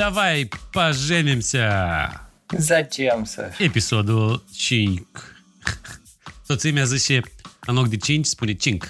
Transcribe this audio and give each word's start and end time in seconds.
Давай 0.00 0.48
поженимся! 0.72 2.30
Zăcem 2.56 3.24
să... 3.24 3.50
Episodul 3.58 4.44
5. 4.56 5.02
Soția 6.42 6.72
mea 6.72 6.84
zice, 6.84 7.20
în 7.66 7.74
loc 7.74 7.88
de 7.88 7.96
5, 7.96 8.26
spune 8.26 8.52
5. 8.52 8.84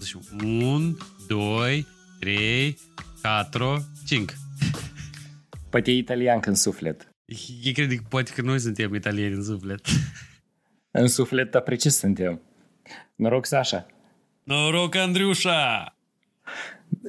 Zice 0.00 0.18
1, 0.42 0.98
2, 1.26 1.86
3, 2.20 2.78
4, 3.22 3.88
5. 4.06 4.32
Poate 5.70 5.90
e 5.90 5.94
italian 5.96 6.40
în 6.44 6.54
suflet. 6.54 7.08
E 7.62 7.72
crede 7.72 7.94
că 7.94 8.02
poate 8.08 8.32
că 8.34 8.42
noi 8.42 8.58
suntem 8.58 8.94
italieni 8.94 9.34
în 9.34 9.44
suflet. 9.44 9.86
În 10.90 11.08
suflet, 11.08 11.50
dar 11.50 11.62
precis 11.62 11.96
suntem. 11.96 12.40
Noroc, 13.14 13.46
Sasha. 13.46 13.86
Noroc, 14.42 14.94
Andriușa! 14.94 15.96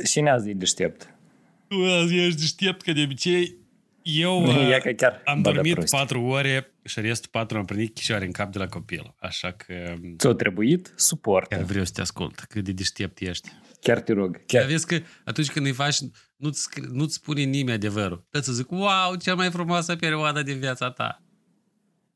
Și 0.03 0.21
ne-azi 0.21 0.49
e 0.49 0.53
deștept. 0.53 1.10
Tu 1.71 1.85
azi 1.85 2.16
ești 2.17 2.39
deștept 2.39 2.81
ca 2.81 2.91
de 2.91 3.02
obicei. 3.03 3.57
Eu 4.02 4.45
Ia 4.45 4.75
uh, 4.77 4.81
că 4.84 4.91
chiar 4.91 5.21
am 5.25 5.41
bă, 5.41 5.49
da 5.49 5.55
dormit 5.55 5.73
prost. 5.73 5.91
4 5.91 6.21
ore 6.21 6.73
și 6.84 6.99
restul 6.99 7.29
4 7.31 7.57
am 7.57 7.66
primit 7.66 7.93
chișoare 7.93 8.25
în 8.25 8.31
cap 8.31 8.52
de 8.52 8.57
la 8.57 8.67
copil. 8.67 9.13
Așa 9.20 9.52
că 9.52 9.93
um, 10.03 10.15
Ți-a 10.17 10.34
trebuit 10.34 10.93
suport. 10.95 11.48
chiar 11.49 11.62
vreau 11.63 11.85
să 11.85 11.91
te 11.93 12.02
ascult 12.02 12.39
cât 12.39 12.63
de 12.63 12.71
deștept 12.71 13.20
ești. 13.20 13.49
Chiar 13.81 14.02
te 14.02 14.13
rog. 14.13 14.31
Dar 14.31 14.43
Chiar. 14.45 14.65
vezi 14.65 14.85
că 14.85 14.99
atunci 15.26 15.52
când 15.52 15.65
îi 15.65 15.71
faci, 15.71 15.98
nu-ți, 16.35 16.70
scri- 16.70 16.91
nu-ți 16.91 17.13
spune 17.13 17.41
nimeni 17.41 17.71
adevărul. 17.76 18.27
Să 18.31 18.51
zic, 18.51 18.71
wow, 18.71 19.15
cea 19.21 19.35
mai 19.35 19.51
frumoasă 19.51 19.95
perioadă 19.95 20.41
din 20.43 20.59
viața 20.59 20.91
ta. 20.91 21.23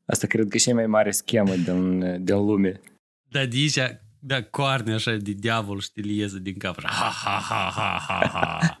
Asta 0.06 0.26
cred 0.26 0.48
că 0.48 0.56
e 0.56 0.60
cea 0.60 0.74
mai 0.74 0.86
mare 0.86 1.10
schemă 1.10 1.54
din, 1.54 1.98
din 2.24 2.36
lume. 2.36 2.80
Dar 3.28 3.46
de 3.46 3.56
aici, 3.56 3.78
da, 4.26 4.42
coarne 4.42 4.94
așa 4.94 5.12
de 5.12 5.32
diavol 5.32 5.80
și 5.80 5.92
te 5.92 6.00
lieză 6.00 6.38
din 6.38 6.58
cap. 6.58 6.82
Ha, 6.82 7.10
ha, 7.24 7.40
ha, 7.48 7.70
ha, 7.74 7.98
ha, 8.08 8.28
ha. 8.32 8.80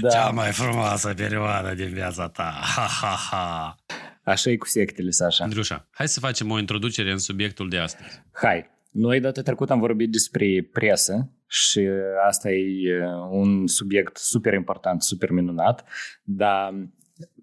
Da. 0.00 0.08
Cea 0.08 0.30
mai 0.30 0.52
frumoasă 0.52 1.14
perioadă 1.14 1.74
din 1.74 1.88
viața 1.92 2.28
ta. 2.28 2.60
Ha, 2.76 2.86
ha, 3.00 3.16
ha. 3.30 3.76
Așa 4.22 4.50
e 4.50 4.56
cu 4.56 4.66
sectele, 4.66 5.10
Sasha. 5.10 5.44
Andrușa, 5.44 5.88
hai 5.90 6.08
să 6.08 6.20
facem 6.20 6.50
o 6.50 6.58
introducere 6.58 7.10
în 7.10 7.18
subiectul 7.18 7.68
de 7.68 7.78
astăzi. 7.78 8.22
Hai, 8.32 8.70
noi 8.90 9.20
data 9.20 9.42
trecută 9.42 9.72
am 9.72 9.78
vorbit 9.78 10.10
despre 10.10 10.68
presă 10.72 11.30
și 11.46 11.88
asta 12.26 12.50
e 12.50 13.04
uh, 13.04 13.28
un 13.30 13.66
subiect 13.66 14.16
super 14.16 14.52
important, 14.52 15.02
super 15.02 15.30
minunat, 15.30 15.84
dar 16.22 16.74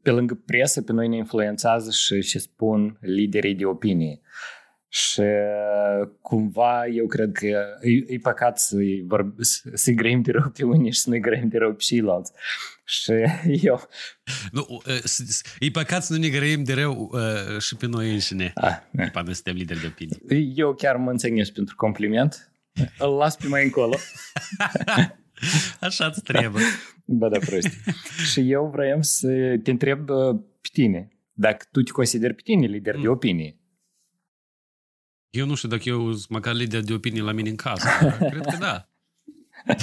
pe 0.02 0.12
lângă 0.12 0.42
presă 0.46 0.82
pe 0.82 0.92
noi 0.92 1.08
ne 1.08 1.16
influențează 1.16 1.92
și 1.92 2.22
ce 2.22 2.40
spun 2.40 2.98
liderii 3.02 3.56
de 3.56 3.66
opinie. 3.66 4.22
Și 4.94 5.20
uh, 5.20 6.10
cumva 6.22 6.86
eu 6.88 7.08
cred 7.08 7.32
că 7.32 7.46
e, 7.82 8.14
e 8.14 8.18
păcat 8.22 8.60
să-i, 8.60 9.04
vorb, 9.08 9.36
să-i 9.74 9.94
grăim 9.94 10.22
de 10.22 10.32
rău 10.32 10.50
pe 10.50 10.64
unii 10.64 10.92
și 10.92 11.00
să 11.00 11.10
nu-i 11.10 11.20
grăim 11.20 11.48
de 11.48 11.58
rău 11.58 11.70
pe 11.72 11.78
ceilalți. 11.84 12.32
Și 12.86 13.12
eu... 13.68 13.82
Nu, 14.52 14.66
uh, 14.70 14.94
s- 15.04 15.26
s- 15.28 15.42
e 15.60 15.70
păcat 15.72 16.04
să 16.04 16.14
nu 16.14 16.20
ne 16.20 16.30
grăim 16.30 16.64
de 16.64 16.74
rău 16.74 17.10
uh, 17.14 17.60
și 17.60 17.76
pe 17.76 17.86
noi 17.86 18.12
înșine. 18.12 18.52
Ah, 18.56 18.78
După 18.92 19.22
noi 19.22 19.34
suntem 19.34 19.56
lideri 19.56 19.80
de 19.80 19.88
opinie. 19.88 20.18
eu 20.56 20.74
chiar 20.74 20.96
mă 20.96 21.10
înțeles 21.12 21.50
pentru 21.50 21.76
compliment. 21.76 22.52
Îl 22.98 23.10
las 23.16 23.36
pe 23.36 23.48
mai 23.48 23.64
încolo. 23.64 23.96
Așa 25.80 26.06
îți 26.06 26.22
trebuie. 26.22 26.64
Ba 27.06 27.30
da, 27.30 27.38
prost. 27.40 27.70
și 28.32 28.52
eu 28.52 28.70
vreau 28.74 29.02
să 29.02 29.28
te 29.64 29.72
întreb 29.72 30.10
uh, 30.10 30.36
pe 30.62 30.70
tine. 30.72 31.08
Dacă 31.34 31.66
tu 31.72 31.82
te 31.82 31.92
consideri 31.92 32.34
pe 32.34 32.42
tine 32.44 32.66
lider 32.68 32.94
de 32.96 33.08
Mm. 33.08 33.14
opinie. 33.14 33.56
Eu 35.32 35.46
nu 35.46 35.56
știu 35.56 35.70
dacă 35.70 35.84
eu 35.86 36.14
sunt 36.14 36.30
măcar 36.30 36.54
lider 36.54 36.82
de 36.82 36.94
opinie 36.94 37.22
la 37.22 37.32
mine 37.32 37.50
în 37.50 37.56
casă. 37.56 37.88
dar 38.02 38.30
Cred 38.30 38.46
că 38.46 38.58
da. 38.60 38.86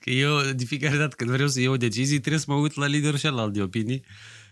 că 0.00 0.10
eu, 0.10 0.40
de 0.40 0.64
fiecare 0.64 0.96
dată 0.96 1.14
când 1.16 1.30
vreau 1.30 1.48
să 1.48 1.60
iau 1.60 1.76
decizii, 1.76 2.18
trebuie 2.18 2.40
să 2.40 2.46
mă 2.48 2.54
uit 2.54 2.74
la 2.74 2.86
liderul 2.86 3.18
celălalt 3.18 3.52
de 3.52 3.62
opinii 3.62 4.04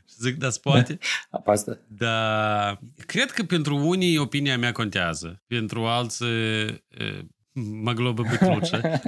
și 0.09 0.15
zic, 0.19 0.37
da, 0.37 0.51
se 0.51 0.59
poate. 0.63 0.99
Apa 1.31 1.53
asta? 1.53 1.79
Dar 1.87 2.81
cred 3.07 3.31
că 3.31 3.43
pentru 3.43 3.77
unii 3.77 4.19
opinia 4.19 4.59
mea 4.59 4.73
contează. 4.73 5.43
Pentru 5.47 5.87
alții 5.87 6.27
e, 6.27 6.83
mă 7.53 7.93
globă 7.93 8.23
bătruță. 8.23 9.01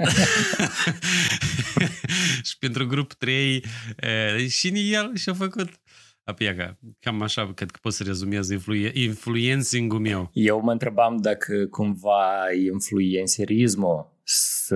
și 2.47 2.57
pentru 2.59 2.87
grup 2.87 3.13
3 3.13 3.65
e, 3.97 4.47
și 4.47 4.69
ni 4.69 4.91
el 4.91 5.15
și-a 5.15 5.33
făcut 5.33 5.69
Apia, 6.31 6.77
cam 6.99 7.21
așa, 7.21 7.53
cred 7.53 7.71
că 7.71 7.79
pot 7.81 7.93
să 7.93 8.03
rezumez 8.03 8.49
influ- 8.49 8.89
influencing-ul 8.93 9.99
meu. 9.99 10.29
Eu 10.33 10.61
mă 10.61 10.71
întrebam 10.71 11.17
dacă 11.17 11.65
cumva 11.65 12.23
influencerismul 12.71 14.19
să 14.23 14.75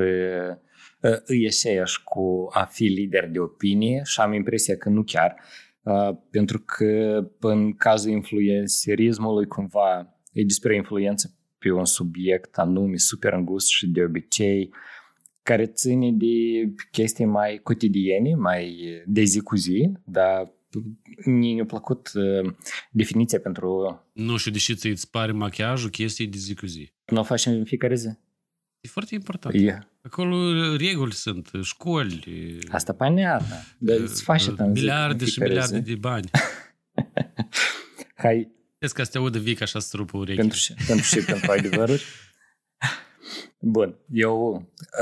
uh, 1.02 1.18
îi 1.26 1.46
aceeași 1.46 2.04
cu 2.04 2.48
a 2.52 2.64
fi 2.64 2.84
lider 2.84 3.30
de 3.30 3.40
opinie 3.40 4.02
și 4.04 4.20
am 4.20 4.34
impresia 4.34 4.78
că 4.78 4.90
nu 4.90 5.04
chiar. 5.04 5.36
Uh, 5.82 6.18
pentru 6.30 6.60
că 6.60 7.24
în 7.40 7.74
cazul 7.74 8.12
influencerismului 8.12 9.46
cumva 9.46 10.20
e 10.32 10.44
despre 10.44 10.76
influență 10.76 11.36
pe 11.58 11.72
un 11.72 11.86
subiect 11.86 12.58
anume 12.58 12.98
super 12.98 13.34
îngust 13.34 13.68
și 13.68 13.88
de 13.88 14.04
obicei 14.04 14.74
care 15.44 15.66
ține 15.66 16.12
de 16.12 16.26
chestii 16.92 17.26
mai 17.26 17.60
cotidiene, 17.64 18.36
mai 18.36 18.78
de 19.06 19.24
zi 19.24 19.40
cu 19.40 19.56
zi, 19.56 19.92
dar 20.06 20.44
mie 20.44 20.55
mi-a 21.25 21.65
plăcut 21.65 22.11
uh, 22.15 22.53
definiția 22.91 23.41
pentru 23.41 24.01
Nu 24.13 24.37
știu, 24.37 24.51
deși 24.51 24.75
ți 24.75 24.87
îți 24.89 25.11
pare 25.11 25.33
machiajul 25.33 25.91
chestii 25.91 26.27
de 26.27 26.39
zi 26.39 26.55
cu 26.55 26.67
zi. 26.67 26.93
nu 27.07 27.21
o 27.21 27.23
facem 27.23 27.53
în 27.53 27.65
fiecare 27.65 27.95
zi. 27.95 28.09
E 28.81 28.89
foarte 28.89 29.15
important. 29.15 29.55
E. 29.55 29.79
Acolo 30.03 30.37
reguli 30.77 31.13
sunt, 31.13 31.51
școli, 31.63 32.59
Asta 32.71 32.93
понятно. 32.93 33.55
Dar 33.79 33.97
îți 33.99 34.23
faci 34.23 34.47
asta 34.47 34.65
în 34.65 34.75
zi, 34.75 34.81
miliarde 34.81 35.23
în 35.25 35.29
și 35.31 35.33
fiecare 35.33 35.53
miliarde 35.53 35.77
zi. 35.77 35.83
de 35.83 35.95
bani. 35.95 36.31
Hai, 38.15 38.51
Vezi 38.79 38.95
că 38.95 39.03
să 39.03 39.11
te 39.11 39.19
audă 39.19 39.39
Vic 39.39 39.61
așa 39.61 39.79
să 39.79 39.97
rupă 39.97 40.17
urechile. 40.17 40.41
pentru 40.41 40.59
și, 40.59 40.75
pentru 40.87 41.05
și 41.05 41.25
pentru 41.25 41.51
adevăruri. 41.53 42.05
Bun, 43.61 43.97
eu... 44.13 44.55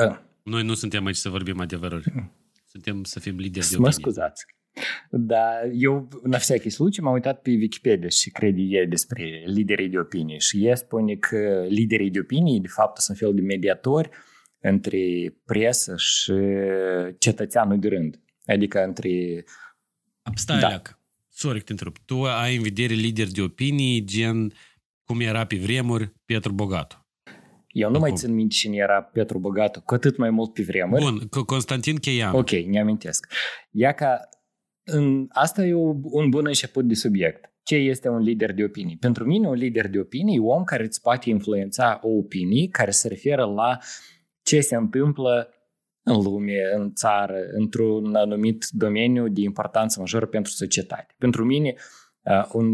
Uh, 0.09 0.17
Noi 0.43 0.63
nu 0.63 0.75
suntem 0.75 1.05
aici 1.07 1.17
să 1.17 1.29
vorbim 1.29 1.61
adevăruri. 1.61 2.13
Suntem 2.71 3.05
să 3.05 3.21
fim 3.21 3.37
lideri 3.37 3.53
de 3.53 3.61
să 3.73 3.79
mă 3.79 3.87
opinie. 3.87 4.01
scuzați. 4.01 4.47
Dar 5.11 5.71
eu, 5.73 6.09
la 6.23 6.39
всякий 6.39 6.71
случай, 6.71 7.05
m-am 7.05 7.13
uitat 7.13 7.43
pe 7.43 7.51
Wikipedia 7.51 8.09
și 8.09 8.31
crede 8.31 8.61
ei 8.61 8.87
despre 8.87 9.43
liderii 9.47 9.89
de 9.89 9.99
opinie. 9.99 10.39
Și 10.39 10.67
ei 10.67 10.77
spune 10.77 11.15
că 11.15 11.67
liderii 11.69 12.11
de 12.11 12.19
opinie, 12.19 12.59
de 12.61 12.69
fapt, 12.69 13.01
sunt 13.01 13.17
fel 13.17 13.35
de 13.35 13.41
mediatori 13.41 14.09
între 14.61 14.99
presă 15.45 15.95
și 15.97 16.33
cetățeanul 17.19 17.79
de 17.79 17.89
rând. 17.89 18.21
Adică 18.47 18.85
între 18.85 19.45
Stai, 20.35 20.57
Da. 20.59 20.63
da. 20.63 20.69
Leac. 20.69 21.01
Sorry 21.29 21.59
că 21.59 21.65
te 21.65 21.71
întrerup. 21.73 21.99
Tu 22.05 22.25
ai 22.25 22.57
în 22.57 22.63
vedere 22.63 22.95
lideri 22.95 23.31
de 23.31 23.43
opinii, 23.43 24.05
gen 24.05 24.53
cum 25.05 25.21
era 25.21 25.45
pe 25.47 25.57
vremuri 25.57 26.13
Pietru 26.25 26.53
Bogatu. 26.53 27.07
Eu 27.69 27.91
nu 27.91 27.99
mai 27.99 28.09
Acum. 28.09 28.21
țin 28.21 28.35
minte 28.35 28.55
cine 28.55 28.77
era 28.77 29.03
Petru 29.03 29.39
Bogatu, 29.39 29.81
cu 29.85 29.95
atât 29.95 30.17
mai 30.17 30.31
mult 30.31 30.53
pe 30.53 30.63
vremuri. 30.63 31.03
Bun, 31.03 31.21
Co- 31.27 31.45
Constantin 31.47 31.97
Cheian. 31.97 32.35
Ok, 32.35 32.51
ne 32.51 32.81
amintesc. 32.81 33.27
Ia 33.71 33.93
ca, 33.93 34.29
în, 34.84 35.26
asta 35.30 35.66
e 35.66 35.74
o- 35.74 35.96
un 36.04 36.30
bun 36.30 36.46
început 36.46 36.88
de 36.88 36.94
subiect. 36.94 37.52
Ce 37.64 37.76
este 37.76 38.10
un 38.10 38.22
lider 38.22 38.54
de 38.54 38.64
opinii? 38.64 38.98
Pentru 38.98 39.26
mine, 39.26 39.48
un 39.48 39.54
lider 39.54 39.90
de 39.90 40.00
opinii 40.00 40.36
e 40.36 40.40
om 40.40 40.64
care 40.64 40.84
îți 40.84 41.02
poate 41.02 41.30
influența 41.30 42.00
o 42.02 42.10
opinie 42.10 42.68
care 42.68 42.92
se 42.92 43.08
referă 43.08 43.46
la 43.46 43.78
ce 44.42 44.62
se 44.62 44.76
întâmplă 44.76 45.54
în 46.04 46.22
lume, 46.22 46.58
în 46.76 46.94
țară, 46.94 47.38
într-un 47.52 48.16
anumit 48.16 48.66
domeniu 48.70 49.28
de 49.30 49.42
importanță 49.42 50.00
majoră 50.00 50.26
pentru 50.26 50.52
societate. 50.52 51.16
Pentru 51.18 51.46
mine, 51.46 51.74
uh, 52.24 52.50
un 52.54 52.68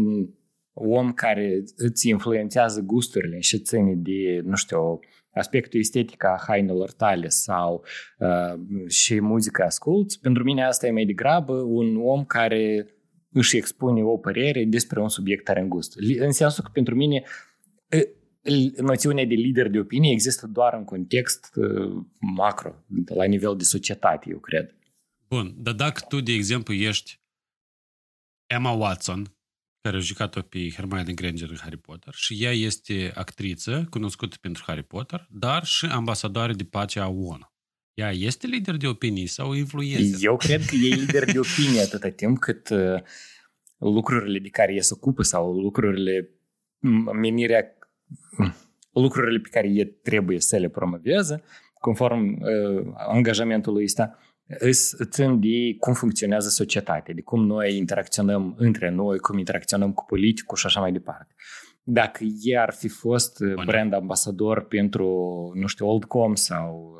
om 0.72 1.12
care 1.12 1.62
îți 1.76 2.08
influențează 2.08 2.80
gusturile 2.80 3.40
și 3.40 3.58
ține 3.58 3.94
de, 3.96 4.40
nu 4.44 4.54
știu, 4.54 4.98
aspectul 5.34 5.80
estetic 5.80 6.24
a 6.24 6.42
hainelor 6.46 6.92
tale 6.92 7.28
sau 7.28 7.84
uh, 8.18 8.88
și 8.88 9.20
muzica 9.20 9.64
asculți, 9.64 10.20
pentru 10.20 10.42
mine 10.42 10.64
asta 10.64 10.86
e 10.86 10.90
mai 10.90 11.04
degrabă 11.04 11.52
un 11.52 11.96
om 11.96 12.24
care 12.24 12.94
își 13.32 13.56
expune 13.56 14.02
o 14.02 14.16
părere 14.16 14.64
despre 14.64 15.00
un 15.00 15.08
subiect 15.08 15.44
tare 15.44 15.60
îngust. 15.60 15.98
Li- 16.00 16.18
În 16.18 16.32
sensul 16.32 16.64
că 16.64 16.70
pentru 16.72 16.94
mine 16.94 17.22
e, 17.88 17.96
e, 18.42 18.82
noțiunea 18.82 19.24
de 19.24 19.34
lider 19.34 19.68
de 19.68 19.78
opinie 19.78 20.12
există 20.12 20.46
doar 20.46 20.74
în 20.74 20.84
context 20.84 21.52
uh, 21.54 22.04
macro, 22.20 22.74
la 23.14 23.24
nivel 23.24 23.56
de 23.56 23.64
societate, 23.64 24.26
eu 24.30 24.38
cred. 24.38 24.74
Bun, 25.28 25.54
dar 25.58 25.74
dacă 25.74 26.04
tu, 26.08 26.20
de 26.20 26.32
exemplu, 26.32 26.74
ești 26.74 27.20
Emma 28.46 28.70
Watson, 28.70 29.34
care 29.80 29.96
a 29.96 30.00
jucat-o 30.00 30.40
pe 30.40 30.70
Hermione 30.70 31.12
Granger 31.12 31.50
în 31.50 31.56
Harry 31.60 31.76
Potter 31.76 32.14
și 32.14 32.44
ea 32.44 32.52
este 32.52 33.12
actriță 33.14 33.86
cunoscută 33.90 34.36
pentru 34.40 34.62
Harry 34.66 34.82
Potter, 34.82 35.26
dar 35.30 35.64
și 35.64 35.86
ambasadoare 35.86 36.52
de 36.52 36.64
pace 36.64 37.00
a 37.00 37.08
ONU. 37.08 37.52
Ea 37.94 38.10
este 38.12 38.46
lider 38.46 38.76
de 38.76 38.86
opinii 38.86 39.26
sau 39.26 39.52
influencer? 39.52 40.18
Eu 40.20 40.36
cred 40.36 40.64
că 40.64 40.74
e 40.74 40.94
lider 40.94 41.24
de 41.24 41.38
opinie 41.38 41.80
atâta 41.80 42.08
timp 42.08 42.38
cât 42.38 42.68
uh, 42.68 43.02
lucrurile 43.78 44.38
de 44.38 44.48
care 44.48 44.74
e 44.74 44.80
se 44.80 44.94
ocupă 44.94 45.22
sau 45.22 45.52
lucrurile, 45.52 46.30
m- 46.78 47.12
menirea, 47.20 47.64
lucrurile 48.92 49.38
pe 49.38 49.48
care 49.48 49.68
e 49.68 49.84
trebuie 49.84 50.40
să 50.40 50.56
le 50.56 50.68
promoveze 50.68 51.42
conform 51.74 52.42
uh, 52.42 52.92
angajamentului 52.96 53.84
ăsta, 53.84 54.18
îs 54.58 54.96
țin 55.10 55.40
de 55.40 55.76
cum 55.78 55.94
funcționează 55.94 56.48
societatea, 56.48 57.14
de 57.14 57.20
cum 57.20 57.46
noi 57.46 57.76
interacționăm 57.76 58.54
între 58.58 58.90
noi, 58.90 59.18
cum 59.18 59.38
interacționăm 59.38 59.92
cu 59.92 60.04
politicul 60.04 60.56
și 60.56 60.66
așa 60.66 60.80
mai 60.80 60.92
departe. 60.92 61.34
Dacă 61.82 62.24
ei 62.42 62.58
ar 62.58 62.72
fi 62.72 62.88
fost 62.88 63.38
Bun. 63.38 63.64
brand 63.66 63.92
ambasador 63.92 64.66
pentru, 64.66 65.06
nu 65.54 65.66
știu, 65.66 65.86
Oldcom 65.86 66.34
sau 66.34 66.98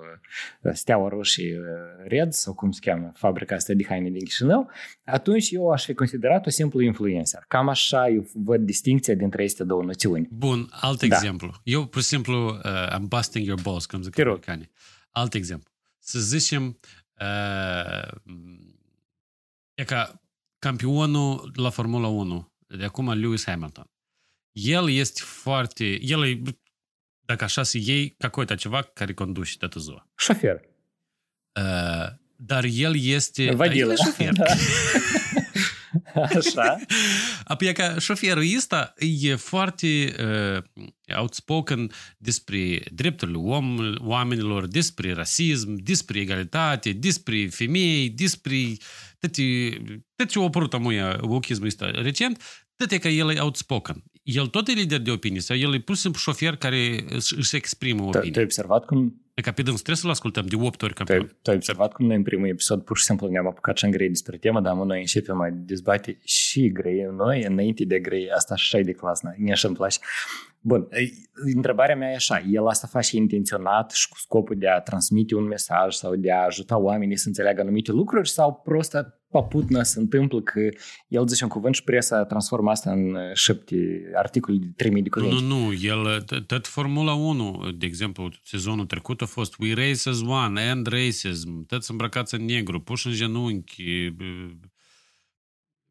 uh, 0.64 0.72
Steaua 0.74 1.08
Roșie 1.08 1.58
uh, 1.58 2.08
Red 2.08 2.32
sau 2.32 2.54
cum 2.54 2.70
se 2.70 2.80
cheamă 2.82 3.12
fabrica 3.14 3.54
asta 3.54 3.72
de 3.72 3.84
haine 3.88 4.10
din 4.10 4.24
Chișinău, 4.24 4.70
atunci 5.04 5.50
eu 5.50 5.70
aș 5.70 5.84
fi 5.84 5.94
considerat 5.94 6.46
o 6.46 6.50
simplu 6.50 6.80
influencer. 6.80 7.44
Cam 7.48 7.68
așa 7.68 8.08
eu 8.08 8.26
văd 8.34 8.60
distinția 8.60 9.14
dintre 9.14 9.42
aceste 9.42 9.64
două 9.64 9.82
noțiuni. 9.82 10.28
Bun, 10.30 10.68
alt 10.70 10.98
da. 10.98 11.16
exemplu. 11.16 11.52
Eu, 11.62 11.86
pur 11.86 12.00
și 12.00 12.06
simplu, 12.06 12.46
uh, 12.46 12.96
I'm 12.96 13.08
busting 13.08 13.46
your 13.46 13.60
balls, 13.62 13.86
cum 13.86 14.02
zic 14.02 14.18
americanii. 14.18 14.70
Alt 15.10 15.34
exemplu. 15.34 15.70
Să 15.98 16.18
zicem, 16.18 16.66
uh, 16.66 16.99
e 19.73 19.83
ca 19.83 20.21
campionul 20.59 21.51
la 21.55 21.69
Formula 21.69 22.07
1, 22.07 22.53
de 22.67 22.83
acum 22.83 23.11
Lewis 23.11 23.45
Hamilton 23.45 23.89
el 24.55 24.89
este 24.89 25.21
foarte... 25.23 26.01
El 26.01 26.25
e, 26.25 26.41
dacă 27.25 27.43
așa 27.43 27.63
să 27.63 27.77
iei, 27.77 28.15
какой-то 28.17 28.55
ceva 28.55 28.81
care 28.81 29.13
conduce 29.13 29.57
toată 29.57 29.79
ziua. 29.79 30.07
Șofer. 30.17 30.61
Uh, 31.59 32.07
dar 32.35 32.63
el 32.63 32.93
este... 32.95 33.51
Vadilă. 33.51 33.95
șofer. 33.95 34.33
Da. 34.33 34.45
Așa. 36.38 36.76
Apoi 37.44 37.72
ca 37.72 37.98
șoferul 37.98 38.44
ăsta 38.56 38.94
e 39.20 39.34
foarte 39.34 40.14
uh, 40.18 40.84
outspoken 41.16 41.90
despre 42.16 42.82
drepturile 42.92 43.38
om, 43.38 43.94
oamenilor, 43.98 44.66
despre 44.66 45.12
rasism, 45.12 45.74
despre 45.82 46.20
egalitate, 46.20 46.92
despre 46.92 47.46
femei, 47.46 48.08
despre 48.08 48.56
toate, 49.18 49.42
toate 50.16 50.32
ce 50.32 50.38
a 50.38 50.42
apărut 50.42 50.74
amuia 50.74 51.18
wokismul 51.22 51.66
ăsta 51.66 51.90
recent, 51.90 52.42
toate 52.76 52.98
că 52.98 53.08
el 53.08 53.30
e 53.30 53.40
outspoken 53.40 54.02
el 54.22 54.46
tot 54.46 54.68
e 54.68 54.72
lider 54.72 55.00
de 55.00 55.10
opinie 55.10 55.40
sau 55.40 55.56
el 55.56 55.74
e 55.74 55.78
pur 55.78 55.94
și 55.94 56.00
simplu 56.00 56.20
șofer 56.20 56.56
care 56.56 57.04
își 57.36 57.56
exprimă 57.56 58.02
opinie? 58.02 58.30
Tu 58.30 58.38
ai 58.38 58.44
observat 58.44 58.84
cum... 58.84 59.14
E 59.40 59.42
ca 59.42 59.52
pe 59.52 59.62
dâns, 59.62 59.76
trebuie 59.76 59.96
să-l 59.96 60.10
ascultăm 60.10 60.46
de 60.46 60.56
8 60.56 60.82
ori. 60.82 60.94
Tu 61.42 61.50
ai 61.50 61.54
observat 61.54 61.92
cum 61.92 62.06
noi 62.06 62.16
în 62.16 62.22
primul 62.22 62.48
episod 62.48 62.82
pur 62.82 62.98
și 62.98 63.04
simplu 63.04 63.26
ne-am 63.28 63.46
apucat 63.46 63.76
și 63.76 63.84
în 63.84 63.90
grei 63.90 64.08
despre 64.08 64.36
temă, 64.36 64.60
dar 64.60 64.74
noi 64.74 64.98
începem 64.98 65.36
mai 65.36 65.50
dezbate 65.52 66.18
și 66.24 66.72
grei 66.72 67.08
noi 67.16 67.42
înainte 67.42 67.84
de 67.84 67.98
grei. 67.98 68.30
Asta 68.30 68.54
așa 68.54 68.78
e 68.78 68.82
de 68.82 68.92
clasă, 68.92 69.34
ne 69.36 69.52
așa 69.52 69.68
îmi 69.68 69.76
place. 69.76 69.98
Bun, 70.62 70.88
întrebarea 71.54 71.96
mea 71.96 72.10
e 72.10 72.14
așa, 72.14 72.42
el 72.50 72.66
asta 72.66 72.86
face 72.86 73.16
intenționat 73.16 73.90
și 73.90 74.08
cu 74.08 74.18
scopul 74.18 74.56
de 74.58 74.68
a 74.68 74.80
transmite 74.80 75.34
un 75.34 75.44
mesaj 75.44 75.94
sau 75.94 76.16
de 76.16 76.32
a 76.32 76.44
ajuta 76.44 76.78
oamenii 76.78 77.16
să 77.16 77.28
înțeleagă 77.28 77.60
anumite 77.60 77.92
lucruri 77.92 78.28
sau 78.28 78.60
prost 78.64 78.96
paputnă 79.30 79.82
se 79.82 79.98
întâmplă 79.98 80.40
că 80.40 80.68
el 81.08 81.28
zice 81.28 81.44
un 81.44 81.50
cuvânt 81.50 81.74
și 81.74 81.84
presa 81.84 82.24
transformă 82.24 82.70
asta 82.70 82.90
în 82.92 83.16
șapte 83.34 83.76
articole 84.14 84.56
de 84.56 84.66
3000 84.76 85.02
de 85.02 85.08
cuvinte. 85.08 85.34
Nu, 85.34 85.40
nu, 85.40 85.72
el, 85.72 86.22
tot 86.46 86.66
Formula 86.66 87.12
1, 87.12 87.70
de 87.78 87.86
exemplu, 87.86 88.28
sezonul 88.42 88.86
trecut 88.86 89.20
a 89.20 89.26
fost 89.26 89.58
We 89.58 89.74
race 89.74 90.08
as 90.08 90.20
one, 90.20 90.62
end 90.62 90.86
racism, 90.86 91.66
toți 91.66 91.90
îmbrăcați 91.90 92.34
în 92.34 92.44
negru, 92.44 92.80
puși 92.80 93.06
în 93.06 93.12
genunchi, 93.12 94.14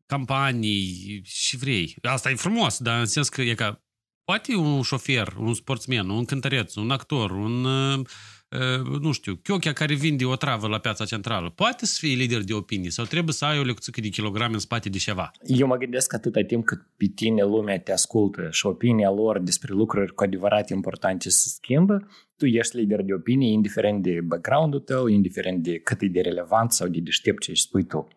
campanii 0.06 1.22
și 1.24 1.58
vrei. 1.58 1.96
Asta 2.02 2.30
e 2.30 2.36
frumos, 2.36 2.80
dar 2.80 3.00
în 3.00 3.06
sens 3.06 3.30
că 3.30 3.42
e 3.42 3.54
ca 3.54 3.84
poate 4.30 4.56
un 4.56 4.82
șofer, 4.82 5.36
un 5.40 5.54
sportsman, 5.54 6.10
un 6.10 6.26
cântăreț, 6.26 6.76
un 6.76 6.92
actor, 6.92 7.32
un 7.32 7.64
uh, 7.64 9.00
nu 9.02 9.12
știu, 9.12 9.36
Chiochea 9.36 9.74
care 9.74 9.94
vinde 9.94 10.26
o 10.26 10.36
travă 10.36 10.68
la 10.68 10.80
piața 10.80 11.06
centrală, 11.06 11.50
poate 11.50 11.86
să 11.86 11.98
fie 12.00 12.16
lider 12.16 12.44
de 12.44 12.54
opinie 12.54 12.90
sau 12.90 13.06
trebuie 13.06 13.34
să 13.34 13.46
ai 13.46 13.60
o 13.60 13.64
lecție 13.64 13.94
de 14.02 14.08
kilograme 14.08 14.54
în 14.54 14.60
spate 14.60 14.90
de 14.90 14.98
ceva? 14.98 15.32
Eu 15.44 15.68
mă 15.68 15.76
gândesc 15.76 16.08
că 16.08 16.16
atâta 16.16 16.42
timp 16.42 16.66
cât 16.66 16.82
pe 16.98 17.06
tine 17.16 17.44
lumea 17.44 17.80
te 17.80 17.92
ascultă 17.92 18.48
și 18.52 18.66
opinia 18.66 19.10
lor 19.10 19.40
despre 19.40 19.74
lucruri 19.74 20.14
cu 20.14 20.24
adevărat 20.24 20.70
importante 20.70 21.30
se 21.30 21.50
schimbă, 21.50 22.08
tu 22.38 22.46
ești 22.46 22.78
lider 22.78 23.02
de 23.02 23.14
opinie, 23.14 23.52
indiferent 23.52 24.04
de 24.04 24.20
background-ul 24.24 24.80
tău, 24.80 25.08
indiferent 25.08 25.64
de 25.64 25.80
cât 25.80 26.02
e 26.02 26.08
de 26.08 26.22
relevant 26.22 26.72
sau 26.72 26.88
de 26.88 27.00
deștept 27.00 27.42
ce 27.42 27.54
spui 27.54 27.84
tu. 27.84 28.08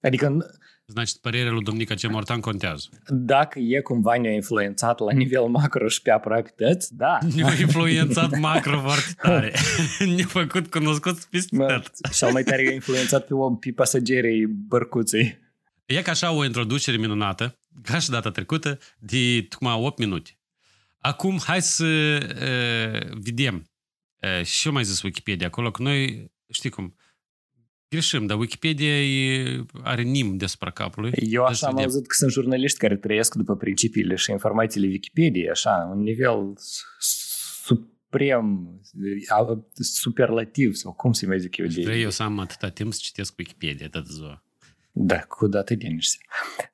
Adică 0.00 0.36
Значит, 0.89 1.17
părerea 1.17 1.51
lui 1.51 1.63
Domnica 1.63 1.95
ce 1.95 2.07
Mortan 2.07 2.39
contează. 2.39 2.87
Dacă 3.07 3.59
e 3.59 3.79
cumva 3.79 4.17
ne-a 4.17 4.31
influențat 4.31 4.99
la 4.99 5.11
nivel 5.11 5.43
macro 5.43 5.87
și 5.87 6.01
pe 6.01 6.11
aproape 6.11 6.53
tăți, 6.55 6.95
da. 6.95 7.17
Ne-a 7.35 7.53
influențat 7.59 8.39
macro 8.39 8.79
foarte 8.79 9.13
tare. 9.21 9.53
Ne-a 10.15 10.25
făcut 10.25 10.67
cunoscut 10.67 11.23
peste 11.23 11.57
tot. 11.57 11.91
Cel 12.11 12.31
mai 12.31 12.43
tare 12.43 12.67
a 12.69 12.73
influențat 12.73 13.25
pe, 13.25 13.33
pe 13.59 13.71
pasagerii 13.71 14.45
bărcuței. 14.45 15.39
E 15.85 16.01
ca 16.01 16.11
așa 16.11 16.31
o 16.31 16.45
introducere 16.45 16.97
minunată, 16.97 17.57
ca 17.83 17.99
și 17.99 18.09
data 18.09 18.31
trecută, 18.31 18.79
de 18.99 19.45
tocmai 19.49 19.73
8 19.73 19.97
minute. 19.97 20.37
Acum, 20.99 21.39
hai 21.45 21.61
să 21.61 21.85
uh, 21.85 23.17
vedem. 23.21 23.69
Uh, 24.21 24.45
și 24.45 24.67
eu 24.67 24.73
mai 24.73 24.83
zis 24.83 25.01
Wikipedia 25.01 25.47
acolo, 25.47 25.71
că 25.71 25.81
noi, 25.81 26.31
știi 26.51 26.69
cum, 26.69 26.95
Greșim, 27.90 28.26
dar 28.26 28.38
Wikipedia 28.38 29.02
e, 29.02 29.64
are 29.82 30.02
nim 30.02 30.36
deasupra 30.36 30.70
capului. 30.70 31.12
Eu 31.14 31.44
așa 31.44 31.66
am 31.66 31.78
auzit 31.78 32.06
că 32.06 32.14
sunt 32.14 32.30
jurnaliști 32.30 32.78
care 32.78 32.96
trăiesc 32.96 33.34
după 33.34 33.56
principiile 33.56 34.14
și 34.14 34.30
informațiile 34.30 34.86
Wikipedia, 34.86 35.50
așa, 35.50 35.90
un 35.92 36.02
nivel 36.02 36.52
suprem, 36.98 38.68
superlativ, 39.74 40.74
sau 40.74 40.92
cum 40.92 41.12
să 41.12 41.26
mai 41.26 41.40
zic 41.40 41.56
eu. 41.56 41.66
De... 41.66 41.82
Vrei 41.82 42.02
eu 42.02 42.10
să 42.10 42.22
am 42.22 42.38
atâta 42.38 42.68
timp 42.68 42.92
să 42.92 43.00
citesc 43.02 43.38
Wikipedia 43.38 43.88
toată 43.88 44.08
ziua. 44.10 44.44
Da, 44.92 45.18
cu 45.18 45.46
dată 45.46 45.74
deniște. 45.74 46.18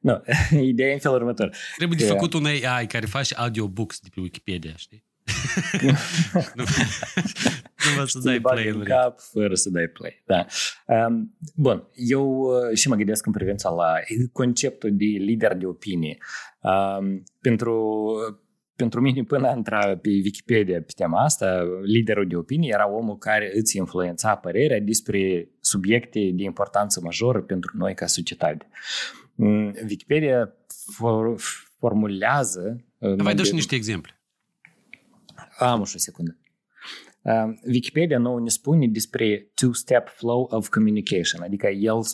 No, 0.00 0.14
ideea 0.60 0.88
e 0.88 0.92
în 0.92 0.98
felul 0.98 1.16
următor. 1.16 1.56
Trebuie 1.76 1.98
de 1.98 2.06
făcut 2.06 2.32
un 2.32 2.44
AI 2.44 2.86
care 2.86 3.06
face 3.06 3.34
audiobooks 3.34 4.00
de 4.00 4.08
pe 4.14 4.20
Wikipedia, 4.20 4.76
știi? 4.76 5.04
nu, 6.54 8.00
nu 8.00 8.04
să 8.06 8.18
dai 8.18 8.40
play 8.40 8.68
în 8.68 8.82
cap 8.82 9.20
fără 9.20 9.54
să 9.54 9.70
dai 9.70 9.86
play. 9.86 10.22
Da. 10.26 10.46
Um, 11.06 11.36
bun, 11.54 11.88
eu 11.94 12.40
uh, 12.40 12.76
și 12.76 12.88
mă 12.88 12.94
gândesc 12.94 13.26
în 13.26 13.32
privința 13.32 13.70
la 13.70 13.92
conceptul 14.32 14.90
de 14.92 15.04
lider 15.04 15.54
de 15.54 15.66
opinie. 15.66 16.18
Um, 16.60 17.22
pentru 17.40 18.04
pentru 18.76 19.00
mine, 19.00 19.22
până 19.22 19.48
a 19.48 19.56
intra 19.56 19.96
pe 19.96 20.08
Wikipedia 20.08 20.80
pe 20.80 20.92
tema 20.96 21.22
asta, 21.22 21.62
liderul 21.82 22.26
de 22.26 22.36
opinie 22.36 22.70
era 22.74 22.90
omul 22.90 23.18
care 23.18 23.52
îți 23.54 23.76
influența 23.76 24.34
părerea 24.34 24.80
despre 24.80 25.48
subiecte 25.60 26.30
de 26.34 26.42
importanță 26.42 27.00
majoră 27.02 27.40
pentru 27.40 27.76
noi 27.76 27.94
ca 27.94 28.06
societate. 28.06 28.68
Mm, 29.34 29.74
Wikipedia 29.88 30.54
for, 30.92 31.36
formulează... 31.78 32.84
Mai 33.16 33.34
dă 33.34 33.42
și 33.42 33.54
niște 33.54 33.74
exemple. 33.74 34.15
Am 35.58 35.80
o 35.80 35.84
secundă. 35.84 36.38
Uh, 37.22 37.54
Wikipedia 37.66 38.18
nouă 38.18 38.40
ne 38.40 38.48
spune 38.48 38.86
despre 38.88 39.52
two-step 39.54 40.08
flow 40.08 40.48
of 40.50 40.68
communication, 40.68 41.42
adică 41.42 41.66
el 41.66 41.96
uh, 41.96 42.04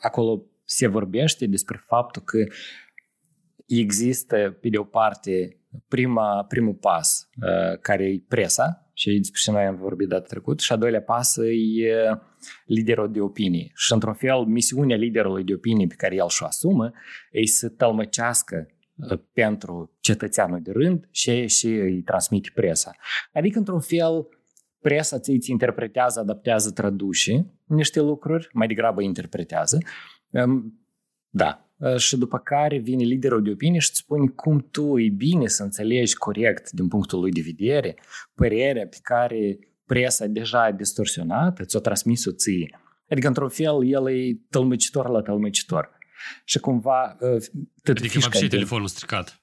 acolo 0.00 0.46
se 0.64 0.86
vorbește 0.86 1.46
despre 1.46 1.82
faptul 1.86 2.22
că 2.22 2.46
există, 3.66 4.58
pe 4.60 4.68
de 4.68 4.78
o 4.78 4.84
parte, 4.84 5.60
prima, 5.88 6.44
primul 6.44 6.74
pas, 6.74 7.28
uh, 7.36 7.78
care 7.80 8.04
e 8.04 8.24
presa, 8.28 8.88
și 8.92 9.16
despre 9.16 9.40
ce 9.42 9.50
noi 9.50 9.64
am 9.64 9.76
vorbit 9.76 10.08
data 10.08 10.26
trecut, 10.26 10.60
și 10.60 10.72
a 10.72 10.76
doilea 10.76 11.02
pas 11.02 11.36
e 11.36 12.20
liderul 12.66 13.12
de 13.12 13.20
opinie. 13.20 13.72
Și, 13.74 13.92
într-un 13.92 14.14
fel, 14.14 14.44
misiunea 14.44 14.96
liderului 14.96 15.44
de 15.44 15.54
opinie 15.54 15.86
pe 15.86 15.94
care 15.94 16.14
el 16.14 16.28
și-o 16.28 16.46
asumă 16.46 16.92
e 17.30 17.46
să 17.46 17.68
tălmăcească 17.68 18.73
pentru 19.32 19.96
cetățeanul 20.00 20.60
de 20.62 20.70
rând 20.72 21.08
și, 21.10 21.46
și 21.46 21.66
îi 21.66 22.02
transmite 22.02 22.50
presa. 22.54 22.96
Adică, 23.32 23.58
într-un 23.58 23.80
fel, 23.80 24.28
presa 24.80 25.18
ți 25.18 25.30
îți 25.30 25.50
interpretează, 25.50 26.20
adaptează, 26.20 26.70
traduce 26.70 27.46
niște 27.64 28.00
lucruri, 28.00 28.48
mai 28.52 28.66
degrabă 28.66 29.02
interpretează. 29.02 29.78
Da. 31.28 31.68
Și 31.96 32.16
după 32.16 32.38
care 32.38 32.78
vine 32.78 33.04
liderul 33.04 33.42
de 33.42 33.50
opinie 33.50 33.78
și 33.78 33.88
îți 33.90 33.98
spune 33.98 34.26
cum 34.26 34.68
tu 34.70 34.98
e 34.98 35.08
bine 35.08 35.46
să 35.46 35.62
înțelegi 35.62 36.16
corect 36.16 36.70
din 36.70 36.88
punctul 36.88 37.20
lui 37.20 37.30
de 37.30 37.40
vedere 37.44 37.96
părerea 38.34 38.86
pe 38.86 38.98
care 39.02 39.58
presa 39.86 40.26
deja 40.26 40.62
a 40.62 40.72
distorsionat, 40.72 41.60
ți-o 41.64 41.80
transmis-o 41.80 42.32
ție. 42.32 42.80
Adică, 43.10 43.26
într-un 43.26 43.48
fel, 43.48 43.86
el 43.86 44.10
e 44.10 44.40
tălmăcitor 44.50 45.08
la 45.08 45.22
tălmăcitor 45.22 45.90
și 46.44 46.58
cumva 46.58 47.16
ă, 47.22 47.38
te 47.82 47.90
Adică 47.90 48.18
mai 48.20 48.40
și 48.40 48.48
telefonul 48.48 48.86
stricat. 48.86 49.38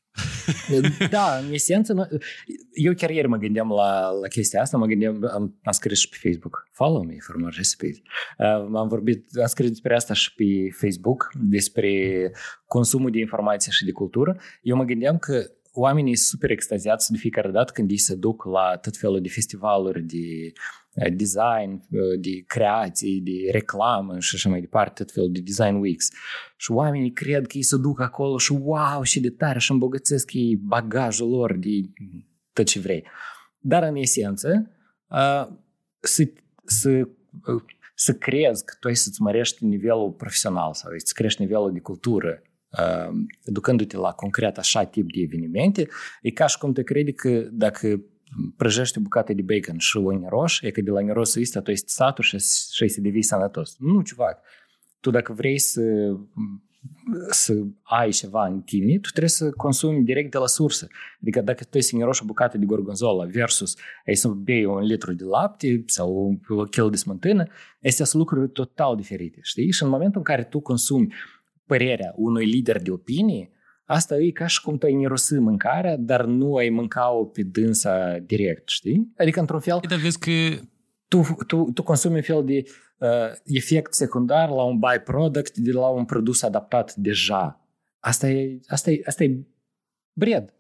da, 1.10 1.38
în 1.46 1.54
esență, 1.54 2.10
eu 2.74 2.94
chiar 2.94 3.10
ieri 3.10 3.28
mă 3.28 3.38
gândeam 3.38 3.70
la, 3.70 4.10
la 4.10 4.28
chestia 4.28 4.62
asta, 4.62 4.78
mă 4.78 4.86
gândeam, 4.86 5.28
am, 5.34 5.60
am 5.64 5.72
scris 5.72 6.00
și 6.00 6.10
pe 6.10 6.18
Facebook, 6.22 6.68
follow 6.72 7.04
me 7.04 7.16
for 7.20 7.36
more 7.36 7.54
recipes. 7.56 7.98
Um, 8.38 8.76
am 8.76 8.88
vorbit, 8.88 9.26
am 9.40 9.48
scris 9.48 9.70
despre 9.70 9.96
asta 9.96 10.14
și 10.14 10.34
pe 10.34 10.46
Facebook, 10.80 11.30
despre 11.36 12.32
consumul 12.66 13.12
de 13.12 13.20
informație 13.20 13.72
și 13.72 13.86
de 13.86 13.92
cultură. 13.92 14.40
Eu 14.62 14.76
mă 14.76 14.84
gândeam 14.84 15.18
că 15.18 15.46
oamenii 15.72 16.16
sunt 16.16 16.28
super 16.28 16.52
extaziați 16.52 17.12
de 17.12 17.18
fiecare 17.18 17.52
dată 17.52 17.72
când 17.74 17.90
ei 17.90 17.98
se 17.98 18.16
duc 18.16 18.44
la 18.44 18.78
tot 18.78 18.98
felul 18.98 19.22
de 19.22 19.30
festivaluri 19.30 20.04
de 20.04 20.52
design, 21.10 21.88
de 22.20 22.44
creații, 22.48 23.22
de 23.22 23.52
reclamă 23.52 24.20
și 24.20 24.36
așa 24.36 24.50
mai 24.50 24.60
departe, 24.60 25.04
tot 25.04 25.14
felul 25.14 25.32
de 25.32 25.40
design 25.40 25.76
weeks. 25.76 26.10
Și 26.58 26.72
oamenii 26.72 27.12
cred 27.12 27.48
că 27.48 27.58
ei 27.58 27.64
se 27.64 27.78
duc 27.78 28.00
acolo 28.00 28.38
și 28.38 28.52
wow, 28.52 29.04
și 29.04 29.20
de 29.20 29.30
tare 29.30 29.60
și 29.60 29.72
îmbogățesc 29.72 30.34
ei 30.34 30.56
bagajul 30.56 31.30
lor 31.30 31.58
de 31.58 31.70
tot 32.54 32.66
ce 32.66 32.80
vrei. 32.80 33.06
Dar 33.60 33.84
în 33.84 33.96
esență, 33.96 34.72
să, 36.00 36.32
să, 36.66 37.08
să 37.96 38.14
crezi 38.14 38.66
că 38.66 38.74
tu 38.80 38.88
ai 38.88 38.96
să-ți 38.96 39.22
mărești 39.22 39.66
nivelul 39.66 40.12
profesional 40.12 40.74
sau 40.74 40.92
să 40.96 41.12
crești 41.16 41.42
nivelul 41.42 41.72
de 41.74 41.80
cultură 41.80 42.42
ducându-te 43.44 43.98
la 43.98 44.12
concret 44.12 44.58
așa 44.58 44.84
tip 44.84 45.12
de 45.12 45.22
evenimente, 45.22 45.88
e 46.22 46.32
ca 46.32 46.48
și 46.48 46.58
cum 46.58 46.74
te 46.74 46.84
crede 46.84 47.12
că 47.12 47.48
dacă 47.52 48.02
prăjești 48.58 48.98
o 48.98 49.02
bucată 49.02 49.34
de 49.34 49.42
bacon 49.42 49.78
și 49.78 49.98
o 49.98 50.12
niroș, 50.12 50.62
e 50.62 50.72
că 50.72 50.82
de 50.82 50.92
la 50.92 51.00
nirosul 51.00 51.42
ăsta 51.42 51.62
tu 51.62 51.72
ești 51.72 51.90
satur 51.90 52.24
și, 52.24 52.38
și 52.72 52.88
să 52.88 53.02
devii 53.02 53.24
sănătos. 53.24 53.76
Nu, 53.80 54.02
ceva. 54.02 54.38
Tu 55.00 55.10
dacă 55.10 55.34
vrei 55.34 55.60
să 55.60 55.82
să 57.30 57.54
ai 57.82 58.10
ceva 58.10 58.48
în 58.48 58.62
tine, 58.62 59.00
tu 59.00 59.10
trebuie 59.10 59.30
să 59.30 59.52
consumi 59.52 60.04
direct 60.04 60.32
de 60.32 60.38
la 60.38 60.48
sursă. 60.48 60.88
Adică 61.22 61.42
dacă 61.42 61.64
tu 61.64 61.70
ai 61.74 61.82
să 61.82 61.96
niroși 61.96 62.22
o 62.24 62.26
bucată 62.26 62.58
de 62.58 62.66
gorgonzola 62.66 63.26
versus 63.26 63.76
ai 64.08 64.16
să 64.16 64.28
bei 64.28 64.66
un 64.66 64.80
litru 64.80 65.14
de 65.14 65.24
lapte 65.24 65.84
sau 65.86 66.40
o 66.48 66.64
kil 66.64 66.90
de 66.90 66.96
smântână, 66.96 67.46
astea 67.84 68.06
sunt 68.06 68.22
lucruri 68.22 68.50
total 68.50 68.96
diferite, 68.96 69.40
știi? 69.42 69.72
Și 69.72 69.84
în 69.84 69.90
momentul 69.90 70.18
în 70.18 70.24
care 70.24 70.44
tu 70.44 70.60
consumi 70.60 71.14
părerea 71.72 72.14
unui 72.16 72.46
lider 72.46 72.82
de 72.82 72.92
opinie, 72.92 73.50
asta 73.86 74.18
e 74.18 74.32
ca 74.32 74.48
și 74.48 74.62
cum 74.62 74.78
tu 74.78 74.86
ai 74.86 74.94
nirosi 74.94 75.34
mâncarea, 75.34 75.98
dar 75.98 76.26
nu 76.26 76.56
ai 76.56 76.70
mânca-o 76.70 77.26
pe 77.26 77.44
dânsa 77.44 78.18
direct, 78.18 78.70
știi? 78.70 79.12
Adică, 79.18 79.40
într-un 79.40 79.60
fel... 79.60 79.80
Dar 79.90 80.00
vezi 80.00 80.20
că... 80.20 80.32
Tu, 81.08 81.36
tu, 81.48 81.72
tu 81.74 81.84
consumi 81.84 82.16
un 82.16 82.22
fel 82.22 82.46
de 82.46 82.64
uh, 82.98 83.08
efect 83.44 83.94
secundar 83.94 84.50
la 84.50 84.64
un 84.64 84.80
byproduct 84.80 85.58
de 85.58 85.72
la 85.72 85.88
un 85.88 86.06
produs 86.06 86.42
adaptat 86.42 86.96
deja. 86.96 87.68
Asta 88.00 88.30
e, 88.30 88.60
asta 88.68 88.92
e, 88.92 89.02
asta 89.06 89.24
e 89.24 89.48
bred. 90.14 90.54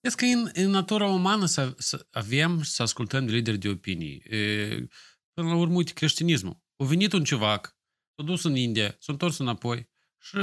Vezi 0.00 0.16
că 0.16 0.24
în, 0.24 0.48
în 0.64 0.70
natura 0.70 1.06
umană 1.06 1.46
să, 1.46 1.74
să 1.78 2.06
avem 2.10 2.62
să 2.62 2.82
ascultăm 2.82 3.26
de 3.26 3.32
lideri 3.32 3.58
de 3.58 3.68
opinii. 3.68 4.22
E, 4.30 4.38
până 5.34 5.48
la 5.48 5.56
urmă, 5.56 5.76
uite, 5.76 5.92
creștinismul. 5.92 6.56
A 6.76 6.84
venit 6.84 7.12
un 7.12 7.24
civac, 7.24 7.76
s-a 8.16 8.22
dus 8.24 8.44
în 8.44 8.56
India, 8.56 8.96
s-a 8.98 9.12
întors 9.12 9.38
înapoi 9.38 9.94
și 10.28 10.36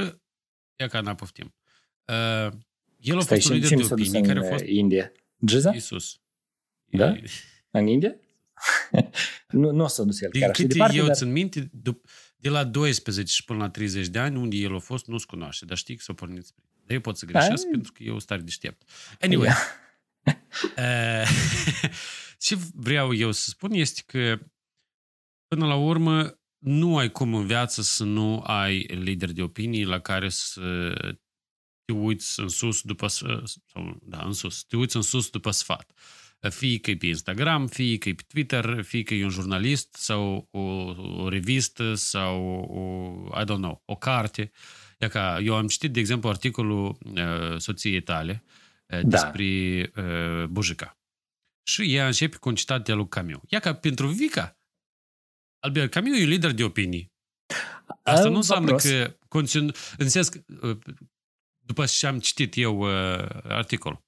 ia 0.79 0.87
ca 0.87 1.01
n-a 1.01 1.15
poftim. 1.15 1.55
Uh, 2.05 2.51
el 2.99 3.17
a 3.17 3.21
Stai, 3.21 3.37
fost 3.37 3.49
un 3.49 3.55
lider 3.55 3.77
de 3.77 3.87
opinii 3.91 4.23
care 4.23 4.39
a 4.39 4.49
fost... 4.51 4.63
India? 4.63 5.11
Giza? 5.45 5.73
Iisus. 5.73 6.21
Da? 6.85 7.07
E, 7.09 7.23
În 7.71 7.87
India? 7.87 8.15
nu, 9.49 9.71
nu 9.71 9.83
o 9.83 9.87
să 9.87 10.03
dus 10.03 10.21
el 10.21 10.29
Din 10.31 10.39
chiar 10.41 10.49
așa 10.49 10.61
câte 10.61 10.73
departe, 10.73 10.95
eu 10.97 11.05
dar... 11.05 11.15
țin 11.15 11.31
minte, 11.31 11.71
dup- 11.89 12.09
de 12.35 12.49
la 12.49 12.63
12 12.63 13.33
și 13.33 13.43
până 13.45 13.59
la 13.59 13.69
30 13.69 14.07
de 14.07 14.19
ani, 14.19 14.37
unde 14.37 14.55
el 14.55 14.75
a 14.75 14.79
fost, 14.79 15.05
nu-ți 15.07 15.25
cunoaște, 15.27 15.65
dar 15.65 15.77
știi 15.77 15.95
că 15.95 16.01
s-a 16.03 16.13
pornit 16.13 16.45
spre. 16.45 16.63
Dar 16.83 16.91
eu 16.95 17.01
pot 17.01 17.17
să 17.17 17.25
greșesc 17.25 17.63
Da. 17.63 17.69
pentru 17.71 17.91
că 17.91 18.03
eu 18.03 18.11
sunt 18.11 18.25
tare 18.25 18.41
deștept. 18.41 18.89
Anyway, 19.19 19.49
uh, 20.77 21.27
ce 22.37 22.57
vreau 22.73 23.13
eu 23.13 23.31
să 23.31 23.49
spun 23.49 23.71
este 23.71 24.01
că 24.05 24.39
până 25.47 25.65
la 25.65 25.75
urmă 25.75 26.39
nu 26.63 26.97
ai 26.97 27.11
cum 27.11 27.33
în 27.33 27.45
viață 27.45 27.81
să 27.81 28.03
nu 28.03 28.39
ai 28.39 28.79
lideri 28.79 29.33
de 29.33 29.41
opinii 29.41 29.83
la 29.83 29.99
care 29.99 30.29
să 30.29 30.93
te 31.85 31.93
uiți 31.93 32.39
în 32.39 32.47
sus 32.47 32.81
după 32.81 33.07
s- 33.07 33.23
sau, 33.65 33.97
da, 34.01 34.23
în 34.25 34.33
sus, 34.33 34.63
te 34.63 34.77
uiți 34.77 34.95
în 34.95 35.01
sus 35.01 35.29
după 35.29 35.51
sfat. 35.51 35.91
Fie 36.49 36.79
că 36.79 36.91
e 36.91 36.95
pe 36.97 37.05
Instagram, 37.05 37.67
fie 37.67 37.97
că 37.97 38.09
e 38.09 38.13
pe 38.13 38.23
Twitter, 38.27 38.81
fie 38.83 39.03
că 39.03 39.13
e 39.13 39.23
un 39.23 39.29
jurnalist 39.29 39.93
sau 39.93 40.47
o, 40.51 40.59
o 41.23 41.29
revistă 41.29 41.93
sau 41.93 42.43
o, 42.69 43.39
I 43.39 43.43
don't 43.43 43.45
know, 43.61 43.81
o 43.85 43.95
carte. 43.95 44.51
Ia 44.99 45.07
ca, 45.07 45.39
eu 45.39 45.55
am 45.55 45.67
citit, 45.67 45.91
de 45.91 45.99
exemplu, 45.99 46.29
articolul 46.29 46.97
uh, 47.15 47.57
soției 47.57 48.01
tale 48.01 48.43
uh, 48.87 48.99
despre 49.03 49.91
uh, 49.95 50.45
Bujica. 50.45 50.97
Și 51.67 51.95
ea 51.95 52.05
începe 52.05 52.37
cu 52.37 52.49
un 52.49 52.55
citat 52.55 52.85
de 52.85 52.93
lui 52.93 53.07
Camus. 53.07 53.41
Ia 53.47 53.59
ca 53.59 53.73
pentru 53.75 54.07
Vica, 54.07 54.57
Albert 55.63 55.91
Camus 55.91 56.19
e 56.19 56.23
un 56.23 56.29
lider 56.29 56.51
de 56.51 56.63
opinii. 56.63 57.11
Asta 58.03 58.25
Am 58.25 58.31
nu 58.31 58.37
înseamnă 58.37 58.71
vopros. 58.71 58.91
că 58.91 59.17
conțin, 59.27 59.73
în 59.97 60.09
sens 60.09 60.29
că, 60.29 60.39
uh, 60.61 60.77
după 61.59 61.85
ce 61.85 62.07
am 62.07 62.19
citit 62.19 62.57
eu 62.57 62.79
uh, 62.79 63.27
articolul, 63.43 64.03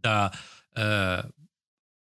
dar 0.00 0.34
uh, 0.70 1.28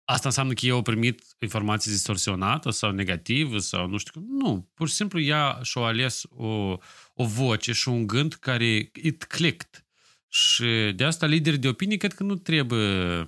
asta 0.05 0.29
înseamnă 0.29 0.53
că 0.53 0.67
eu 0.67 0.75
au 0.75 0.83
primit 0.83 1.23
informații 1.39 1.91
distorsionată 1.91 2.71
sau 2.71 2.91
negativă 2.91 3.59
sau 3.59 3.87
nu 3.87 3.97
știu. 3.97 4.25
Nu, 4.29 4.71
pur 4.75 4.89
și 4.89 4.95
simplu 4.95 5.21
ea 5.21 5.59
și-a 5.63 5.83
ales 5.83 6.23
o, 6.29 6.79
o 7.15 7.25
voce 7.25 7.73
și 7.73 7.89
un 7.89 8.07
gând 8.07 8.35
care 8.35 8.91
it 8.93 9.25
clicked. 9.25 9.87
Și 10.29 10.93
de 10.97 11.05
asta 11.05 11.27
liderii 11.27 11.59
de 11.59 11.69
opinii 11.69 11.97
cred 11.97 12.13
că 12.13 12.23
nu 12.23 12.35
trebuie 12.35 13.25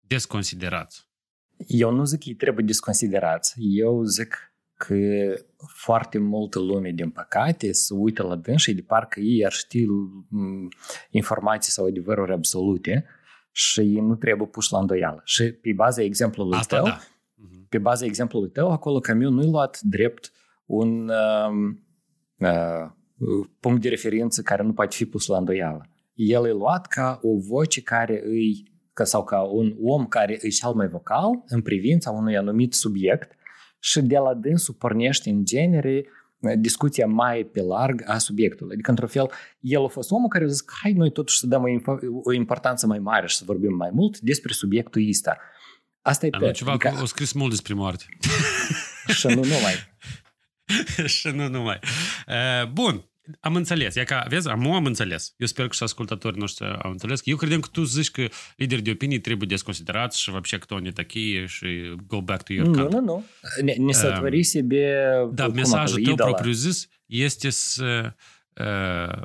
desconsiderați. 0.00 1.07
Eu 1.66 1.90
nu 1.90 2.04
zic 2.04 2.18
că 2.18 2.28
ei 2.28 2.34
trebuie 2.34 2.64
desconsiderați. 2.64 3.54
Eu 3.58 4.02
zic 4.02 4.52
că 4.74 4.94
foarte 5.74 6.18
multă 6.18 6.58
lume, 6.58 6.90
din 6.90 7.10
păcate, 7.10 7.72
se 7.72 7.94
uită 7.94 8.22
la 8.22 8.36
dânsii 8.36 8.74
de 8.74 8.82
parcă 8.82 9.20
ei 9.20 9.44
ar 9.44 9.52
ști 9.52 9.84
m, 10.28 10.68
informații 11.10 11.72
sau 11.72 11.86
adevăruri 11.86 12.32
absolute 12.32 13.06
și 13.50 13.80
ei 13.80 14.00
nu 14.00 14.14
trebuie 14.14 14.48
puși 14.48 14.72
la 14.72 14.78
îndoială. 14.78 15.20
Și 15.24 15.52
pe 15.52 15.72
baza 15.72 16.02
exemplului 16.02 16.58
Asta 16.58 16.76
tău, 16.76 16.84
da. 16.84 16.98
Mhm. 17.34 17.68
pe 17.68 17.78
baza 17.78 18.04
exemplului 18.04 18.50
tău, 18.50 18.70
acolo 18.70 18.98
Camus 18.98 19.30
nu-i 19.30 19.50
luat 19.50 19.80
drept 19.80 20.32
un 20.66 21.10
um, 21.48 21.84
uh, 22.38 22.90
punct 23.60 23.80
de 23.80 23.88
referință 23.88 24.42
care 24.42 24.62
nu 24.62 24.72
poate 24.72 24.96
fi 24.96 25.04
pus 25.04 25.26
la 25.26 25.36
îndoială. 25.36 25.88
El 26.14 26.46
e 26.46 26.52
luat 26.52 26.86
ca 26.86 27.18
o 27.22 27.38
voce 27.38 27.82
care 27.82 28.22
îi, 28.24 28.72
ca, 28.98 29.04
sau 29.04 29.24
ca 29.24 29.40
un 29.40 29.76
om 29.82 30.06
care 30.06 30.38
e 30.40 30.48
cel 30.48 30.72
mai 30.72 30.88
vocal 30.88 31.42
în 31.46 31.62
privința 31.62 32.10
unui 32.10 32.36
anumit 32.36 32.74
subiect 32.74 33.30
și 33.78 34.00
de 34.00 34.18
la 34.18 34.34
dânsul 34.34 34.74
pornește 34.74 35.30
în 35.30 35.44
genere 35.44 36.06
discuția 36.58 37.06
mai 37.06 37.44
pe 37.52 37.62
larg 37.62 38.02
a 38.06 38.18
subiectului. 38.18 38.72
Adică, 38.72 38.90
într-un 38.90 39.08
fel, 39.08 39.30
el 39.60 39.84
a 39.84 39.88
fost 39.88 40.10
omul 40.10 40.28
care 40.28 40.44
a 40.44 40.46
zis 40.46 40.60
că 40.60 40.74
hai 40.82 40.92
noi 40.92 41.12
totuși 41.12 41.38
să 41.38 41.46
dăm 41.46 41.62
o, 41.62 41.68
info- 41.68 42.22
o 42.24 42.32
importanță 42.32 42.86
mai 42.86 42.98
mare 42.98 43.26
și 43.26 43.36
să 43.36 43.42
vorbim 43.46 43.74
mai 43.74 43.90
mult 43.92 44.18
despre 44.18 44.52
subiectul 44.52 45.08
ăsta. 45.08 45.38
Asta 46.02 46.26
e 46.26 46.30
Dar 46.30 46.40
pe... 46.40 46.46
nu, 46.46 46.52
ceva 46.52 46.70
adică, 46.70 46.88
adică... 46.88 47.02
o 47.02 47.06
scris 47.06 47.32
mult 47.32 47.50
despre 47.50 47.74
moarte. 47.74 48.04
și 49.18 49.26
nu 49.26 49.34
numai. 49.34 49.74
și 51.16 51.28
nu 51.28 51.48
numai. 51.48 51.78
Uh, 52.28 52.70
bun, 52.72 53.07
am 53.39 53.55
înțeles. 53.55 53.95
E 53.95 54.03
ca, 54.03 54.25
vezi, 54.29 54.49
am, 54.49 54.71
am 54.71 54.85
înțeles. 54.85 55.33
Eu 55.37 55.47
sper 55.47 55.67
că 55.67 55.73
și 55.73 55.83
ascultătorii 55.83 56.39
noștri 56.39 56.65
au 56.81 56.91
înțeles. 56.91 57.21
Eu 57.23 57.35
credem 57.35 57.59
că 57.59 57.67
tu 57.71 57.83
zici 57.83 58.11
că 58.11 58.27
lideri 58.55 58.81
de 58.81 58.91
opinii 58.91 59.19
trebuie 59.19 59.47
desconsiderați 59.47 60.21
și 60.21 60.29
вообще 60.29 60.57
кто 60.57 60.75
они 60.75 60.91
такие 60.93 61.45
și 61.45 61.95
go 62.07 62.21
back 62.21 62.43
to 62.43 62.53
your 62.53 62.67
Nu, 62.67 62.73
country. 62.73 62.95
nu, 62.95 63.03
nu. 63.03 63.23
Ne, 63.63 63.73
ne 63.73 63.91
sătvări 63.91 64.43
себе... 64.43 65.05
Da, 65.33 65.45
cum 65.45 65.53
mesajul 65.53 65.99
acolo, 65.99 66.03
tău 66.03 66.13
idola. 66.13 66.29
propriu 66.29 66.51
zis 66.51 66.87
este 67.05 67.49
să 67.49 68.13
uh, 68.57 69.21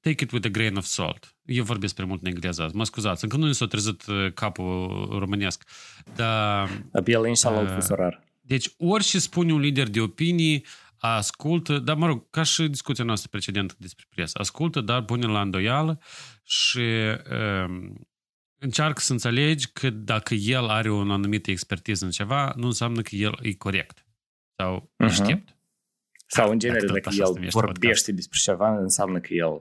take 0.00 0.24
it 0.24 0.30
with 0.32 0.46
a 0.46 0.50
grain 0.50 0.76
of 0.76 0.84
salt. 0.84 1.36
Eu 1.44 1.64
vorbesc 1.64 1.94
prea 1.94 2.06
mult 2.06 2.20
în 2.22 2.28
engleză 2.28 2.62
azi. 2.62 2.76
Mă 2.76 2.84
scuzați, 2.84 3.24
încă 3.24 3.36
nu 3.36 3.46
ne 3.46 3.52
s-a 3.52 3.66
trezit 3.66 4.06
uh, 4.06 4.32
capul 4.34 5.06
românesc. 5.18 5.64
Dar 6.16 6.68
Pe 7.04 7.10
el 7.10 7.22
înșală 7.24 7.60
Uh, 7.60 7.62
uh, 7.68 7.74
fusorar. 7.74 8.26
Deci 8.40 8.68
orice 8.78 9.18
spune 9.18 9.52
un 9.52 9.60
lider 9.60 9.88
de 9.88 10.00
opinii, 10.00 10.64
ascultă, 11.09 11.79
dar 11.79 11.95
mă 11.95 12.05
rog, 12.05 12.29
ca 12.29 12.43
și 12.43 12.67
discuția 12.67 13.03
noastră 13.03 13.29
precedentă 13.31 13.73
despre 13.77 14.05
presă, 14.09 14.37
ascultă, 14.39 14.81
dar 14.81 15.03
pune 15.03 15.25
la 15.25 15.41
îndoială 15.41 15.99
și 16.43 16.79
um, 17.67 18.07
încearcă 18.57 18.99
să 19.01 19.11
înțelegi 19.11 19.71
că 19.71 19.89
dacă 19.89 20.33
el 20.33 20.67
are 20.67 20.89
o 20.89 20.99
anumită 20.99 21.51
expertiză 21.51 22.05
în 22.05 22.11
ceva, 22.11 22.53
nu 22.55 22.65
înseamnă 22.65 23.01
că 23.01 23.15
el 23.15 23.39
e 23.41 23.53
corect 23.53 24.05
sau 24.55 24.91
Mhm. 24.97 25.07
deștept. 25.07 25.57
Sau 26.27 26.51
în 26.51 26.59
genere, 26.59 26.85
tot 26.85 26.93
dacă 26.93 27.07
așa 27.09 27.17
se 27.17 27.23
el 27.23 27.33
numește 27.33 27.59
vorbește 27.59 28.11
despre 28.11 28.39
ceva, 28.41 28.77
înseamnă 28.77 29.19
că 29.19 29.33
el 29.33 29.59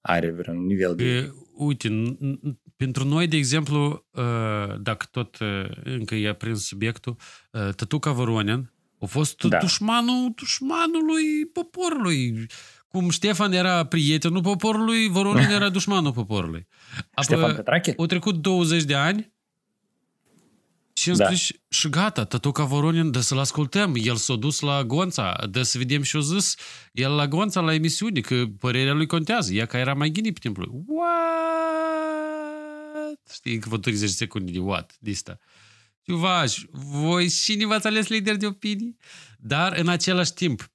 are 0.00 0.30
vreun 0.30 0.66
nivel 0.66 0.94
de... 0.96 1.22
Că, 1.22 1.32
uite, 1.54 1.88
n- 1.88 2.16
n- 2.16 2.52
pentru 2.76 3.04
noi, 3.04 3.28
de 3.28 3.36
exemplu, 3.36 4.06
uh, 4.10 4.80
dacă 4.80 5.06
tot 5.10 5.38
uh, 5.38 5.70
încă 5.84 6.14
e 6.14 6.34
prins 6.34 6.66
subiectul, 6.66 7.16
uh, 7.50 7.74
Tătuca 7.74 8.12
Voronin 8.12 8.72
a 9.02 9.06
fost 9.06 9.36
Da. 9.42 9.48
da. 9.48 9.58
dușmanul, 9.58 10.32
dușmanului 10.36 11.46
poporului. 11.52 12.46
Cum 12.88 13.10
Ștefan 13.10 13.52
era 13.52 13.84
prietenul 13.86 14.42
poporului, 14.42 15.08
Voronin 15.08 15.48
era 15.50 15.68
dușmanul 15.78 16.12
poporului. 16.12 16.66
Ștefan 17.22 17.54
Petrache? 17.54 17.94
au 17.96 18.06
trecut 18.06 18.34
20 18.34 18.82
de 18.82 18.94
ani 18.94 19.32
și 20.92 21.08
în 21.10 21.16
Da. 21.16 21.24
da. 21.24 21.34
și 21.68 21.88
gata, 21.90 22.24
Tătuca 22.24 22.64
Voronin, 22.64 23.10
de 23.10 23.20
să-l 23.20 23.38
ascultăm. 23.38 23.94
El 23.96 24.16
s-a 24.16 24.34
dus 24.34 24.60
la 24.60 24.84
Gonța, 24.84 25.36
de 25.50 25.62
să 25.62 25.78
vedem 25.78 26.02
și-o 26.02 26.20
zis 26.20 26.54
el 26.92 27.14
la 27.14 27.26
Gonța, 27.28 27.60
la 27.60 27.74
emisiune, 27.74 28.20
că 28.20 28.44
părerea 28.58 28.92
lui 28.92 29.06
contează. 29.06 29.52
Ea 29.52 29.66
că 29.66 29.76
era 29.76 29.94
mai 29.94 30.10
ghini 30.10 30.32
pe 30.32 30.38
timpul. 30.40 30.70
What? 30.86 30.86
what? 32.94 33.20
Știi, 33.32 33.58
că 33.58 33.68
vă 33.68 33.78
30 33.78 34.10
secunde 34.10 34.52
de 34.52 34.58
what, 34.58 34.96
de 35.00 35.10
asta. 35.10 35.38
Ciuvaș, 36.02 36.62
voi 36.72 37.28
cine 37.28 37.66
v-ați 37.66 37.86
ales 37.86 38.08
lider 38.08 38.36
de 38.36 38.46
opinii? 38.46 38.96
Dar 39.38 39.72
în 39.76 39.88
același 39.88 40.32
timp, 40.32 40.72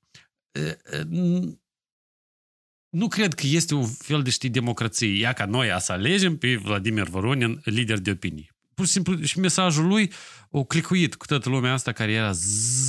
nu 2.89 3.07
cred 3.07 3.33
că 3.33 3.45
este 3.45 3.73
un 3.73 3.87
fel 3.87 4.23
de, 4.23 4.29
știi, 4.29 4.49
democrație. 4.49 5.17
Ia 5.19 5.33
ca 5.33 5.45
noi 5.45 5.67
să 5.79 5.91
alegem 5.91 6.37
pe 6.37 6.55
Vladimir 6.55 7.03
Voronin 7.03 7.61
lider 7.63 7.99
de 7.99 8.11
opinii. 8.11 8.51
Pur 8.73 8.85
și 8.85 8.91
simplu, 8.91 9.21
și 9.21 9.39
mesajul 9.39 9.87
lui 9.87 10.11
o 10.49 10.63
clicuit 10.63 11.15
cu 11.15 11.25
toată 11.25 11.49
lumea 11.49 11.73
asta 11.73 11.91
care 11.91 12.11
era 12.11 12.31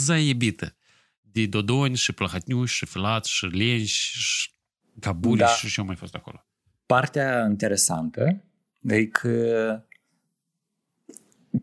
zaiebită 0.05 0.77
de 1.21 1.47
Dodoni 1.47 1.97
și 1.97 2.13
Plăhătniuși 2.13 2.75
și 2.75 2.87
Filați 2.87 3.31
și 3.31 3.45
Lenși 3.45 4.19
și 4.19 4.51
Caburi 5.01 5.39
da. 5.39 5.47
și 5.47 5.71
ce 5.71 5.83
mai 5.83 5.97
fost 5.97 6.15
acolo. 6.15 6.47
Partea 6.87 7.47
interesantă 7.51 8.45
e 8.81 9.05
că 9.05 9.85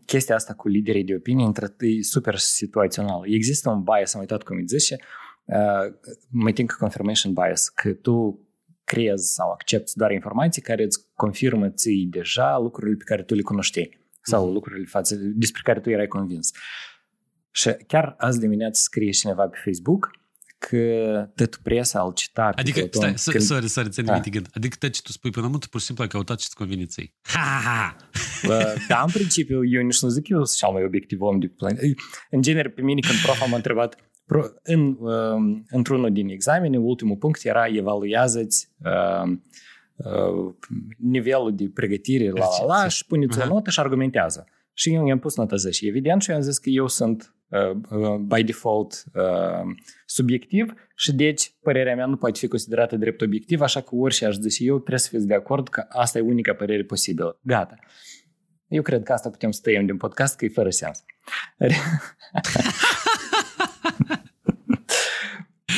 chestia 0.04 0.34
asta 0.34 0.54
cu 0.54 0.68
liderii 0.68 1.04
de 1.04 1.14
opinie 1.14 1.50
e 1.78 2.02
super 2.02 2.36
situațional. 2.36 3.20
Există 3.24 3.70
un 3.70 3.82
bias, 3.82 4.14
am 4.14 4.20
uitat 4.20 4.42
cum 4.42 4.56
îi 4.56 4.66
zice, 4.66 4.96
uh, 5.44 5.94
mai 6.30 6.52
think 6.52 6.72
confirmation 6.72 7.32
bias, 7.32 7.68
că 7.68 7.92
tu 7.92 8.40
creezi 8.84 9.34
sau 9.34 9.50
accepti 9.50 9.92
doar 9.94 10.10
informații 10.10 10.62
care 10.62 10.84
îți 10.84 11.06
confirmă 11.14 11.70
ții 11.70 12.06
deja 12.10 12.58
lucrurile 12.58 12.96
pe 12.96 13.04
care 13.04 13.22
tu 13.22 13.34
le 13.34 13.42
cunoșteai 13.42 14.04
sau 14.22 14.48
mm-hmm. 14.48 14.52
lucrurile 14.52 14.84
față, 14.84 15.14
despre 15.14 15.62
care 15.64 15.80
tu 15.80 15.90
erai 15.90 16.06
convins. 16.06 16.50
Și 17.50 17.70
chiar 17.86 18.14
azi 18.18 18.38
dimineață 18.38 18.80
scrie 18.82 19.10
cineva 19.10 19.48
pe 19.48 19.58
Facebook 19.64 20.10
că 20.68 21.28
tot 21.34 21.56
presa 21.56 22.00
al 22.00 22.12
cita 22.12 22.50
Adică, 22.54 22.86
stai, 22.90 23.14
când... 23.24 23.44
sorry, 23.44 23.68
sorry, 23.68 23.90
ți 23.90 24.00
ah. 24.00 24.22
gând. 24.30 24.48
Adică 24.52 24.76
tot 24.78 24.90
ce 24.90 25.02
tu 25.02 25.12
spui 25.12 25.30
până 25.30 25.46
mult, 25.46 25.66
pur 25.66 25.80
și 25.80 25.86
simplu 25.86 26.04
ai 26.04 26.10
căutat 26.10 26.38
ce-ți 26.38 26.54
convine 26.54 26.84
ție. 26.84 27.12
Ha, 27.22 27.40
ha, 27.40 27.60
ha. 27.64 27.96
Da, 28.88 29.02
în 29.02 29.10
principiu, 29.12 29.64
eu 29.64 29.82
nici 29.82 30.00
nu 30.00 30.08
zic 30.08 30.28
eu 30.28 30.44
sunt 30.44 30.58
cel 30.58 30.68
mai 30.72 30.84
obiectiv 30.84 31.20
om 31.20 31.38
de 31.38 31.46
plan. 31.46 31.76
În 32.30 32.42
genere, 32.42 32.68
pe 32.68 32.82
mine 32.82 33.00
când 33.00 33.18
profa 33.18 33.44
m-a 33.44 33.56
întrebat 33.56 33.96
în, 34.62 34.96
uh, 35.00 35.62
într-unul 35.70 36.12
din 36.12 36.28
examene, 36.28 36.78
ultimul 36.78 37.16
punct 37.16 37.44
era 37.44 37.66
evaluează-ți 37.66 38.68
uh, 38.78 39.36
uh, 39.96 40.54
nivelul 40.98 41.54
de 41.54 41.70
pregătire 41.74 42.30
la 42.30 42.46
la 42.66 42.82
la 42.82 42.88
și 42.88 43.06
puneți 43.06 43.40
o 43.40 43.46
notă 43.46 43.70
și 43.70 43.80
argumentează. 43.80 44.46
Și 44.72 44.94
eu 44.94 45.06
i-am 45.06 45.18
pus 45.18 45.36
nota 45.36 45.56
10. 45.56 45.86
Evident, 45.86 46.22
și 46.22 46.30
eu 46.30 46.36
am 46.36 46.42
zis 46.42 46.58
că 46.58 46.68
eu 46.68 46.88
sunt 46.88 47.22
uh, 47.22 47.30
uh, 47.30 47.35
by 48.20 48.42
default 48.42 49.04
uh, 49.14 49.22
subiectiv 50.06 50.72
și 50.96 51.12
deci 51.12 51.52
părerea 51.62 51.94
mea 51.94 52.06
nu 52.06 52.16
poate 52.16 52.38
fi 52.38 52.48
considerată 52.48 52.96
drept 52.96 53.20
obiectiv, 53.20 53.60
așa 53.60 53.80
că 53.80 53.94
orice 53.94 54.26
aș 54.26 54.34
zice 54.34 54.64
eu 54.64 54.74
trebuie 54.76 54.98
să 54.98 55.08
fiți 55.08 55.26
de 55.26 55.34
acord 55.34 55.68
că 55.68 55.86
asta 55.88 56.18
e 56.18 56.20
unica 56.20 56.54
părere 56.54 56.84
posibilă. 56.84 57.38
Gata. 57.42 57.78
Eu 58.68 58.82
cred 58.82 59.02
că 59.02 59.12
asta 59.12 59.30
putem 59.30 59.50
să 59.50 59.60
tăiem 59.62 59.86
din 59.86 59.96
podcast, 59.96 60.36
că 60.36 60.44
e 60.44 60.48
fără 60.48 60.70
sens. 60.70 61.02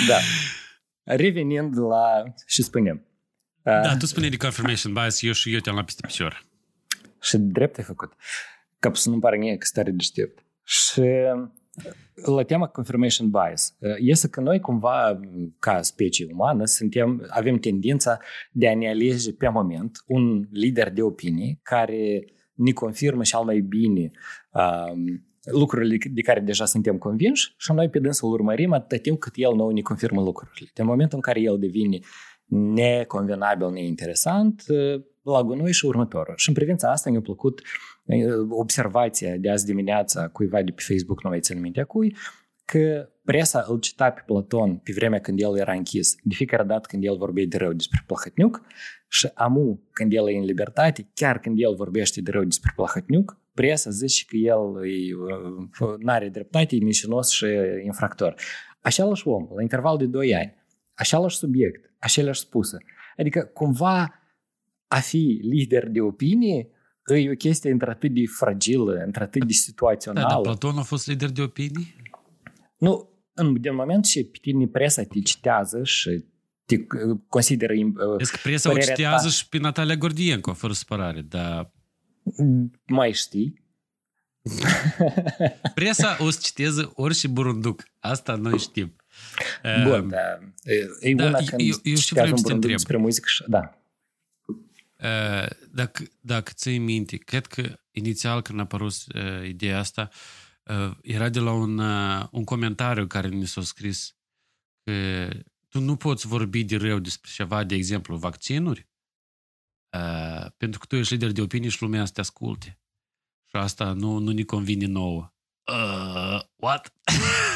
da. 0.08 0.18
Revenind 1.02 1.78
la 1.78 2.22
și 2.46 2.62
spunem. 2.62 3.02
Da, 3.62 3.96
tu 3.96 4.06
spune 4.06 4.28
de 4.28 4.36
confirmation 4.36 4.92
bias, 4.92 5.22
eu 5.22 5.32
și 5.32 5.54
eu 5.54 5.60
te-am 5.60 5.76
la 5.76 5.84
peste 5.84 6.06
picior. 6.06 6.44
Și 7.20 7.36
drept 7.36 7.78
ai 7.78 7.84
făcut. 7.84 8.12
Ca 8.78 8.90
să 8.94 9.10
nu 9.10 9.18
pare 9.18 9.56
că 9.56 9.66
stare 9.66 9.90
deștept. 9.90 10.42
Și 10.64 11.02
la 12.24 12.42
tema 12.42 12.66
confirmation 12.66 13.30
bias, 13.30 13.76
este 13.98 14.28
că 14.28 14.40
noi 14.40 14.60
cumva, 14.60 15.20
ca 15.58 15.82
specie 15.82 16.26
umană, 16.32 16.64
suntem, 16.64 17.26
avem 17.28 17.58
tendința 17.58 18.18
de 18.52 18.68
a 18.68 18.74
ne 18.74 18.88
alege 18.88 19.32
pe 19.32 19.48
moment 19.48 20.02
un 20.06 20.48
lider 20.50 20.92
de 20.92 21.02
opinie 21.02 21.58
care 21.62 22.24
ne 22.54 22.72
confirmă 22.72 23.22
și 23.22 23.34
al 23.34 23.44
mai 23.44 23.60
bine 23.60 24.10
um, 24.52 25.22
lucrurile 25.42 25.96
de 26.10 26.20
care 26.20 26.40
deja 26.40 26.64
suntem 26.64 26.98
convinși 26.98 27.54
și 27.56 27.72
noi 27.72 27.88
pe 27.88 27.98
dânsul 27.98 28.32
urmărim 28.32 28.72
atât 28.72 29.02
timp 29.02 29.18
cât 29.18 29.32
el 29.36 29.54
nou 29.54 29.70
ne 29.70 29.80
confirmă 29.80 30.22
lucrurile. 30.22 30.70
În 30.74 30.86
momentul 30.86 31.16
în 31.16 31.22
care 31.22 31.40
el 31.40 31.58
devine 31.58 31.98
neconvenabil, 32.50 33.70
neinteresant, 33.70 34.64
la 35.22 35.42
gunoi 35.42 35.72
și 35.72 35.86
următorul. 35.86 36.34
Și 36.36 36.48
în 36.48 36.54
privința 36.54 36.90
asta 36.90 37.10
mi-a 37.10 37.20
plăcut 37.20 37.62
observația 38.48 39.36
de 39.36 39.50
azi 39.50 39.64
dimineața 39.64 40.28
cuiva 40.28 40.62
de 40.62 40.70
pe 40.70 40.82
Facebook, 40.86 41.22
nu 41.22 41.30
mai 41.30 41.40
țin 41.40 41.60
minte 41.60 41.82
cui, 41.82 42.16
că 42.64 43.08
presa 43.24 43.64
îl 43.68 43.78
cita 43.78 44.10
pe 44.10 44.22
Platon 44.26 44.76
pe 44.76 44.92
vremea 44.94 45.20
când 45.20 45.40
el 45.40 45.58
era 45.58 45.72
închis, 45.72 46.14
de 46.22 46.34
fiecare 46.34 46.64
dată 46.64 46.88
când 46.88 47.04
el 47.04 47.16
vorbea 47.16 47.44
de 47.48 47.56
rău 47.56 47.72
despre 47.72 48.02
Plahătniuc 48.06 48.62
și 49.08 49.30
amu, 49.34 49.80
când 49.90 50.12
el 50.12 50.28
e 50.28 50.36
în 50.36 50.44
libertate, 50.44 51.10
chiar 51.14 51.38
când 51.38 51.56
el 51.58 51.74
vorbește 51.74 52.20
de 52.20 52.30
rău 52.30 52.44
despre 52.44 52.72
Plahătniuc, 52.76 53.40
presa 53.54 53.90
zice 53.90 54.24
că 54.28 54.36
el 54.36 54.58
nu 55.98 56.12
are 56.12 56.28
dreptate, 56.28 56.76
e 56.76 56.78
mincinos 56.78 57.30
și 57.30 57.46
infractor. 57.84 58.34
Același 58.80 59.28
om, 59.28 59.48
la 59.54 59.62
interval 59.62 59.96
de 59.96 60.06
2 60.06 60.34
ani, 60.34 60.54
același 60.94 61.36
subiect, 61.36 61.92
aceleași 61.98 62.40
spuse. 62.40 62.76
Adică, 63.16 63.50
cumva, 63.54 64.22
a 64.88 64.98
fi 64.98 65.40
lider 65.42 65.88
de 65.88 66.00
opinie 66.00 66.68
e 67.16 67.30
o 67.30 67.34
chestie 67.34 67.70
într-atât 67.70 68.14
de 68.14 68.22
fragilă, 68.38 69.02
într-atât 69.04 69.44
de 69.44 69.52
situațională. 69.52 70.26
Da, 70.26 70.34
dar 70.34 70.42
Platon 70.42 70.78
a 70.78 70.82
fost 70.82 71.06
lider 71.06 71.30
de 71.30 71.42
opinie? 71.42 71.94
Nu, 72.78 73.08
în, 73.32 73.60
din 73.60 73.74
moment 73.74 74.04
ce 74.04 74.24
pe 74.24 74.38
tine 74.40 74.66
presa 74.66 75.02
te 75.02 75.20
citează 75.20 75.84
și 75.84 76.24
te 76.64 76.86
consideră... 77.28 77.72
Deci 78.16 78.28
că 78.28 78.38
presa 78.42 78.70
o 78.70 78.76
citează 78.76 79.26
ta. 79.26 79.32
și 79.32 79.48
pe 79.48 79.58
Natalia 79.58 79.96
Gordienko, 79.96 80.52
fără 80.52 80.72
supărare, 80.72 81.20
dar... 81.20 81.72
Mai 82.86 83.12
știi? 83.12 83.66
Presa 85.74 86.16
o 86.20 86.30
să 86.30 86.38
citeze 86.42 86.90
orice 86.94 87.28
burunduc. 87.28 87.82
Asta 87.98 88.34
noi 88.34 88.58
știm. 88.58 88.96
Bun, 89.84 90.08
da. 90.08 90.38
E 91.00 91.14
da, 91.14 91.24
una 91.24 91.38
când 91.38 91.60
eu, 91.60 91.76
eu 91.82 91.96
știu 91.96 92.22
un 92.22 92.40
burunduc 92.42 92.70
despre 92.70 92.96
muzică 92.96 93.26
și... 93.28 93.44
Da. 93.46 93.78
Dacă, 95.70 96.04
dacă 96.20 96.52
ții 96.54 96.78
minte, 96.78 97.16
cred 97.16 97.46
că 97.46 97.78
inițial 97.90 98.42
când 98.42 98.58
a 98.58 98.62
apărut 98.62 98.94
uh, 99.14 99.48
ideea 99.48 99.78
asta, 99.78 100.08
uh, 100.62 100.96
era 101.02 101.28
de 101.28 101.38
la 101.38 101.52
un, 101.52 101.78
uh, 101.78 102.26
un 102.30 102.44
comentariu 102.44 103.06
care 103.06 103.28
mi 103.28 103.46
s-a 103.46 103.62
scris 103.62 104.16
că 104.84 105.28
tu 105.68 105.80
nu 105.80 105.96
poți 105.96 106.26
vorbi 106.26 106.64
de 106.64 106.76
rău 106.76 106.98
despre 106.98 107.30
ceva, 107.34 107.64
de 107.64 107.74
exemplu, 107.74 108.16
vaccinuri, 108.16 108.88
uh, 109.96 110.46
pentru 110.56 110.78
că 110.78 110.86
tu 110.86 110.96
ești 110.96 111.12
lider 111.12 111.32
de 111.32 111.40
opinie 111.40 111.68
și 111.68 111.82
lumea 111.82 112.04
să 112.04 112.12
te 112.12 112.20
asculte. 112.20 112.80
Și 113.46 113.56
asta 113.56 113.92
nu, 113.92 114.18
nu 114.18 114.32
ne 114.32 114.42
convine 114.42 114.86
nouă. 114.86 115.32
Uh, 115.72 116.40
what? 116.56 116.92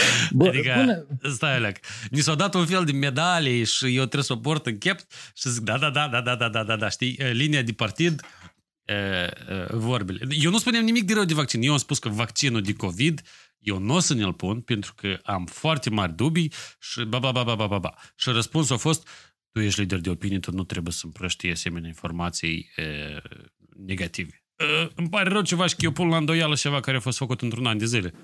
Bă, 0.30 0.46
adică, 0.46 0.74
bună. 0.76 1.06
stai 1.34 1.54
alec, 1.54 1.78
ni 2.10 2.20
s-au 2.20 2.34
dat 2.34 2.54
un 2.54 2.66
fel 2.66 2.84
de 2.84 2.92
medalie 2.92 3.64
și 3.64 3.84
eu 3.84 4.02
trebuie 4.02 4.22
să 4.22 4.32
o 4.32 4.36
port 4.36 4.66
în 4.66 4.78
chep 4.78 4.98
și 5.34 5.48
zic, 5.48 5.62
da, 5.62 5.78
da, 5.78 5.90
da, 5.90 6.08
da, 6.08 6.20
da, 6.20 6.34
da, 6.34 6.48
da, 6.48 6.64
da, 6.64 6.76
da, 6.76 6.88
știi, 6.88 7.18
linia 7.32 7.62
de 7.62 7.72
partid, 7.72 8.20
e, 8.84 8.94
e, 8.94 9.30
vorbele. 9.70 10.26
Eu 10.28 10.50
nu 10.50 10.58
spuneam 10.58 10.84
nimic 10.84 11.04
de 11.04 11.14
rău 11.14 11.24
de 11.24 11.34
vaccin. 11.34 11.62
Eu 11.62 11.72
am 11.72 11.78
spus 11.78 11.98
că 11.98 12.08
vaccinul 12.08 12.62
de 12.62 12.72
COVID 12.72 13.22
eu 13.62 13.78
nu 13.78 13.94
o 13.94 13.98
să 13.98 14.14
ne-l 14.14 14.32
pun 14.32 14.60
pentru 14.60 14.94
că 14.96 15.18
am 15.22 15.46
foarte 15.46 15.90
mari 15.90 16.12
dubii 16.12 16.52
și 16.80 17.04
ba, 17.04 17.18
ba, 17.18 17.32
ba, 17.32 17.42
ba, 17.42 17.54
ba, 17.54 17.66
ba, 17.66 17.78
ba. 17.78 17.94
Și 18.16 18.30
răspunsul 18.30 18.74
a 18.74 18.78
fost, 18.78 19.08
tu 19.52 19.60
ești 19.60 19.80
lider 19.80 19.98
de 19.98 20.10
opinie, 20.10 20.38
tu 20.38 20.52
nu 20.52 20.64
trebuie 20.64 20.92
să 20.92 21.02
împrăștii 21.04 21.50
asemenea 21.50 21.88
informații 21.88 22.70
e, 22.76 22.84
negative. 23.86 24.44
E, 24.56 24.64
îmi 24.94 25.08
pare 25.08 25.28
rău 25.28 25.42
ceva 25.42 25.66
și 25.66 25.74
că 25.74 25.84
eu 25.84 25.92
pun 25.92 26.08
la 26.08 26.16
îndoială 26.16 26.54
ceva 26.54 26.80
care 26.80 26.96
a 26.96 27.00
fost 27.00 27.18
făcut 27.18 27.40
într-un 27.40 27.66
an 27.66 27.78
de 27.78 27.86
zile. 27.86 28.14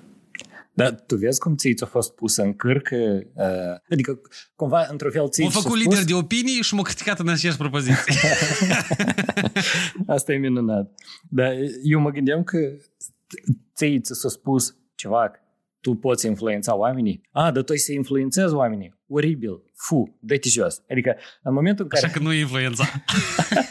Dar 0.78 0.94
tu 1.06 1.16
vezi 1.16 1.38
cum 1.38 1.56
ți-a 1.56 1.86
fost 1.86 2.14
pusă 2.14 2.42
în 2.42 2.54
cârcă? 2.54 2.96
Uh, 3.34 3.80
adică, 3.90 4.20
cumva, 4.56 4.86
într-un 4.90 5.10
fel, 5.10 5.28
ți 5.28 5.42
M-a 5.42 5.48
făcut 5.48 5.76
lider 5.76 5.92
spus... 5.92 6.06
de 6.06 6.14
opinii 6.14 6.62
și 6.62 6.74
m-a 6.74 6.82
criticat 6.82 7.18
în 7.18 7.28
aceeași 7.28 7.58
propoziție. 7.58 8.14
Asta 10.06 10.32
e 10.32 10.36
minunat. 10.36 10.92
Dar 11.28 11.52
eu 11.82 12.00
mă 12.00 12.10
gândeam 12.10 12.42
că 12.42 12.58
ți 13.74 14.00
s-a 14.02 14.28
spus 14.28 14.76
ceva, 14.94 15.30
tu 15.80 15.94
poți 15.94 16.26
influența 16.26 16.76
oamenii. 16.76 17.20
A, 17.30 17.50
dar 17.50 17.62
tu 17.62 17.76
să 17.76 17.92
influențezi 17.92 18.54
oamenii. 18.54 18.94
Oribil, 19.08 19.62
fu, 19.74 20.18
dă-te 20.20 20.48
jos. 20.48 20.82
Adică, 20.90 21.16
în 21.42 21.54
momentul 21.54 21.84
în 21.84 21.90
care... 21.90 22.06
Așa 22.06 22.14
că 22.14 22.22
nu 22.22 22.32
influența. 22.32 22.84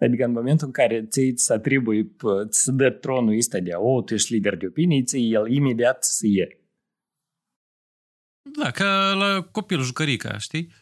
Adică 0.00 0.24
în 0.24 0.32
momentul 0.32 0.66
în 0.66 0.72
care 0.72 1.06
ți 1.06 1.20
îți 1.20 1.52
atribui, 1.52 2.16
îți 2.46 2.72
dă 2.72 2.90
tronul 2.90 3.36
ăsta 3.36 3.58
de, 3.58 3.70
o, 3.74 4.02
tu 4.02 4.14
ești 4.14 4.32
lider 4.32 4.56
de 4.56 4.66
opinie, 4.66 5.02
ți 5.02 5.18
el 5.18 5.52
imediat 5.52 6.04
să 6.04 6.26
ie. 6.26 6.60
Da, 8.42 8.70
ca 8.70 9.12
la 9.12 9.42
copil 9.42 9.82
jucărica, 9.82 10.38
știi? 10.38 10.72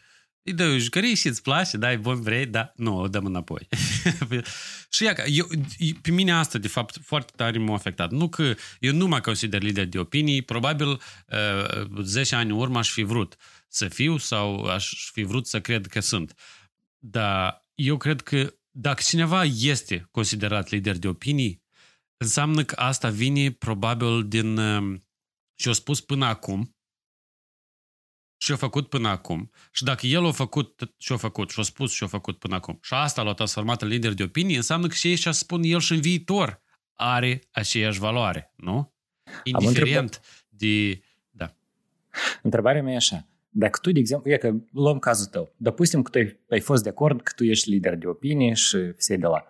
Îi 0.43 0.53
dă 0.53 0.77
jucării 0.77 1.15
și 1.15 1.27
îți 1.27 1.41
place, 1.41 1.77
dai 1.77 1.97
bun 1.97 2.21
vrei, 2.21 2.45
da, 2.45 2.71
nu, 2.75 2.97
o 2.97 3.07
dăm 3.07 3.25
înapoi. 3.25 3.67
și 4.89 5.03
ia, 5.03 5.15
eu, 5.25 5.47
pe 6.01 6.11
mine 6.11 6.31
asta, 6.31 6.57
de 6.57 6.67
fapt, 6.67 6.97
foarte 7.01 7.31
tare 7.35 7.57
m-a 7.57 7.73
afectat. 7.73 8.11
Nu 8.11 8.29
că 8.29 8.53
eu 8.79 8.93
nu 8.93 9.07
mă 9.07 9.19
consider 9.19 9.61
lider 9.61 9.85
de 9.85 9.99
opinii, 9.99 10.41
probabil 10.41 10.87
uh, 10.87 12.01
10 12.01 12.35
ani 12.35 12.51
în 12.51 12.57
urmă 12.57 12.77
aș 12.77 12.91
fi 12.91 13.03
vrut 13.03 13.35
să 13.67 13.87
fiu 13.87 14.17
sau 14.17 14.63
aș 14.63 15.11
fi 15.11 15.23
vrut 15.23 15.47
să 15.47 15.61
cred 15.61 15.85
că 15.85 15.99
sunt. 15.99 16.33
Dar 16.97 17.67
eu 17.75 17.97
cred 17.97 18.21
că 18.21 18.53
dacă 18.81 19.01
cineva 19.05 19.43
este 19.43 20.07
considerat 20.11 20.69
lider 20.69 20.97
de 20.97 21.07
opinii, 21.07 21.63
înseamnă 22.17 22.63
că 22.63 22.75
asta 22.75 23.09
vine 23.09 23.51
probabil 23.51 24.27
din 24.27 24.57
um, 24.57 25.03
și-a 25.55 25.71
spus 25.71 26.01
până 26.01 26.25
acum 26.25 26.75
și-a 28.41 28.55
făcut 28.55 28.89
până 28.89 29.07
acum. 29.07 29.51
Și 29.71 29.83
dacă 29.83 30.07
el 30.07 30.25
a 30.25 30.31
făcut 30.31 30.93
și-a 30.97 31.17
făcut, 31.17 31.49
și-a 31.49 31.63
spus 31.63 31.91
și-a 31.93 32.07
făcut 32.07 32.39
până 32.39 32.55
acum, 32.55 32.79
și 32.81 32.93
asta 32.93 33.21
l-a 33.21 33.33
transformat 33.33 33.81
în 33.81 33.87
lider 33.87 34.13
de 34.13 34.23
opinie, 34.23 34.57
înseamnă 34.57 34.87
că 34.87 34.93
și 34.93 35.07
ei 35.07 35.15
și-a 35.15 35.31
spun 35.31 35.63
el 35.63 35.79
și 35.79 35.93
în 35.93 36.01
viitor 36.01 36.61
are 36.93 37.41
aceeași 37.51 37.99
valoare, 37.99 38.53
nu? 38.55 38.93
Indiferent 39.43 40.21
de... 40.49 41.01
Da. 41.29 41.55
Întrebarea 42.41 42.83
mea 42.83 42.93
e 42.93 42.95
așa. 42.95 43.27
Dacă 43.49 43.79
tu, 43.81 43.91
de 43.91 43.99
exemplu, 43.99 44.31
e 44.31 44.37
că 44.37 44.55
luăm 44.71 44.99
cazul 44.99 45.25
tău, 45.25 45.53
dăpustim 45.57 46.01
că 46.01 46.09
tu 46.09 46.17
ai, 46.17 46.39
ai 46.49 46.59
fost 46.59 46.83
de 46.83 46.89
acord 46.89 47.21
că 47.21 47.31
tu 47.35 47.43
ești 47.43 47.69
lider 47.69 47.95
de 47.95 48.07
opinie 48.07 48.53
și 48.53 48.77
se 48.97 49.15
de 49.15 49.25
la. 49.25 49.45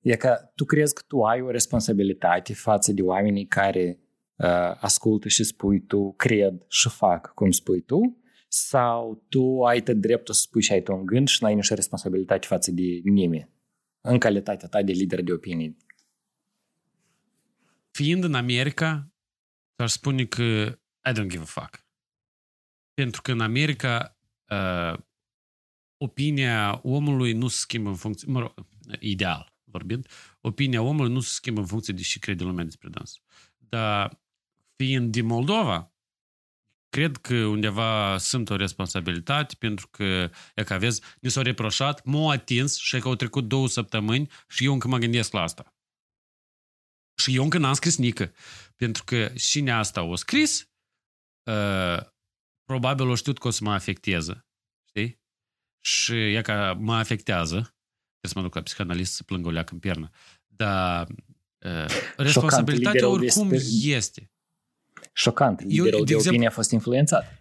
E 0.00 0.16
că 0.16 0.50
tu 0.54 0.64
crezi 0.64 0.94
că 0.94 1.02
tu 1.06 1.22
ai 1.22 1.40
o 1.40 1.50
responsabilitate 1.50 2.54
față 2.54 2.92
de 2.92 3.02
oamenii 3.02 3.46
care 3.46 3.98
uh, 4.36 4.76
ascultă 4.80 5.28
și 5.28 5.44
spui 5.44 5.80
tu, 5.80 6.12
cred 6.12 6.64
și 6.68 6.88
fac 6.88 7.34
cum 7.34 7.50
spui 7.50 7.80
tu, 7.80 8.20
sau 8.48 9.24
tu 9.28 9.62
ai 9.62 9.82
tot 9.82 9.96
dreptul 9.96 10.34
să 10.34 10.40
spui 10.40 10.62
și 10.62 10.72
ai 10.72 10.82
tu 10.82 10.92
un 10.92 11.06
gând 11.06 11.28
și 11.28 11.38
nu 11.40 11.48
ai 11.48 11.54
nicio 11.54 11.74
responsabilitate 11.74 12.46
față 12.46 12.70
de 12.70 13.00
nimeni 13.04 13.50
în 14.00 14.18
calitatea 14.18 14.68
ta 14.68 14.82
de 14.82 14.92
lider 14.92 15.22
de 15.22 15.32
opinie. 15.32 15.76
Fiind 17.90 18.24
în 18.24 18.34
America, 18.34 19.12
aș 19.76 19.90
spune 19.90 20.24
că 20.24 20.42
I 21.08 21.12
don't 21.12 21.26
give 21.28 21.42
a 21.42 21.44
fuck. 21.44 21.84
Pentru 23.00 23.22
că 23.22 23.32
în 23.32 23.40
America 23.40 24.18
uh, 24.48 24.98
opinia 25.96 26.80
omului 26.82 27.32
nu 27.32 27.48
se 27.48 27.56
schimbă 27.58 27.88
în 27.88 27.94
funcție, 27.96 28.32
mă 28.32 28.40
rog, 28.40 28.54
ideal 28.98 29.54
vorbind, 29.64 30.08
opinia 30.40 30.82
omului 30.82 31.12
nu 31.12 31.20
se 31.20 31.32
schimbă 31.32 31.60
în 31.60 31.66
funcție 31.66 31.94
de 31.94 32.02
ce 32.02 32.18
crede 32.18 32.44
lumea 32.44 32.64
despre 32.64 32.88
dans. 32.88 33.20
Dar 33.58 34.20
fiind 34.76 35.12
din 35.12 35.26
Moldova, 35.26 35.94
cred 36.88 37.16
că 37.16 37.34
undeva 37.34 38.18
sunt 38.18 38.50
o 38.50 38.56
responsabilitate 38.56 39.54
pentru 39.58 39.88
că, 39.88 40.30
e 40.54 40.64
că 40.64 40.72
aveți, 40.72 41.02
ni 41.20 41.30
s-au 41.30 41.42
reproșat, 41.42 42.04
m-au 42.04 42.30
atins 42.30 42.76
și 42.76 42.98
că 42.98 43.08
au 43.08 43.14
trecut 43.14 43.48
două 43.48 43.68
săptămâni 43.68 44.30
și 44.48 44.64
eu 44.64 44.72
încă 44.72 44.88
mă 44.88 44.98
gândesc 44.98 45.32
la 45.32 45.42
asta. 45.42 45.74
Și 47.14 47.34
eu 47.34 47.42
încă 47.42 47.58
n-am 47.58 47.74
scris 47.74 47.96
nică. 47.96 48.32
Pentru 48.76 49.04
că 49.04 49.32
cine 49.36 49.72
asta 49.72 50.02
o 50.02 50.14
scris, 50.14 50.68
uh, 51.42 52.18
probabil 52.70 53.08
o 53.08 53.14
știut 53.14 53.38
că 53.38 53.46
o 53.46 53.50
să 53.50 53.64
mă 53.64 53.72
afecteze. 53.72 54.46
Știi? 54.84 55.20
Și 55.80 56.34
e 56.34 56.40
că 56.40 56.76
mă 56.78 56.94
afectează. 56.94 57.54
Trebuie 57.54 58.32
să 58.32 58.32
mă 58.34 58.42
duc 58.42 58.54
la 58.54 58.62
psihanalist 58.62 59.14
să 59.14 59.22
plâng 59.22 59.46
o 59.46 59.50
leacă 59.50 59.72
în 59.72 59.78
piernă. 59.78 60.10
Dar 60.46 61.06
uh, 61.58 61.86
responsabilitatea 62.16 63.08
oricum 63.08 63.48
despre... 63.48 63.90
este. 63.90 64.30
Șocant. 65.12 65.60
Liderul 65.60 65.86
Eu, 65.86 65.90
de, 65.90 65.90
de 65.90 66.00
exemplu, 66.00 66.30
opinie 66.30 66.46
a 66.46 66.50
fost 66.50 66.70
influențat. 66.70 67.38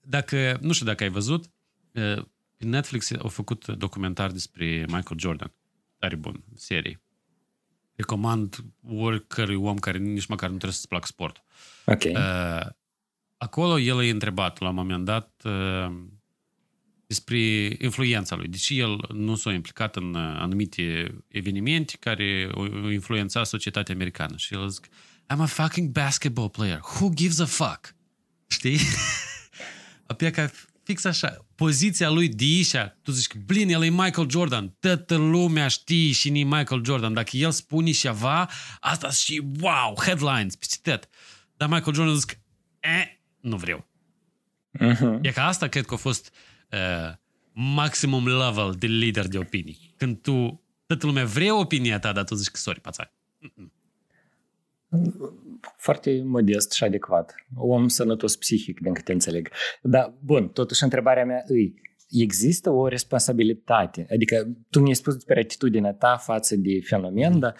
Dacă, 0.00 0.58
nu 0.60 0.72
știu 0.72 0.86
dacă 0.86 1.02
ai 1.02 1.10
văzut, 1.10 1.50
pe 1.92 2.24
Netflix 2.56 3.10
au 3.10 3.28
făcut 3.28 3.66
documentar 3.66 4.30
despre 4.30 4.64
Michael 4.64 5.18
Jordan. 5.18 5.52
Tare 5.98 6.16
bun, 6.16 6.44
serie. 6.54 7.00
Recomand 8.00 8.64
oricărui 8.88 9.54
om 9.54 9.78
care 9.78 9.98
nici 9.98 10.26
măcar 10.26 10.48
nu 10.48 10.56
trebuie 10.56 10.72
să-ți 10.72 10.88
placă 10.88 11.06
sport. 11.06 11.42
Ok. 11.84 12.02
Acolo 13.36 13.78
el 13.78 14.02
e 14.02 14.10
întrebat 14.10 14.58
la 14.58 14.68
un 14.68 14.74
moment 14.74 15.04
dat 15.04 15.42
despre 17.06 17.38
influența 17.78 18.36
lui. 18.36 18.48
Deci 18.48 18.68
el 18.70 19.04
nu 19.12 19.34
s-a 19.34 19.52
implicat 19.52 19.96
în 19.96 20.14
anumite 20.14 21.14
evenimente 21.28 21.96
care 22.00 22.50
au 22.54 22.88
influențat 22.88 23.46
societatea 23.46 23.94
americană. 23.94 24.36
Și 24.36 24.54
el 24.54 24.68
zic, 24.68 24.86
I'm 25.32 25.38
a 25.38 25.46
fucking 25.46 25.88
basketball 25.88 26.48
player. 26.48 26.80
Who 26.80 27.08
gives 27.14 27.38
a 27.38 27.46
fuck? 27.46 27.94
Știi? 28.46 28.78
Apoi 30.06 30.30
ca 30.30 30.50
fix 30.90 31.04
așa, 31.04 31.46
poziția 31.54 32.10
lui 32.10 32.28
de 32.28 32.44
ișa, 32.44 32.98
tu 33.02 33.10
zici, 33.10 33.34
blin, 33.34 33.68
el 33.68 33.82
e 33.82 33.88
Michael 33.88 34.30
Jordan, 34.30 34.76
toată 34.80 35.16
lumea 35.16 35.68
știe 35.68 36.12
și 36.12 36.30
ni 36.30 36.44
Michael 36.44 36.84
Jordan, 36.84 37.14
dacă 37.14 37.36
el 37.36 37.50
spune 37.50 37.90
ceva, 37.90 38.50
asta 38.80 39.10
și 39.10 39.42
wow, 39.60 40.00
headlines, 40.02 40.56
peste 40.56 40.90
tot. 40.90 41.08
Dar 41.56 41.68
Michael 41.68 41.94
Jordan 41.94 42.14
zic, 42.14 42.38
eh, 42.80 43.06
nu 43.40 43.56
vreau. 43.56 43.86
Uh-huh. 44.78 45.18
E 45.22 45.30
ca 45.30 45.46
asta 45.46 45.68
cred 45.68 45.84
că 45.84 45.94
a 45.94 45.96
fost 45.96 46.32
uh, 46.70 47.14
maximum 47.52 48.26
level 48.26 48.74
de 48.78 48.86
lider 48.86 49.28
de 49.28 49.38
opinii. 49.38 49.94
Când 49.96 50.22
tu, 50.22 50.62
toată 50.86 51.06
lumea 51.06 51.24
vrea 51.24 51.56
opinia 51.56 51.98
ta, 51.98 52.12
dar 52.12 52.24
tu 52.24 52.34
zici 52.34 52.48
că 52.48 52.58
sorry, 52.58 52.80
pațai. 52.80 53.12
Mm-mm 55.60 55.70
foarte 55.80 56.22
modest 56.24 56.72
și 56.72 56.84
adecvat. 56.84 57.34
Om 57.56 57.88
sănătos 57.88 58.36
psihic, 58.36 58.80
din 58.80 58.94
câte 58.94 59.12
înțeleg. 59.12 59.48
Dar, 59.82 60.14
bun, 60.24 60.48
totuși 60.48 60.82
întrebarea 60.82 61.24
mea 61.24 61.42
îi, 61.46 61.74
există 62.10 62.70
o 62.70 62.88
responsabilitate? 62.88 64.06
Adică 64.12 64.48
tu 64.70 64.80
mi-ai 64.80 64.94
spus 64.94 65.14
despre 65.14 65.40
atitudinea 65.40 65.92
ta 65.92 66.16
față 66.16 66.56
de 66.56 66.80
fenomen, 66.82 67.38
dar 67.38 67.54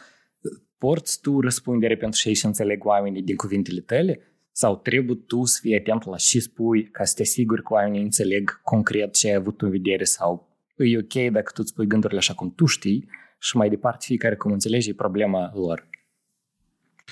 porți 0.78 1.20
tu 1.20 1.40
răspundere 1.40 1.96
pentru 1.96 2.20
ce 2.20 2.32
și 2.32 2.46
înțeleg 2.46 2.84
oamenii 2.84 3.22
din 3.22 3.36
cuvintele 3.36 3.80
tale? 3.80 4.20
Sau 4.52 4.76
trebuie 4.76 5.16
tu 5.26 5.44
să 5.44 5.58
fii 5.62 5.78
atent 5.78 6.04
la 6.04 6.16
ce 6.16 6.40
spui 6.40 6.84
ca 6.84 7.04
să 7.04 7.14
te 7.16 7.22
asiguri 7.22 7.62
că 7.62 7.72
oamenii 7.72 8.02
înțeleg 8.02 8.60
concret 8.62 9.14
ce 9.14 9.28
ai 9.28 9.34
avut 9.34 9.62
în 9.62 9.70
vedere 9.70 10.04
sau 10.04 10.48
e 10.76 10.98
ok 10.98 11.32
dacă 11.32 11.50
tu 11.54 11.60
îți 11.62 11.70
spui 11.70 11.86
gândurile 11.86 12.18
așa 12.18 12.34
cum 12.34 12.54
tu 12.54 12.64
știi 12.64 13.08
și 13.38 13.56
mai 13.56 13.68
departe 13.68 14.04
fiecare 14.06 14.36
cum 14.36 14.52
înțelegi 14.52 14.90
e 14.90 14.94
problema 14.94 15.52
lor. 15.54 15.89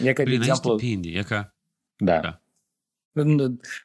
E 0.03 0.13
ca, 0.13 0.23
de 0.23 0.33
exemplu... 0.33 0.75
depinde, 0.75 1.09
e 1.09 1.23
ca... 1.23 1.57
Da. 1.97 2.21
da. 2.21 2.43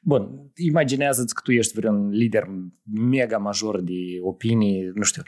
Bun, 0.01 0.51
imaginează-ți 0.55 1.35
că 1.35 1.41
tu 1.43 1.51
ești 1.51 1.73
vreun 1.73 2.09
lider 2.09 2.47
mega 2.83 3.37
major 3.37 3.81
de 3.81 4.19
opinii, 4.21 4.91
nu 4.93 5.03
știu, 5.03 5.23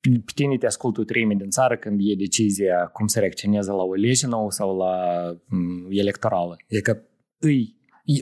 pe 0.00 0.32
tine 0.34 0.56
te 0.56 0.66
ascultă 0.66 1.00
o 1.00 1.04
treime 1.04 1.34
din 1.34 1.50
țară 1.50 1.76
când 1.76 2.00
e 2.02 2.14
decizia 2.14 2.86
cum 2.86 3.06
să 3.06 3.18
reacționeze 3.18 3.70
la 3.70 3.82
o 3.82 3.94
lege 3.94 4.26
nouă 4.26 4.50
sau 4.50 4.76
la 4.76 4.94
m, 5.46 5.86
electorală. 5.90 6.56
E 6.66 6.80
că 6.80 7.02
îi, 7.38 7.78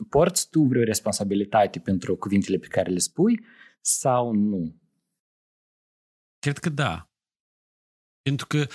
porți 0.09 0.49
tu 0.51 0.63
vreo 0.63 0.83
responsabilitate 0.83 1.79
pentru 1.79 2.17
cuvintele 2.17 2.59
pe 2.59 2.67
care 2.67 2.91
le 2.91 2.99
spui 2.99 3.45
sau 3.81 4.33
nu? 4.33 4.77
Cred 6.39 6.59
că 6.59 6.69
da. 6.69 7.11
Pentru 8.23 8.47
că 8.47 8.67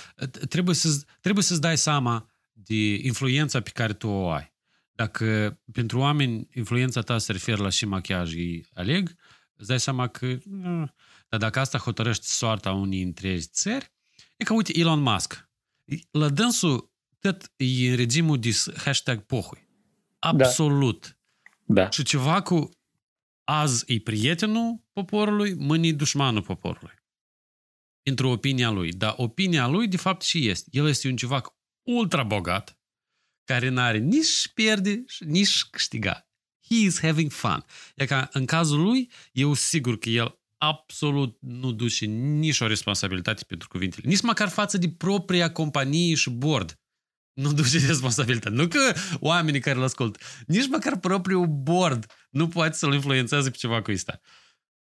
trebuie, 0.48 0.74
să, 0.74 1.04
trebuie 1.20 1.44
să-ți 1.44 1.60
dai 1.60 1.76
seama 1.76 2.33
de 2.54 2.94
influența 2.94 3.60
pe 3.60 3.70
care 3.70 3.92
tu 3.92 4.08
o 4.08 4.30
ai. 4.30 4.52
Dacă 4.92 5.58
pentru 5.72 5.98
oameni 5.98 6.48
influența 6.54 7.00
ta 7.00 7.18
se 7.18 7.32
referă 7.32 7.62
la 7.62 7.68
și 7.68 7.86
machiaj 7.86 8.34
îi 8.34 8.66
aleg, 8.72 9.14
îți 9.54 9.68
dai 9.68 9.80
seama 9.80 10.08
că... 10.08 10.38
Dar 11.28 11.40
dacă 11.40 11.60
asta 11.60 11.78
hotărăște 11.78 12.26
soarta 12.26 12.72
unei 12.72 13.02
întregi 13.02 13.46
țări, 13.46 13.92
e 14.36 14.44
ca, 14.44 14.54
uite, 14.54 14.78
Elon 14.78 15.00
Musk. 15.00 15.48
La 16.10 16.28
dânsul 16.28 16.92
tot 17.18 17.52
e 17.56 17.90
în 17.90 17.96
regimul 17.96 18.38
de 18.38 18.50
hashtag 18.76 19.20
pohui. 19.20 19.68
Absolut. 20.18 21.18
Da. 21.64 21.82
da. 21.82 21.90
Și 21.90 22.02
ceva 22.02 22.42
cu 22.42 22.70
azi 23.44 23.92
e 23.92 24.00
prietenul 24.00 24.84
poporului, 24.92 25.54
mâine 25.54 25.86
e 25.86 25.92
dușmanul 25.92 26.42
poporului. 26.42 26.94
Pentru 28.02 28.28
opinia 28.28 28.70
lui. 28.70 28.92
Dar 28.92 29.14
opinia 29.16 29.66
lui, 29.66 29.88
de 29.88 29.96
fapt, 29.96 30.22
și 30.22 30.48
este. 30.48 30.68
El 30.72 30.88
este 30.88 31.08
un 31.08 31.16
ceva 31.16 31.42
ultra 31.84 32.22
bogat, 32.22 32.78
care 33.44 33.68
n-are 33.68 33.98
nici 33.98 34.48
pierde, 34.54 35.04
nici 35.18 35.64
câștiga. 35.64 36.28
He 36.68 36.74
is 36.74 37.00
having 37.00 37.30
fun. 37.30 37.64
E 37.94 38.06
ca 38.06 38.28
în 38.32 38.44
cazul 38.46 38.80
lui, 38.80 39.10
eu 39.32 39.54
sigur 39.54 39.98
că 39.98 40.08
el 40.08 40.38
absolut 40.58 41.36
nu 41.40 41.72
duce 41.72 42.04
nici 42.04 42.60
o 42.60 42.66
responsabilitate 42.66 43.44
pentru 43.44 43.68
cuvintele. 43.68 44.08
Nici 44.08 44.20
măcar 44.20 44.48
față 44.48 44.78
de 44.78 44.90
propria 44.90 45.52
companie 45.52 46.14
și 46.14 46.30
board. 46.30 46.78
Nu 47.32 47.52
duce 47.52 47.86
responsabilitate. 47.86 48.54
Nu 48.54 48.68
că 48.68 48.92
oamenii 49.20 49.60
care 49.60 49.76
îl 49.76 49.82
ascult, 49.82 50.44
nici 50.46 50.68
măcar 50.68 50.98
propriul 50.98 51.46
board 51.46 52.12
nu 52.30 52.48
poate 52.48 52.76
să-l 52.76 52.94
influențeze 52.94 53.50
pe 53.50 53.56
ceva 53.56 53.82
cu 53.82 53.90
asta. 53.90 54.20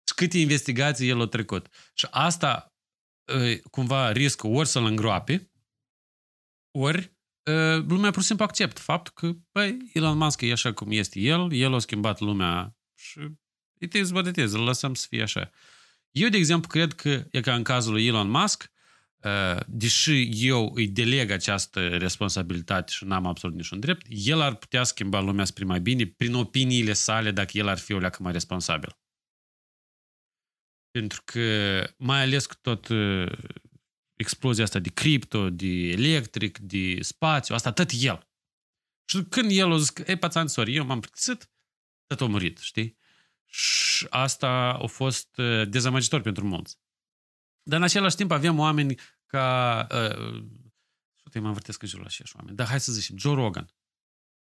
Și 0.07 0.13
câte 0.15 0.37
investigații 0.37 1.09
el 1.09 1.21
a 1.21 1.27
trecut. 1.27 1.67
Și 1.93 2.07
asta, 2.09 2.75
cumva, 3.71 4.11
riscul 4.11 4.55
ori 4.55 4.67
să-l 4.67 4.85
îngroape, 4.85 5.51
ori 6.77 7.15
lumea 7.87 8.11
pur 8.11 8.21
și 8.21 8.27
simplu 8.27 8.45
acceptă 8.45 8.81
faptul 8.81 9.13
că, 9.15 9.37
băi, 9.51 9.77
Elon 9.93 10.17
Musk 10.17 10.41
e 10.41 10.51
așa 10.51 10.73
cum 10.73 10.91
este 10.91 11.19
el, 11.19 11.53
el 11.53 11.73
a 11.73 11.79
schimbat 11.79 12.19
lumea 12.19 12.75
și 12.95 13.19
it 13.79 13.93
is 13.93 14.11
what 14.11 14.27
it 14.27 14.35
is, 14.35 14.51
îl 14.51 14.63
lăsăm 14.63 14.93
să 14.93 15.05
fie 15.09 15.21
așa. 15.21 15.49
Eu, 16.11 16.29
de 16.29 16.37
exemplu, 16.37 16.67
cred 16.67 16.93
că 16.93 17.25
e 17.31 17.41
ca 17.41 17.55
în 17.55 17.63
cazul 17.63 17.91
lui 17.91 18.07
Elon 18.07 18.29
Musk, 18.29 18.71
deși 19.67 20.45
eu 20.47 20.71
îi 20.73 20.87
deleg 20.87 21.31
această 21.31 21.87
responsabilitate 21.87 22.91
și 22.91 23.03
n-am 23.03 23.25
absolut 23.25 23.55
niciun 23.55 23.79
drept, 23.79 24.05
el 24.09 24.41
ar 24.41 24.55
putea 24.55 24.83
schimba 24.83 25.19
lumea 25.19 25.45
spre 25.45 25.63
mai 25.63 25.79
bine 25.79 26.05
prin 26.05 26.33
opiniile 26.33 26.93
sale 26.93 27.31
dacă 27.31 27.57
el 27.57 27.67
ar 27.67 27.77
fi 27.77 27.93
o 27.93 27.99
leacă 27.99 28.23
mai 28.23 28.31
responsabil. 28.31 28.97
Pentru 30.91 31.21
că, 31.25 31.83
mai 31.97 32.21
ales 32.21 32.45
cu 32.45 32.55
tot 32.61 32.87
uh, 32.87 33.31
explozia 34.17 34.63
asta 34.63 34.79
de 34.79 34.89
cripto, 34.89 35.49
de 35.49 35.67
electric, 35.67 36.57
de 36.57 37.01
spațiu, 37.01 37.55
asta 37.55 37.71
tot 37.71 37.89
el. 37.99 38.27
Și 39.05 39.23
când 39.23 39.51
el 39.51 39.71
a 39.71 39.77
zis 39.77 39.89
că, 39.89 40.03
ei, 40.07 40.15
pațan, 40.15 40.47
sorry, 40.47 40.75
eu 40.75 40.85
m-am 40.85 40.99
plictisit, 40.99 41.49
tot 42.07 42.21
a 42.21 42.25
murit, 42.25 42.57
știi? 42.57 42.97
Și 43.45 44.07
asta 44.09 44.49
a 44.81 44.85
fost 44.85 45.37
uh, 45.37 45.67
dezamăgitor 45.69 46.21
pentru 46.21 46.45
mulți. 46.45 46.79
Dar 47.63 47.77
în 47.77 47.85
același 47.85 48.15
timp 48.15 48.31
avem 48.31 48.59
oameni 48.59 48.95
ca... 49.25 49.87
Uh, 49.91 50.43
te 51.31 51.39
mă 51.39 51.47
învârtesc 51.47 51.81
în 51.81 51.87
jurul 51.87 52.05
acești 52.05 52.35
oameni. 52.35 52.55
Dar 52.55 52.67
hai 52.67 52.79
să 52.79 52.91
zicem, 52.91 53.17
Joe 53.17 53.33
Rogan. 53.33 53.69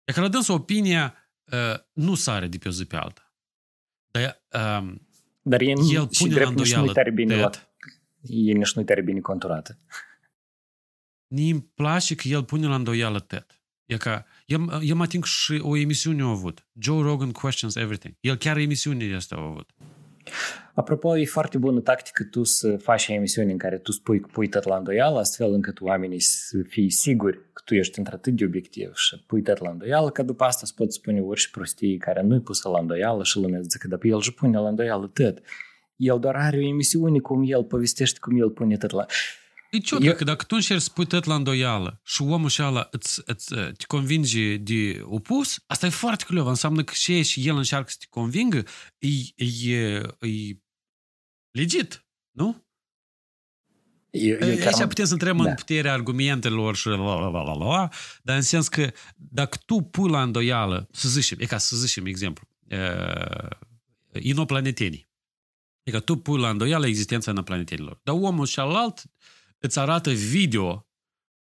E 0.04 0.12
că 0.12 0.20
la 0.20 0.30
opinia 0.48 1.14
uh, 1.44 1.80
nu 1.92 2.14
sare 2.14 2.46
de 2.46 2.58
pe 2.58 2.68
o 2.68 2.70
zi 2.70 2.84
pe 2.84 2.96
alta. 2.96 3.34
Dar, 4.10 4.42
uh, 4.52 4.94
Dar 5.42 5.60
e, 5.60 5.64
el 5.66 6.10
și 6.10 6.22
pune 6.22 6.34
la 6.34 6.34
drept 6.34 6.50
nici 6.50 6.72
nu 6.72 6.78
îndoială 6.78 6.92
tare 6.92 7.10
bine, 7.10 7.36
la, 7.36 7.48
Ted. 7.48 7.69
E 8.22 8.52
nici 8.52 8.74
nu 8.74 8.82
tare 8.82 9.02
bine 9.02 9.20
conturată. 9.20 9.78
Mie 11.34 11.52
îmi 11.52 11.70
place 11.74 12.14
că 12.14 12.28
el 12.28 12.44
pune 12.44 12.66
la 12.66 12.74
îndoială 12.74 13.20
Ted. 13.20 13.46
E 13.86 13.96
ca, 13.96 14.26
eu, 14.46 14.60
eu 14.82 14.96
mă 14.96 15.02
ating 15.02 15.24
și 15.24 15.60
o 15.62 15.76
emisiune 15.76 16.22
a 16.22 16.26
avut. 16.26 16.68
Joe 16.80 17.02
Rogan 17.02 17.32
Questions 17.32 17.76
Everything. 17.76 18.14
El 18.20 18.36
chiar 18.36 18.56
emisiunea 18.56 19.16
asta 19.16 19.36
a 19.36 19.42
avut. 19.42 19.70
Apropo, 20.74 21.18
e 21.18 21.24
foarte 21.24 21.58
bună 21.58 21.80
tactică 21.80 22.24
tu 22.24 22.42
să 22.42 22.76
faci 22.76 23.08
emisiuni 23.08 23.52
în 23.52 23.58
care 23.58 23.78
tu 23.78 23.92
spui 23.92 24.20
că 24.20 24.28
pui 24.32 24.48
tot 24.48 24.64
la 24.64 24.76
îndoială, 24.76 25.18
astfel 25.18 25.52
încât 25.52 25.80
oamenii 25.80 26.20
să 26.20 26.62
fie 26.68 26.90
siguri 26.90 27.36
că 27.52 27.62
tu 27.64 27.74
ești 27.74 27.98
într-atât 27.98 28.36
de 28.36 28.44
obiectiv 28.44 28.94
și 28.94 29.24
pui 29.26 29.42
tot 29.42 29.58
la 29.58 29.70
îndoială, 29.70 30.10
că 30.10 30.22
după 30.22 30.44
asta 30.44 30.60
îți 30.62 30.74
poți 30.74 30.96
spune 30.96 31.20
orice 31.20 31.48
prostii 31.52 31.98
care 31.98 32.22
nu-i 32.22 32.40
pusă 32.40 32.68
la 32.68 32.78
îndoială 32.78 33.24
și 33.24 33.38
lumea 33.38 33.60
zice 33.60 33.78
că 33.78 33.88
dacă 33.88 34.06
el 34.06 34.20
și 34.20 34.34
pune 34.34 34.58
la 34.58 34.68
îndoială 34.68 35.06
tot. 35.06 35.42
El 36.00 36.18
doar 36.20 36.36
are 36.36 36.56
o 36.56 36.60
emisiune 36.60 37.18
cum 37.18 37.42
el 37.46 37.64
povestește 37.64 38.18
cum 38.18 38.40
el 38.40 38.50
pune 38.50 38.76
tot 38.76 38.90
la... 38.90 39.06
E 39.70 39.78
ciudă 39.78 40.04
Eu- 40.04 40.14
că 40.14 40.24
dacă 40.24 40.44
tu 40.44 40.54
încerci 40.54 40.80
să 40.82 40.90
pui 40.94 41.06
tot 41.06 41.24
la 41.24 41.34
îndoială 41.34 42.00
și 42.04 42.22
omul 42.22 42.48
și 42.48 42.60
ala 42.60 42.88
îți, 42.90 43.22
îți, 43.24 43.52
uh, 43.52 43.58
te 43.76 43.84
convinge 43.86 44.56
de 44.56 45.00
opus, 45.04 45.62
asta 45.66 45.86
e 45.86 45.90
foarte 45.90 46.24
clev. 46.26 46.46
Înseamnă 46.46 46.84
că 46.84 46.92
și, 46.94 47.22
și 47.22 47.48
el 47.48 47.56
încearcă 47.56 47.90
să 47.90 47.96
te 48.00 48.06
convingă, 48.10 48.64
e, 48.98 49.08
e, 49.44 50.02
e 50.20 50.56
legit, 51.50 52.06
nu? 52.30 52.64
Eu, 54.10 54.30
eu 54.30 54.38
chiar 54.38 54.66
Aici 54.66 54.78
mă- 54.78 54.86
putem 54.86 55.04
să 55.04 55.12
întrebăm 55.12 55.44
Da. 55.44 55.50
în 55.50 55.54
puterea 55.56 55.92
argumentelor 55.92 56.76
și 56.76 56.86
la, 56.86 56.96
la, 56.96 57.28
la, 57.28 57.42
la, 57.42 57.52
la, 57.54 57.88
dar 58.22 58.36
în 58.36 58.42
sens 58.42 58.68
că 58.68 58.90
dacă 59.16 59.58
tu 59.66 59.80
pui 59.80 60.10
la 60.10 60.22
îndoială, 60.22 60.88
să 60.92 61.08
zicem, 61.08 61.38
e 61.40 61.44
ca 61.44 61.58
să 61.58 61.76
zicem 61.76 62.06
exemplu, 62.06 62.48
uh, 62.70 63.48
inoplanetenii. 64.12 65.08
E 65.90 65.92
că 65.92 66.00
tu 66.00 66.16
pui 66.16 66.40
la 66.40 66.50
îndoială 66.50 66.86
existența 66.86 67.30
inoplanetenilor. 67.30 68.00
Dar 68.02 68.14
omul 68.14 68.46
celălalt 68.46 69.02
îți 69.58 69.78
arată 69.78 70.10
video 70.10 70.88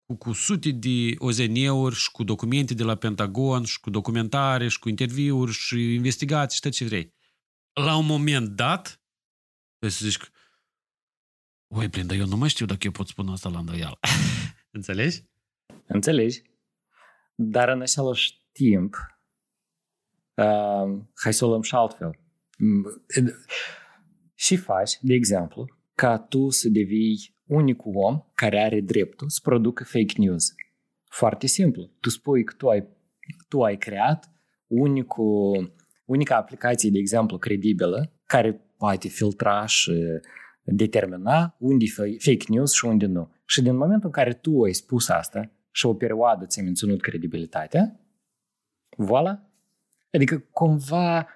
cu, 0.06 0.16
cu 0.16 0.34
sute 0.34 0.72
de 0.72 1.16
OZN-uri 1.18 1.96
și 1.96 2.12
cu 2.12 2.24
documente 2.24 2.74
de 2.74 2.84
la 2.84 2.96
Pentagon 2.96 3.64
și 3.64 3.80
cu 3.80 3.90
documentare 3.90 4.68
și 4.68 4.80
cu 4.80 4.90
interviuri 4.90 5.52
și 5.52 5.94
investigații 5.94 6.56
și 6.56 6.62
tot 6.62 6.72
ce 6.72 6.86
vrei. 6.86 7.16
La 7.74 7.96
un 7.96 8.06
moment 8.06 8.48
dat, 8.48 9.02
trebuie 9.78 9.92
să 10.00 10.06
zici 10.06 10.18
că 10.18 10.28
Oi, 11.68 11.90
plin, 11.90 12.08
dar 12.08 12.18
eu 12.18 12.26
nu 12.26 12.38
mai 12.38 12.50
știu 12.50 12.66
dacă 12.66 12.80
eu 12.84 12.92
pot 12.92 13.08
spune 13.08 13.32
asta 13.32 13.50
la 13.50 13.60
îndoială. 13.60 14.00
Înțelegi? 14.78 15.24
Înțelegi? 15.86 16.42
Dar 17.36 17.70
în 17.70 17.82
același 17.82 18.42
timp, 18.52 18.96
uh, 20.34 21.02
hai 21.16 21.34
să 21.34 21.46
o 21.46 21.48
luăm 21.48 21.62
și 21.62 21.76
altfel. 21.76 22.20
Mm, 24.38 24.44
Și 24.46 24.56
faci, 24.56 24.98
de 25.02 25.14
exemplu, 25.14 25.66
ca 25.96 26.18
tu 26.18 26.50
să 26.50 26.70
devii 26.70 27.36
unicul 27.48 27.92
om 27.96 28.22
care 28.36 28.60
are 28.60 28.82
dreptul 28.82 29.30
să 29.30 29.40
producă 29.44 29.84
fake 29.84 30.14
news. 30.18 30.54
Foarte 31.10 31.48
simplu. 31.48 31.90
Tu 32.00 32.10
spui 32.10 32.44
că 32.44 32.54
tu 32.58 32.70
ai, 32.70 32.88
tu 33.48 33.64
ai 33.64 33.78
creat 33.78 34.32
unicul, 34.68 35.74
unica 36.06 36.36
aplicație, 36.36 36.90
de 36.90 37.00
exemplu, 37.00 37.38
credibilă, 37.38 38.12
care 38.26 38.62
poate 38.78 39.08
filtra 39.08 39.66
și 39.66 39.92
determina 40.64 41.56
unde 41.60 41.86
e 41.86 41.92
fa- 41.92 42.18
fake 42.24 42.46
news 42.48 42.74
și 42.74 42.86
unde 42.86 43.06
nu. 43.06 43.32
Și 43.46 43.62
din 43.62 43.76
momentul 43.76 44.06
în 44.06 44.12
care 44.12 44.34
tu 44.34 44.64
ai 44.64 44.74
spus 44.74 45.10
asta 45.10 45.52
și 45.72 45.86
o 45.86 45.94
perioadă 45.94 46.46
ți-ai 46.46 46.66
menținut 46.66 47.02
credibilitatea, 47.02 48.00
voilà. 48.96 49.46
Adică 50.12 50.38
cumva 50.52 51.28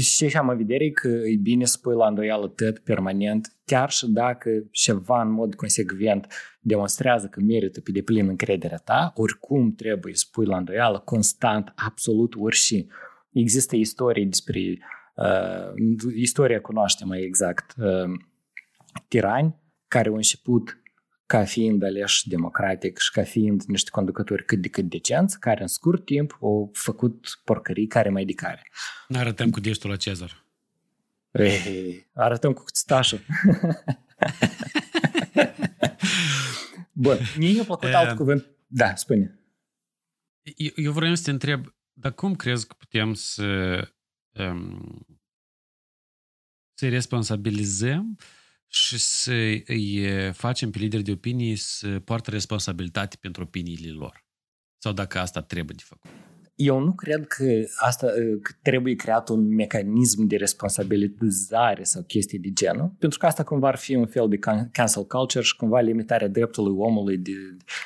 și 0.00 0.24
așa 0.24 0.38
am 0.38 0.48
în 0.48 0.56
vedere 0.56 0.90
că 0.90 1.08
e 1.08 1.36
bine 1.42 1.64
să 1.64 1.78
pui 1.82 1.94
la 1.94 2.06
îndoială 2.06 2.48
tot 2.48 2.78
permanent, 2.78 3.56
chiar 3.64 3.90
și 3.90 4.06
dacă 4.10 4.50
ceva 4.70 5.22
în 5.22 5.30
mod 5.30 5.54
consecvent 5.54 6.26
demonstrează 6.60 7.26
că 7.26 7.40
merită 7.40 7.80
pe 7.80 7.90
deplin 7.90 8.28
încrederea 8.28 8.76
ta, 8.76 9.12
oricum 9.16 9.74
trebuie 9.74 10.14
să 10.14 10.24
pui 10.32 10.46
la 10.46 10.56
îndoială 10.56 10.98
constant, 10.98 11.72
absolut 11.76 12.34
orice. 12.38 12.86
Există 13.32 13.76
istorii 13.76 14.26
despre 14.26 14.60
uh, 15.14 15.72
istoria 16.14 16.60
cunoaște 16.60 17.04
mai 17.04 17.22
exact 17.22 17.74
uh, 17.78 18.10
tirani 19.08 19.60
care 19.88 20.08
au 20.08 20.14
început 20.14 20.81
ca 21.32 21.44
fiind 21.44 21.82
aleși 21.82 22.28
democratic 22.28 22.98
și 22.98 23.10
ca 23.10 23.22
fiind 23.22 23.62
niște 23.62 23.90
conducători 23.90 24.44
cât 24.44 24.60
de 24.60 24.68
cât 24.68 24.84
decenți, 24.84 25.40
care 25.40 25.60
în 25.60 25.66
scurt 25.66 26.04
timp 26.04 26.38
au 26.40 26.70
făcut 26.72 27.40
porcării 27.44 27.86
care 27.86 28.08
mai 28.08 28.24
de 28.24 28.32
care. 28.32 28.62
Ne 29.08 29.18
arătăm 29.18 29.50
cu 29.50 29.60
deștul 29.60 29.90
la 29.90 29.96
Cezar. 29.96 30.46
Ei, 31.30 32.10
arătăm 32.14 32.52
cu 32.52 32.62
cuțitașul. 32.62 33.20
Bun, 36.92 37.18
mie 37.36 37.52
mi-a 37.52 37.64
plăcut 37.64 37.88
Eh. 37.88 37.94
alt 37.94 38.16
cuvânt. 38.16 38.46
Da, 38.66 38.94
spune. 38.94 39.40
Eu, 40.42 40.70
eu 40.74 40.92
vreau 40.92 41.14
să 41.14 41.22
te 41.22 41.30
întreb, 41.30 41.74
dar 41.92 42.12
cum 42.12 42.34
crezi 42.34 42.66
că 42.66 42.74
putem 42.78 43.14
să 43.14 43.78
um, 44.32 45.06
să 46.74 46.88
responsabilizăm 46.88 48.18
și 48.72 48.98
să 48.98 49.32
îi 49.66 50.08
facem 50.32 50.70
pe 50.70 50.78
lideri 50.78 51.02
de 51.02 51.12
opinii 51.12 51.56
să 51.56 52.00
poartă 52.04 52.30
responsabilitate 52.30 53.16
pentru 53.20 53.42
opiniile 53.42 53.90
lor? 53.90 54.24
Sau 54.78 54.92
dacă 54.92 55.18
asta 55.18 55.42
trebuie 55.42 55.74
de 55.76 55.82
făcut? 55.86 56.10
Eu 56.54 56.78
nu 56.78 56.92
cred 56.92 57.26
că 57.26 57.44
asta 57.76 58.06
că 58.42 58.52
trebuie 58.62 58.94
creat 58.94 59.28
un 59.28 59.54
mecanism 59.54 60.24
de 60.24 60.36
responsabilizare 60.36 61.82
sau 61.82 62.02
chestii 62.02 62.38
de 62.38 62.50
genul, 62.52 62.94
pentru 62.98 63.18
că 63.18 63.26
asta 63.26 63.42
cumva 63.42 63.68
ar 63.68 63.76
fi 63.76 63.94
un 63.94 64.06
fel 64.06 64.28
de 64.28 64.36
can- 64.36 64.70
cancel 64.72 65.06
culture 65.06 65.44
și 65.44 65.56
cumva 65.56 65.80
limitarea 65.80 66.28
dreptului 66.28 66.74
omului 66.76 67.18
de, 67.18 67.32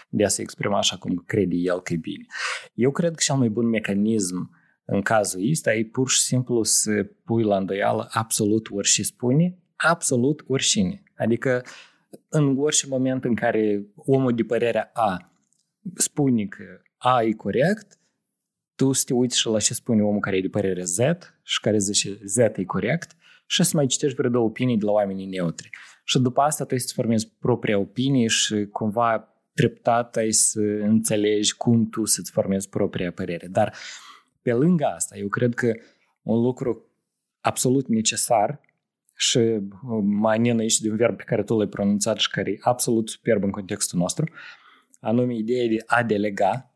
de 0.09 0.25
a 0.25 0.29
se 0.29 0.43
exprima 0.43 0.79
așa 0.79 0.97
cum 0.97 1.23
crede 1.27 1.55
el 1.55 1.81
că 1.81 1.93
e 1.93 1.97
bine. 1.97 2.27
Eu 2.75 2.91
cred 2.91 3.11
că 3.11 3.23
cel 3.25 3.37
mai 3.37 3.49
bun 3.49 3.67
mecanism 3.69 4.51
în 4.85 5.03
cazul 5.03 5.51
ăsta 5.51 5.75
e 5.75 5.85
pur 5.85 6.11
și 6.11 6.21
simplu 6.21 6.63
să 6.63 7.07
pui 7.25 7.43
la 7.43 7.57
îndoială 7.57 8.09
absolut 8.11 8.67
orice 8.71 9.03
spune, 9.03 9.59
absolut 9.77 10.45
oricine. 10.47 11.03
Adică 11.17 11.65
în 12.29 12.59
orice 12.59 12.87
moment 12.87 13.25
în 13.25 13.35
care 13.35 13.87
omul 13.95 14.35
de 14.35 14.43
părerea 14.43 14.91
A 14.95 15.33
spune 15.95 16.45
că 16.45 16.65
A 16.97 17.23
e 17.23 17.33
corect, 17.33 17.99
tu 18.75 18.93
să 18.93 19.03
te 19.07 19.15
uiți 19.15 19.39
și 19.39 19.47
la 19.47 19.59
ce 19.59 19.75
spune 19.75 20.03
omul 20.03 20.21
care 20.21 20.37
e 20.37 20.41
de 20.41 20.49
părere 20.49 20.83
Z 20.83 20.99
și 21.43 21.61
care 21.61 21.79
zice 21.79 22.19
Z 22.25 22.37
e 22.37 22.65
corect 22.67 23.17
și 23.47 23.63
să 23.63 23.77
mai 23.77 23.87
citești 23.87 24.17
vreo 24.17 24.31
două 24.31 24.45
opinii 24.45 24.79
de 24.79 24.85
la 24.85 24.91
oamenii 24.91 25.27
neutri. 25.27 25.71
Și 26.05 26.19
după 26.19 26.41
asta 26.41 26.65
tu 26.65 26.79
să-ți 26.79 26.93
formezi 26.93 27.29
propria 27.39 27.79
opinie 27.79 28.27
și 28.27 28.67
cumva 28.73 29.29
treptat 29.55 30.17
ai 30.17 30.31
să 30.31 30.61
înțelegi 30.81 31.57
cum 31.57 31.89
tu 31.89 32.05
să-ți 32.05 32.31
formezi 32.31 32.69
propria 32.69 33.13
părere. 33.13 33.47
Dar 33.47 33.75
pe 34.43 34.53
lângă 34.53 34.85
asta, 34.85 35.17
eu 35.17 35.29
cred 35.29 35.55
că 35.55 35.75
un 36.23 36.41
lucru 36.41 36.85
absolut 37.41 37.89
necesar 37.89 38.61
și 39.17 39.39
mai 40.03 40.37
anin 40.37 40.59
aici 40.59 40.81
de 40.81 40.91
un 40.91 40.97
verb 40.97 41.17
pe 41.17 41.23
care 41.27 41.43
tu 41.43 41.57
l-ai 41.57 41.67
pronunțat 41.67 42.19
și 42.19 42.31
care 42.31 42.51
e 42.51 42.59
absolut 42.61 43.09
superb 43.09 43.43
în 43.43 43.51
contextul 43.51 43.99
nostru, 43.99 44.31
anume 45.01 45.35
ideea 45.35 45.69
de 45.69 45.83
a 45.87 46.03
delega. 46.03 46.75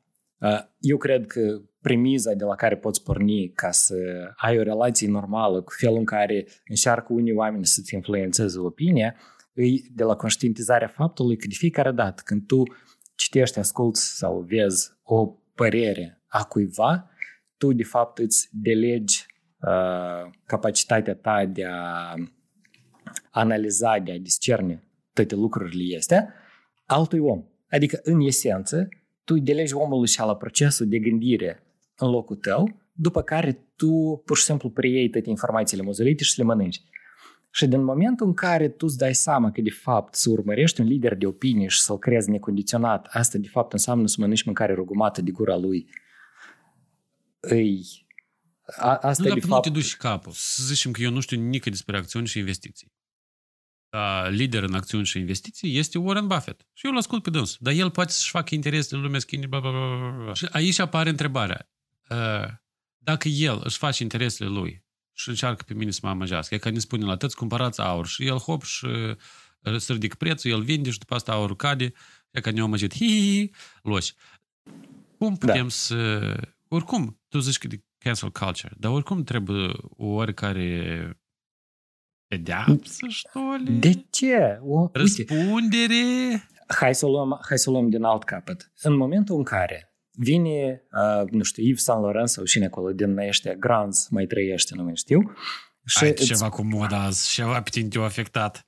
Eu 0.79 0.97
cred 0.97 1.27
că 1.27 1.61
premiza 1.81 2.33
de 2.33 2.45
la 2.45 2.55
care 2.55 2.77
poți 2.77 3.03
porni 3.03 3.53
ca 3.55 3.71
să 3.71 3.95
ai 4.37 4.59
o 4.59 4.63
relație 4.63 5.09
normală 5.09 5.63
cu 5.63 5.73
felul 5.77 5.97
în 5.97 6.05
care 6.05 6.47
încearcă 6.69 7.13
unii 7.13 7.33
oameni 7.33 7.67
să-ți 7.67 7.95
influențeze 7.95 8.59
opinia, 8.59 9.15
e 9.55 9.65
de 9.95 10.05
la 10.05 10.17
conștientizarea 10.17 10.89
faptului 10.89 11.37
că 11.37 11.47
de 11.47 11.55
fiecare 11.55 11.93
dată 11.93 12.23
când 12.25 12.47
tu 12.47 12.63
citești, 13.15 13.59
asculti 13.59 13.99
sau 13.99 14.41
vezi 14.41 14.91
o 15.03 15.27
părere 15.55 16.23
a 16.27 16.45
cuiva, 16.45 17.11
tu 17.57 17.73
de 17.73 17.83
fapt 17.83 18.19
îți 18.19 18.49
delegi 18.53 19.27
uh, 19.27 19.30
capacitatea 20.45 21.15
ta 21.15 21.47
de 21.47 21.65
a 21.65 22.15
analiza, 23.31 23.99
de 23.99 24.13
a 24.13 24.19
discerne 24.19 24.85
toate 25.13 25.35
lucrurile 25.35 25.95
este 25.97 26.29
altui 26.87 27.19
om. 27.19 27.45
Adică, 27.71 28.01
în 28.03 28.21
esență, 28.21 28.89
tu 29.25 29.39
delegi 29.39 29.75
omului 29.75 30.09
și 30.09 30.21
la 30.21 30.37
procesul 30.37 30.89
de 30.89 30.99
gândire 30.99 31.63
în 31.97 32.11
locul 32.11 32.37
tău, 32.37 32.69
după 32.93 33.23
care 33.23 33.59
tu 33.77 34.23
pur 34.25 34.37
și 34.37 34.45
simplu 34.45 34.71
preiei 34.71 35.11
toate 35.11 35.31
informațiile 35.31 35.83
mozolite 35.83 36.25
și 36.25 36.39
le 36.39 36.45
mănânci. 36.45 36.83
Și 37.51 37.67
din 37.67 37.85
momentul 37.85 38.27
în 38.27 38.35
care 38.35 38.69
tu 38.69 38.87
îți 38.87 38.99
dai 38.99 39.15
seama 39.15 39.51
că 39.51 39.61
de 39.61 39.71
fapt 39.71 40.15
să 40.15 40.31
urmărești 40.31 40.81
un 40.81 40.87
lider 40.87 41.15
de 41.15 41.27
opinie 41.27 41.67
și 41.67 41.81
să-l 41.81 41.99
crezi 41.99 42.31
necondiționat, 42.31 43.07
asta 43.11 43.39
de 43.39 43.49
fapt 43.49 43.73
înseamnă 43.73 44.07
să 44.07 44.17
mănânci 44.19 44.45
mâncare 44.45 44.75
rugumată 44.75 45.23
de 45.23 45.31
gura 45.31 45.57
lui. 45.57 45.89
Îi... 47.41 47.85
A, 48.77 48.97
asta 48.97 49.23
nu, 49.23 49.29
e 49.29 49.29
dar 49.29 49.39
de 49.39 49.47
nu 49.47 49.53
fapt... 49.53 49.63
te 49.63 49.71
duci 49.71 49.97
capul. 49.97 50.33
Să 50.35 50.63
zicem 50.63 50.93
că 50.93 51.03
eu 51.03 51.11
nu 51.11 51.21
știu 51.21 51.37
nimic 51.37 51.65
despre 51.65 51.97
acțiuni 51.97 52.27
și 52.27 52.39
investiții. 52.39 52.93
Dar 53.89 54.31
lider 54.31 54.63
în 54.63 54.75
acțiuni 54.75 55.07
și 55.07 55.19
investiții 55.19 55.79
este 55.79 55.99
Warren 55.99 56.27
Buffett. 56.27 56.67
Și 56.73 56.87
eu 56.87 56.93
îl 56.93 56.99
ascult 56.99 57.23
pe 57.23 57.31
dâns. 57.31 57.57
Dar 57.61 57.73
el 57.73 57.91
poate 57.91 58.13
să-și 58.13 58.31
facă 58.31 58.55
interes 58.55 58.91
în 58.91 59.01
lumea 59.01 59.21
schimbi, 59.21 59.47
bla, 59.47 59.61
bla, 59.61 59.71
bla, 59.71 60.11
bla. 60.23 60.35
Și 60.35 60.49
aici 60.51 60.79
apare 60.79 61.09
întrebarea. 61.09 61.71
Uh, 62.09 62.49
dacă 62.99 63.29
el 63.29 63.61
își 63.65 63.79
face 63.79 64.03
interesele 64.03 64.49
lui 64.49 64.85
și 65.13 65.29
încearcă 65.29 65.65
pe 65.67 65.75
mine 65.75 65.91
să 65.91 66.01
mă 66.03 66.09
amăjească, 66.09 66.55
e 66.55 66.59
ca 66.59 66.71
ne 66.71 66.79
spune 66.79 67.05
la 67.05 67.17
tăți, 67.17 67.37
cumpărați 67.37 67.81
aur 67.81 68.07
și 68.07 68.27
el 68.27 68.37
hop 68.37 68.63
și 68.63 68.85
uh, 68.85 69.77
se 69.77 69.93
ridică 69.93 70.17
prețul, 70.19 70.51
el 70.51 70.63
vinde 70.63 70.91
și 70.91 70.99
după 70.99 71.15
asta 71.15 71.33
aurul 71.33 71.57
cade, 71.57 71.93
e 72.31 72.41
ca 72.41 72.51
ne-o 72.51 72.65
amăjit, 72.65 72.95
hi, 72.95 73.07
hi, 73.07 73.47
hi, 73.47 73.51
loși. 73.83 74.15
Cum 75.19 75.37
putem 75.37 75.63
da. 75.63 75.69
să... 75.69 76.37
Oricum, 76.69 77.21
tu 77.29 77.39
zici 77.39 77.59
că 77.59 77.67
de 77.67 77.83
cancel 78.05 78.31
culture, 78.31 78.73
dar 78.79 78.93
oricum 78.93 79.25
trebuie 79.25 79.73
o 79.97 80.07
oricare 80.07 81.21
pedeapsă, 82.27 83.07
ștoli? 83.09 83.71
De 83.79 84.05
ce? 84.11 84.59
O, 84.63 84.81
uite, 84.81 84.99
Răspundere? 84.99 85.95
hai 86.67 86.95
să, 86.95 87.07
o 87.07 87.11
luăm, 87.11 87.41
hai 87.49 87.59
să 87.59 87.71
o 87.71 87.73
luăm 87.73 87.89
din 87.89 88.03
alt 88.03 88.25
capăt. 88.25 88.73
În 88.83 88.97
momentul 88.97 89.37
în 89.37 89.43
care 89.43 89.95
vine, 90.11 90.83
uh, 90.93 91.31
nu 91.31 91.43
știu, 91.43 91.63
Yves 91.65 91.83
Saint 91.83 92.03
Laurent 92.03 92.29
sau 92.29 92.45
cine 92.45 92.65
acolo 92.65 92.93
din 92.93 93.19
ăștia, 93.19 93.55
Grans 93.55 94.09
mai 94.09 94.27
trăiește, 94.27 94.75
nu 94.75 94.83
mai 94.83 94.97
știu. 94.97 95.33
Și 95.87 96.05
Ai 96.05 96.13
ceva 96.15 96.49
cu 96.49 96.63
moda 96.63 97.03
azi, 97.03 97.33
ceva 97.33 97.63
pe 97.63 97.71
tine 97.71 97.89
te-a 97.89 98.03
afectat. 98.03 98.67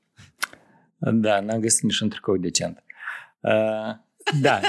Da, 0.99 1.41
n-am 1.41 1.61
găsit 1.61 1.83
nici 1.83 1.99
un 1.99 2.09
tricou 2.09 2.37
decent. 2.37 2.85
Uh, 3.41 3.97
da. 4.41 4.61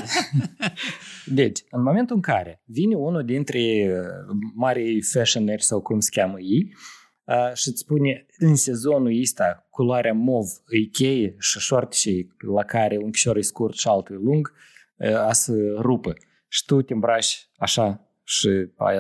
deci, 1.26 1.60
în 1.70 1.82
momentul 1.82 2.16
în 2.16 2.22
care 2.22 2.62
vine 2.66 2.96
unul 2.96 3.26
dintre 3.26 3.60
uh, 3.60 4.36
marii 4.56 5.02
fashioneri 5.02 5.64
sau 5.64 5.82
cum 5.82 6.00
se 6.00 6.10
cheamă 6.20 6.40
ei 6.40 6.76
uh, 7.24 7.54
și 7.54 7.68
îți 7.68 7.80
spune 7.80 8.26
în 8.38 8.56
sezonul 8.56 9.20
ăsta 9.22 9.68
culoarea 9.70 10.14
mov 10.14 10.46
îi 10.66 10.90
cheie 10.90 11.36
și 11.40 11.60
șoarte 11.60 11.96
și 11.96 12.28
la 12.56 12.64
care 12.64 12.98
un 12.98 13.12
chișor 13.12 13.38
e 13.38 13.42
scurt 13.42 13.78
și 13.78 13.88
altul 13.88 14.16
e 14.16 14.20
lung, 14.24 14.54
uh, 14.98 15.16
a 15.16 15.32
să 15.32 15.54
rupă. 15.78 16.14
Și 16.48 16.66
tu 16.66 16.82
te 16.82 16.94
îmbraci 16.94 17.50
așa 17.58 18.08
și 18.24 18.50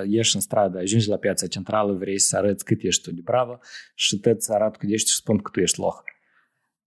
ieși 0.08 0.36
în 0.36 0.42
stradă, 0.42 0.78
ajungi 0.78 1.10
la 1.10 1.18
piața 1.18 1.48
centrală, 1.48 1.94
vrei 1.94 2.20
să 2.20 2.38
arăți 2.38 2.66
cât 2.66 2.84
ești 2.84 3.04
tu 3.04 3.12
de 3.12 3.22
bravo 3.24 3.60
și 3.96 4.20
tot 4.20 4.44
să 4.44 4.54
arată 4.54 4.78
cât 4.80 4.90
ești 4.90 5.10
și 5.10 5.16
spun 5.16 5.38
că 5.38 5.50
tu 5.54 5.60
ești 5.60 5.80
loh 5.80 5.96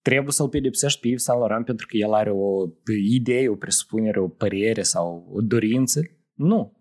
trebuie 0.09 0.33
să-l 0.33 0.49
pedepsești 0.49 1.01
pe 1.01 1.09
Yves 1.09 1.23
Saint 1.23 1.41
Laurent 1.41 1.65
pentru 1.65 1.87
că 1.87 1.97
el 1.97 2.13
are 2.13 2.31
o 2.31 2.69
idee, 3.11 3.49
o 3.49 3.55
presupunere, 3.55 4.21
o 4.21 4.29
părere 4.29 4.83
sau 4.83 5.31
o 5.33 5.41
dorință? 5.41 6.01
Nu. 6.35 6.77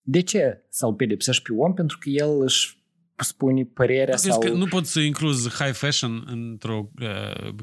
De 0.00 0.20
ce 0.20 0.64
să-l 0.68 0.94
pedepsești 0.94 1.42
pe 1.42 1.52
om? 1.52 1.74
Pentru 1.74 1.98
că 1.98 2.08
el 2.08 2.40
își 2.42 2.78
spune 3.16 3.64
părerea 3.64 4.16
sau... 4.16 4.38
Că 4.38 4.50
nu 4.50 4.66
poți 4.66 4.92
să 4.92 5.00
incluzi 5.00 5.48
high 5.48 5.74
fashion 5.74 6.24
într-o 6.26 6.90
uh, 7.00 7.54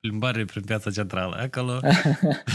plimbare 0.00 0.44
prin 0.44 0.62
piața 0.62 0.90
centrală. 0.90 1.36
Acolo... 1.40 1.80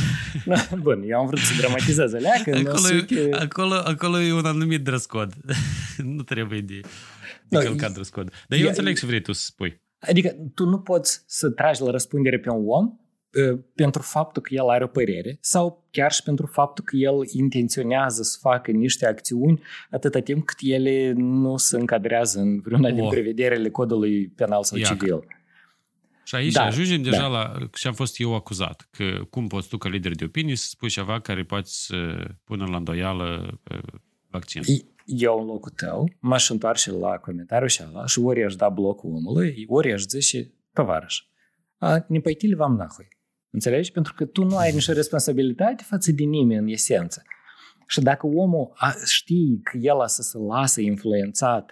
Bun, 0.86 1.04
eu 1.08 1.20
am 1.20 1.26
vrut 1.26 1.40
să 1.40 1.54
dramatizez 1.58 2.14
alea, 2.14 2.42
că 2.44 2.56
acolo, 2.56 2.88
e, 2.94 3.30
acolo, 3.32 3.74
acolo 3.74 4.20
e 4.20 4.34
un 4.34 4.46
anumit 4.46 4.84
dress 4.84 5.06
code. 5.06 5.34
nu 6.16 6.24
trebuie 6.24 6.60
de, 6.60 6.80
de 7.48 7.58
no, 7.58 7.60
călcat 7.60 7.92
dress 7.94 8.10
code. 8.10 8.32
Dar 8.48 8.60
eu 8.60 8.68
înțeleg 8.68 8.98
ce 8.98 9.06
vrei 9.06 9.22
tu 9.22 9.32
să 9.32 9.46
spui. 9.46 9.84
Adică 10.08 10.36
tu 10.54 10.66
nu 10.66 10.80
poți 10.80 11.24
să 11.26 11.50
tragi 11.50 11.82
la 11.82 11.92
răspundere 11.92 12.40
pe 12.40 12.50
un 12.50 12.64
om 12.68 12.86
uh, 12.86 13.60
pentru 13.76 14.02
faptul 14.02 14.42
că 14.42 14.54
el 14.54 14.70
are 14.70 14.84
o 14.84 14.88
părere 14.88 15.38
sau 15.42 15.88
chiar 15.92 16.12
și 16.12 16.24
pentru 16.24 16.46
faptul 16.46 16.84
că 16.84 16.96
el 16.96 17.14
intenționează 17.32 18.22
să 18.24 18.38
facă 18.42 18.72
niște 18.72 19.08
acțiuni 19.08 19.62
atâta 19.90 20.20
timp 20.20 20.46
cât 20.46 20.58
ele 20.62 21.14
nu 21.16 21.58
se 21.58 21.78
încadrează 21.78 22.40
în 22.40 22.60
vreuna 22.60 22.88
oh. 22.88 22.94
din 22.94 23.10
prevederile 23.10 23.70
codului 23.70 24.28
penal 24.28 24.64
sau 24.64 24.78
Iac. 24.78 24.88
civil. 24.88 25.20
Și 26.24 26.36
aici 26.36 26.54
da, 26.54 26.64
ajungem 26.64 27.02
deja 27.02 27.18
da. 27.18 27.28
la 27.28 27.54
ce 27.74 27.88
am 27.88 27.94
fost 27.94 28.20
eu 28.20 28.36
acuzat, 28.36 28.88
că 28.92 29.24
cum 29.30 29.48
poți 29.48 29.70
tu 29.70 29.78
ca 29.78 29.90
lider 29.90 30.12
de 30.12 30.24
opinie 30.24 30.56
să 30.56 30.68
spui 30.70 30.90
ceva 30.90 31.20
care 31.20 31.44
poate 31.44 31.68
să 31.68 32.28
pună 32.44 32.66
la 32.70 32.78
îndoială 32.78 33.60
vaccinul 34.30 34.66
eu 35.06 35.40
în 35.40 35.46
locul 35.46 35.72
tău 35.72 36.10
m-aș 36.20 36.50
întoarce 36.50 36.92
la 36.92 37.18
comentariul 37.18 37.70
și 37.70 37.82
ala 37.82 38.06
și 38.06 38.20
ori 38.20 38.44
aș 38.44 38.56
da 38.56 38.70
blocul 38.70 39.14
omului, 39.14 39.66
ori 39.68 39.92
aș 39.92 40.02
zice, 40.02 40.54
tovarăș, 40.74 41.22
a, 41.78 42.06
ne 42.08 42.20
păitili 42.20 42.56
v-am 42.56 42.76
nahui. 42.76 43.08
Înțelegi? 43.50 43.92
Pentru 43.92 44.14
că 44.14 44.26
tu 44.26 44.44
nu 44.44 44.58
ai 44.58 44.72
nicio 44.72 44.94
responsabilitate 44.94 45.84
față 45.84 46.12
de 46.12 46.24
nimeni 46.24 46.60
în 46.60 46.68
esență. 46.68 47.22
Și 47.88 48.02
dacă 48.02 48.28
omul 48.28 48.74
știe 49.06 49.60
că 49.64 49.78
el 49.78 50.00
a 50.00 50.08
să 50.08 50.22
se 50.22 50.38
lasă 50.38 50.82
influențat 50.82 51.72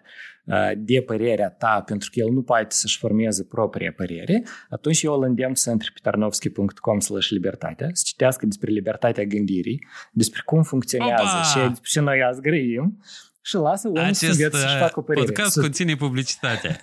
de 0.78 1.02
părerea 1.02 1.50
ta 1.50 1.84
pentru 1.86 2.10
că 2.14 2.20
el 2.20 2.30
nu 2.32 2.42
poate 2.42 2.66
să-și 2.70 2.98
formeze 2.98 3.44
propria 3.44 3.94
părere, 3.96 4.44
atunci 4.70 5.02
eu 5.02 5.14
îl 5.14 5.24
îndemn 5.24 5.56
să 5.56 5.72
intre 5.72 5.90
pe 5.94 6.00
tarnovski.com 6.02 7.00
slash 7.00 7.30
libertatea, 7.30 7.90
să 7.94 8.02
citească 8.06 8.46
despre 8.46 8.72
libertatea 8.72 9.24
gândirii, 9.24 9.86
despre 10.12 10.42
cum 10.46 10.64
funcționează 10.64 11.24
Opa! 11.24 11.42
și 11.42 11.68
despre 11.70 11.90
ce 11.90 12.00
noi 12.00 12.24
azi 12.24 12.42
grăim 12.42 12.98
și 13.46 13.56
lasă 13.56 13.88
omul 13.88 14.00
Acest 14.00 14.20
să 14.20 14.26
învețe 14.26 14.58
să-și 14.58 14.78
facă 14.78 15.00
o 15.00 15.02
părere. 15.02 15.26
podcast 15.26 15.60
conține 15.60 15.96
publicitate. 15.96 16.82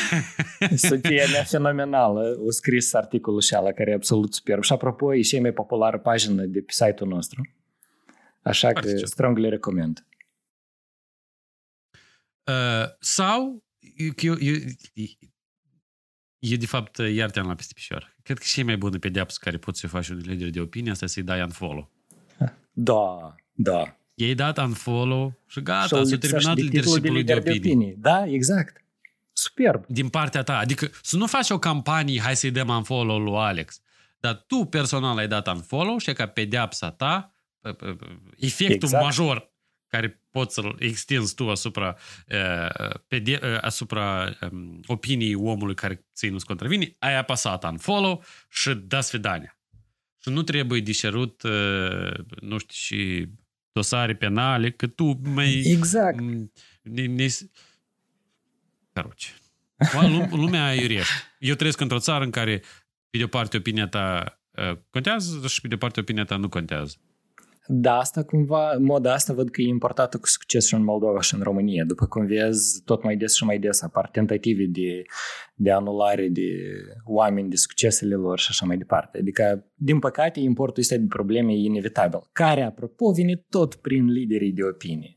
Soția 0.88 1.24
mea 1.32 1.42
fenomenală 1.42 2.20
a 2.20 2.50
scris 2.50 2.94
articolul 2.94 3.40
și 3.40 3.54
ala 3.54 3.72
care 3.72 3.90
e 3.90 3.94
absolut 3.94 4.34
superb. 4.34 4.62
Și 4.62 4.72
apropo, 4.72 5.14
e 5.14 5.20
cea 5.20 5.40
mai 5.40 5.52
populară 5.52 5.98
pagină 5.98 6.42
de 6.42 6.60
pe 6.60 6.72
site-ul 6.72 7.08
nostru. 7.08 7.48
Așa 8.42 8.70
Foarte 8.70 8.94
că 8.94 9.06
strongly 9.06 9.48
recomand. 9.48 10.06
Uh, 12.46 12.88
sau 13.00 13.64
eu, 14.16 14.36
eu, 14.40 14.54
e 16.38 16.56
de 16.56 16.66
fapt, 16.66 16.98
iar 16.98 17.30
te-am 17.30 17.46
la 17.46 17.54
peste 17.54 17.72
pișor. 17.74 18.16
Cred 18.22 18.38
că 18.38 18.44
și 18.44 18.60
e 18.60 18.62
mai 18.62 18.76
bună 18.76 18.98
pedeapsă 18.98 19.38
care 19.40 19.56
poți 19.56 19.80
să 19.80 19.86
faci 19.86 20.08
un 20.08 20.16
lider 20.16 20.50
de 20.50 20.60
opinie, 20.60 20.90
asta 20.90 21.06
să-i 21.06 21.22
dai 21.22 21.42
unfollow. 21.42 21.90
Da, 22.72 23.34
da. 23.52 23.96
I-ai 24.14 24.34
dat 24.34 24.58
unfollow 24.58 25.38
și 25.46 25.62
gata, 25.62 26.04
s-a 26.04 26.16
terminat 26.16 26.56
leadership 26.56 27.02
de, 27.02 27.08
lider 27.08 27.42
de, 27.42 27.50
opinie. 27.50 27.60
de 27.60 27.68
opinie. 27.68 27.94
Da, 27.98 28.26
exact. 28.26 28.84
Superb. 29.32 29.84
Din 29.86 30.08
partea 30.08 30.42
ta. 30.42 30.58
Adică 30.58 30.90
să 31.02 31.16
nu 31.16 31.26
faci 31.26 31.50
o 31.50 31.58
campanie, 31.58 32.20
hai 32.20 32.36
să-i 32.36 32.50
dăm 32.50 32.68
unfollow 32.68 33.18
lui 33.18 33.36
Alex. 33.36 33.80
Dar 34.20 34.44
tu 34.46 34.64
personal 34.64 35.18
ai 35.18 35.28
dat 35.28 35.46
unfollow 35.46 35.98
și 35.98 36.12
ca 36.12 36.26
pedeapsa 36.26 36.90
ta, 36.90 37.34
efectul 38.36 38.74
exact. 38.74 39.04
major 39.04 39.54
care 39.96 40.22
poți 40.30 40.54
să-l 40.54 40.76
extinzi 40.78 41.34
tu 41.34 41.50
asupra, 41.50 41.96
uh, 42.28 42.90
pede- 43.08 43.40
uh, 43.42 43.58
asupra 43.60 44.36
um, 44.50 44.80
opiniei 44.86 45.34
omului 45.34 45.74
care 45.74 46.06
ți 46.14 46.28
nu 46.28 46.36
contravine, 46.44 46.96
ai 46.98 47.16
apăsat 47.16 47.64
unfollow 47.64 48.24
și 48.48 48.74
da 48.74 49.00
svidania. 49.00 49.58
Și 50.22 50.28
nu 50.28 50.42
trebuie 50.42 50.80
dișerut, 50.80 51.42
uh, 51.42 52.12
nu 52.40 52.58
știu, 52.58 52.74
și 52.74 53.28
dosare 53.72 54.14
penale, 54.14 54.70
că 54.70 54.86
tu 54.86 55.20
mai... 55.22 55.62
Exact. 55.64 56.20
Ne, 56.82 57.06
ne, 57.06 57.26
Caroce. 58.92 59.28
Lumea 60.30 60.64
aiurește. 60.64 61.12
Eu 61.38 61.54
trăiesc 61.54 61.80
într-o 61.80 61.98
țară 61.98 62.24
în 62.24 62.30
care, 62.30 62.62
pe 63.10 63.18
de 63.18 63.24
o 63.24 63.26
parte, 63.26 63.56
opinia 63.56 63.86
ta 63.86 64.38
uh, 64.50 64.78
contează 64.90 65.46
și 65.46 65.60
pe 65.60 65.68
de 65.68 65.74
o 65.74 65.78
parte, 65.78 66.00
opinia 66.00 66.24
ta 66.24 66.36
nu 66.36 66.48
contează. 66.48 66.96
Da, 67.68 67.98
asta 67.98 68.22
cumva, 68.22 68.76
moda 68.80 69.12
asta 69.12 69.32
văd 69.32 69.50
că 69.50 69.60
e 69.60 69.66
importată 69.66 70.18
cu 70.18 70.26
succes 70.26 70.66
și 70.66 70.74
în 70.74 70.84
Moldova 70.84 71.20
și 71.20 71.34
în 71.34 71.40
România. 71.42 71.84
După 71.84 72.06
cum 72.06 72.26
vezi, 72.26 72.82
tot 72.84 73.02
mai 73.02 73.16
des 73.16 73.34
și 73.34 73.44
mai 73.44 73.58
des 73.58 73.82
apar 73.82 74.08
tentative 74.08 74.64
de, 74.64 75.02
de 75.54 75.70
anulare 75.70 76.28
de 76.28 76.48
oameni, 77.04 77.50
de 77.50 77.56
succesele 77.56 78.14
lor 78.14 78.38
și 78.38 78.46
așa 78.50 78.66
mai 78.66 78.76
departe. 78.76 79.18
Adică, 79.18 79.72
din 79.74 79.98
păcate, 79.98 80.40
importul 80.40 80.82
este 80.82 80.98
de 80.98 81.06
probleme 81.08 81.52
e 81.52 81.56
inevitabil, 81.56 82.20
care, 82.32 82.62
apropo, 82.62 83.10
vine 83.10 83.44
tot 83.48 83.74
prin 83.74 84.04
liderii 84.04 84.52
de 84.52 84.62
opinie 84.62 85.16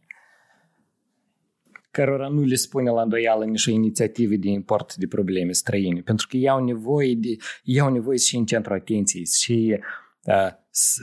cărora 1.92 2.28
nu 2.28 2.44
le 2.44 2.56
spune 2.56 2.90
la 2.90 3.02
îndoială 3.02 3.46
nicio 3.46 3.72
inițiativă 3.72 4.36
de 4.36 4.50
import 4.50 4.96
de 4.96 5.08
probleme 5.08 5.52
străine, 5.52 6.02
pentru 6.02 6.28
că 6.30 6.38
iau 6.38 6.64
nevoie, 6.64 7.16
de, 7.16 7.36
iau 7.64 7.92
nevoie 7.92 8.18
și 8.18 8.36
în 8.36 8.46
centrul 8.46 8.76
atenției 8.76 9.26
și 9.26 9.80
uh, 10.24 10.50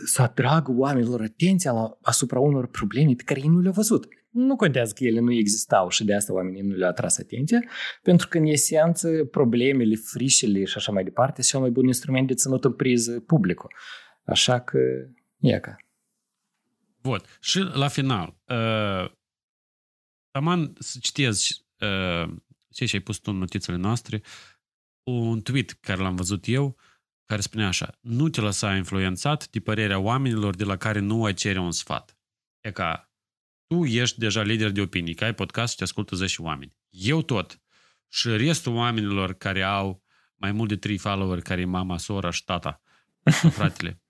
să 0.05 0.23
atragă 0.23 0.73
oamenilor 0.73 1.21
atenția 1.21 1.73
la, 1.73 1.99
asupra 2.03 2.39
unor 2.39 2.67
probleme 2.67 3.15
pe 3.15 3.23
care 3.23 3.41
ei 3.41 3.49
nu 3.49 3.61
le-au 3.61 3.73
văzut. 3.73 4.09
Nu 4.31 4.57
contează 4.57 4.93
că 4.93 5.05
ele 5.05 5.21
nu 5.21 5.33
existau 5.33 5.89
și 5.89 6.05
de 6.05 6.15
asta 6.15 6.33
oamenii 6.33 6.63
nu 6.63 6.75
le-au 6.75 6.91
atras 6.91 7.19
atenția, 7.19 7.65
pentru 8.03 8.29
că, 8.29 8.39
în 8.39 8.45
esență, 8.45 9.25
problemele, 9.31 9.95
frișele 9.95 10.65
și 10.65 10.77
așa 10.77 10.93
mai 10.93 11.05
departe 11.05 11.35
sunt 11.35 11.47
cel 11.47 11.61
mai 11.61 11.71
bun 11.71 11.87
instrument 11.87 12.27
de 12.27 12.35
ținut 12.35 12.65
în 12.65 12.73
priză 12.73 13.21
publicul. 13.21 13.75
Așa 14.25 14.61
că, 14.61 14.79
ia 15.39 15.61
ca. 15.61 15.77
Bun. 17.03 17.21
Și 17.41 17.59
la 17.59 17.89
final, 17.89 18.37
uh, 18.45 19.11
Taman, 20.31 20.73
să 20.79 20.99
citez 21.01 21.49
uh, 21.81 22.35
ce 22.71 22.85
și-ai 22.85 23.03
pus 23.03 23.17
tu 23.17 23.31
în 23.31 23.39
notițele 23.39 23.77
noastre, 23.77 24.23
un 25.03 25.43
tweet 25.43 25.71
care 25.71 26.01
l-am 26.03 26.15
văzut 26.17 26.45
eu, 26.47 26.67
uh, 26.67 26.96
care 27.27 27.41
spunea 27.41 27.67
așa, 27.67 27.99
nu 28.01 28.29
te 28.29 28.41
lăsa 28.41 28.77
influențat 28.77 29.49
de 29.49 29.61
părerea 29.61 29.99
oamenilor 29.99 30.55
de 30.55 30.65
la 30.65 30.77
care 30.77 30.99
nu 30.99 31.25
ai 31.25 31.35
cere 31.35 31.59
un 31.59 31.73
sfat. 31.73 32.19
E 32.61 32.71
ca, 32.71 33.11
tu 33.67 33.85
ești 33.85 34.19
deja 34.19 34.43
lider 34.43 34.71
de 34.71 34.81
opinii, 34.81 35.15
că 35.15 35.25
ai 35.25 35.35
podcast 35.35 35.71
și 35.71 35.77
te 35.77 35.83
ascultă 35.83 36.17
10 36.17 36.43
oameni. 36.43 36.77
Eu 36.91 37.23
tot. 37.23 37.61
Și 38.09 38.29
restul 38.29 38.75
oamenilor 38.75 39.33
care 39.33 39.63
au 39.63 40.03
mai 40.35 40.53
mult 40.53 40.69
de 40.69 40.77
3 40.77 40.99
follower, 40.99 41.41
care 41.41 41.61
e 41.61 41.65
mama, 41.65 41.99
sora 41.99 42.31
și 42.31 42.45
tata, 42.45 42.83
fratele. 43.57 44.01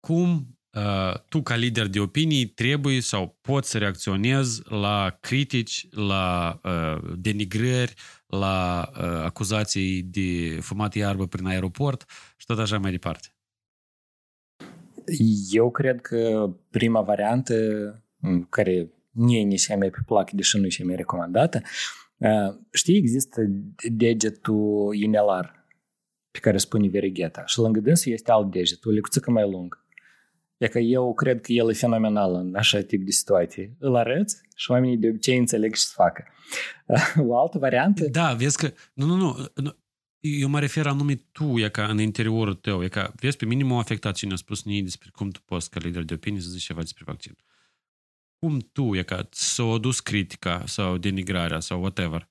Cum 0.00 0.58
uh, 0.70 1.20
tu, 1.28 1.42
ca 1.42 1.56
lider 1.56 1.86
de 1.86 2.00
opinii, 2.00 2.46
trebuie 2.46 3.00
sau 3.00 3.38
poți 3.40 3.70
să 3.70 3.78
reacționezi 3.78 4.62
la 4.70 5.16
critici, 5.20 5.86
la 5.90 6.60
uh, 6.62 7.12
denigrări, 7.16 7.94
la 8.28 8.88
uh, 8.90 9.04
acuzații 9.24 10.02
de 10.02 10.58
fumat 10.60 10.94
iarbă 10.94 11.26
prin 11.26 11.46
aeroport 11.46 12.04
și 12.36 12.46
tot 12.46 12.58
așa 12.58 12.78
mai 12.78 12.90
departe? 12.90 13.28
Eu 15.50 15.70
cred 15.70 16.00
că 16.00 16.50
prima 16.70 17.02
variantă, 17.02 17.54
care 18.48 18.90
mie 19.10 19.40
nici 19.40 19.68
mai 19.68 19.90
pe 19.90 19.98
plac, 20.06 20.30
deși 20.30 20.56
nu 20.56 20.66
e 20.66 20.84
mai 20.84 20.96
recomandată, 20.96 21.62
știi, 22.72 22.96
există 22.96 23.40
degetul 23.92 24.94
inelar 24.94 25.66
pe 26.30 26.38
care 26.38 26.58
spune 26.58 26.88
verigheta 26.88 27.44
și 27.46 27.58
lângă 27.58 27.80
dânsul 27.80 28.12
este 28.12 28.30
alt 28.30 28.50
deget, 28.50 28.84
o 28.84 28.90
lecuțică 28.90 29.30
mai 29.30 29.50
lung. 29.50 29.86
E 30.58 30.68
că 30.68 30.78
eu 30.78 31.14
cred 31.14 31.40
că 31.40 31.52
el 31.52 31.70
e 31.70 31.72
fenomenal 31.72 32.34
în 32.34 32.54
așa 32.54 32.80
tip 32.80 33.04
de 33.04 33.10
situații. 33.10 33.76
Îl 33.78 33.96
arăți 33.96 34.40
și 34.56 34.70
oamenii 34.70 34.96
de 34.96 35.08
obicei 35.08 35.38
înțeleg 35.38 35.74
ce 35.74 35.80
să 35.80 35.92
facă. 35.94 36.24
O 37.28 37.38
altă 37.40 37.58
variantă... 37.58 38.08
Da, 38.08 38.34
vezi 38.34 38.56
că... 38.56 38.72
Nu, 38.92 39.06
nu, 39.06 39.46
nu. 39.54 39.76
Eu 40.20 40.48
mă 40.48 40.60
refer 40.60 40.86
anume 40.86 41.14
tu, 41.14 41.58
e 41.58 41.68
ca 41.68 41.86
în 41.86 42.00
interiorul 42.00 42.54
tău. 42.54 42.84
E 42.84 42.88
ca, 42.88 43.12
vezi, 43.16 43.36
pe 43.36 43.44
mine 43.44 43.62
m-a 43.62 43.78
afectat 43.78 44.14
cine 44.14 44.32
a 44.32 44.36
spus 44.36 44.64
nii 44.64 44.82
despre 44.82 45.10
cum 45.12 45.30
tu 45.30 45.40
poți, 45.44 45.70
ca 45.70 45.80
lider 45.82 46.02
de 46.02 46.14
opinie, 46.14 46.40
să 46.40 46.48
zici 46.48 46.64
ceva 46.64 46.80
despre 46.80 47.02
vaccin. 47.06 47.36
Cum 48.38 48.58
tu, 48.72 48.94
e 48.94 49.02
ca 49.02 49.28
să 49.30 49.62
o 49.62 49.78
dus 49.78 50.00
critica 50.00 50.62
sau 50.66 50.96
denigrarea 50.96 51.60
sau 51.60 51.80
whatever, 51.80 52.28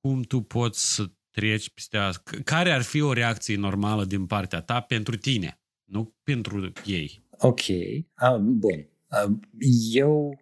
cum 0.00 0.22
tu 0.22 0.40
poți 0.40 0.94
să 0.94 1.10
treci 1.30 1.70
peste 1.70 1.96
asta? 1.96 2.30
Care 2.44 2.70
ar 2.70 2.82
fi 2.82 3.00
o 3.00 3.12
reacție 3.12 3.56
normală 3.56 4.04
din 4.04 4.26
partea 4.26 4.60
ta 4.60 4.80
pentru 4.80 5.16
tine, 5.16 5.60
nu 5.84 6.14
pentru 6.22 6.72
ei? 6.84 7.23
Ok, 7.44 7.60
ah, 8.14 8.38
bun. 8.38 8.88
Ah, 9.08 9.28
eu, 9.92 10.38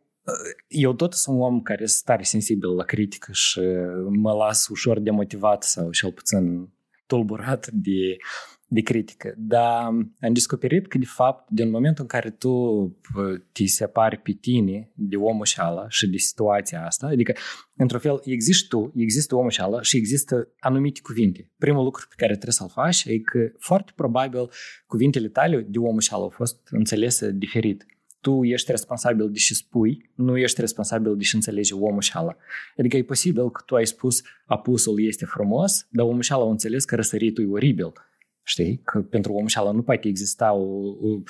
eu 0.69 0.95
tot 0.95 1.13
sunt 1.13 1.37
un 1.37 1.43
om 1.43 1.63
care 1.63 1.83
este 1.83 2.03
tare 2.05 2.23
sensibil 2.23 2.75
la 2.75 2.85
critică 2.85 3.33
și 3.33 3.61
mă 4.09 4.33
las 4.33 4.69
ușor 4.69 4.99
demotivat 4.99 5.63
sau 5.63 5.91
cel 5.91 6.13
puțin 6.13 6.69
tulburat 7.07 7.67
de, 7.67 8.17
de 8.73 8.81
critică. 8.81 9.35
Dar 9.37 9.83
am 10.21 10.33
descoperit 10.33 10.87
că, 10.87 10.99
de 10.99 11.05
fapt, 11.05 11.51
din 11.51 11.71
momentul 11.71 12.03
în 12.03 12.09
care 12.09 12.31
tu 12.31 12.53
te 13.53 13.67
separi 13.67 14.17
pe 14.17 14.33
tine 14.33 14.91
de 14.95 15.17
omul 15.17 15.45
și 15.45 15.61
ala 15.61 15.89
și 15.89 16.09
de 16.09 16.17
situația 16.17 16.87
asta, 16.87 17.07
adică, 17.07 17.33
într-un 17.77 18.01
fel, 18.01 18.21
există 18.25 18.77
tu, 18.77 18.93
există 18.97 19.35
omul 19.35 19.51
și 19.51 19.61
ala 19.61 19.83
și 19.83 19.97
există 19.97 20.49
anumite 20.59 21.01
cuvinte. 21.03 21.51
Primul 21.59 21.85
lucru 21.85 22.07
pe 22.09 22.15
care 22.17 22.33
trebuie 22.33 22.53
să-l 22.53 22.69
faci 22.69 23.05
e 23.05 23.19
că, 23.19 23.39
foarte 23.59 23.93
probabil, 23.95 24.51
cuvintele 24.87 25.29
tale 25.29 25.67
de 25.69 25.79
omul 25.79 26.01
și 26.01 26.13
ala 26.13 26.23
au 26.23 26.29
fost 26.29 26.69
înțelese 26.71 27.31
diferit 27.31 27.87
tu 28.21 28.45
ești 28.45 28.71
responsabil 28.71 29.31
de 29.31 29.39
ce 29.39 29.55
spui, 29.55 30.11
nu 30.15 30.39
ești 30.39 30.61
responsabil 30.61 31.17
de 31.17 31.23
ce 31.23 31.37
înțelege 31.37 31.75
omul 31.75 32.01
și 32.01 32.13
ala. 32.15 32.37
Adică 32.77 32.97
e 32.97 33.03
posibil 33.03 33.51
că 33.51 33.63
tu 33.67 33.75
ai 33.75 33.87
spus 33.87 34.23
apusul 34.47 35.07
este 35.07 35.25
frumos, 35.25 35.87
dar 35.91 36.07
omul 36.07 36.23
și 36.23 36.33
ala 36.33 36.45
a 36.45 36.51
înțeles 36.51 36.85
că 36.85 36.95
răsăritul 36.95 37.45
e 37.45 37.47
oribil. 37.47 37.93
Știi? 38.43 38.81
Că 38.85 39.01
pentru 39.01 39.33
omul 39.33 39.49
și 39.49 39.59
ala 39.59 39.71
nu 39.71 39.83
poate 39.83 40.09
exista 40.09 40.53
o, 40.53 40.89
o 40.89 41.23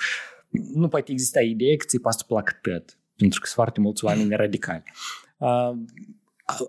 nu 0.75 0.89
poate 0.89 1.13
exista 1.13 1.41
ideea 1.41 1.77
că 1.77 1.85
ți-i 1.89 1.99
pasă 1.99 2.25
plac 2.27 2.61
tot, 2.61 2.99
pentru 3.17 3.41
că 3.41 3.47
sunt 3.47 3.55
foarte 3.55 3.81
mulți 3.81 4.05
oameni 4.05 4.37
radicali. 4.37 4.83
Uh, 5.39 5.73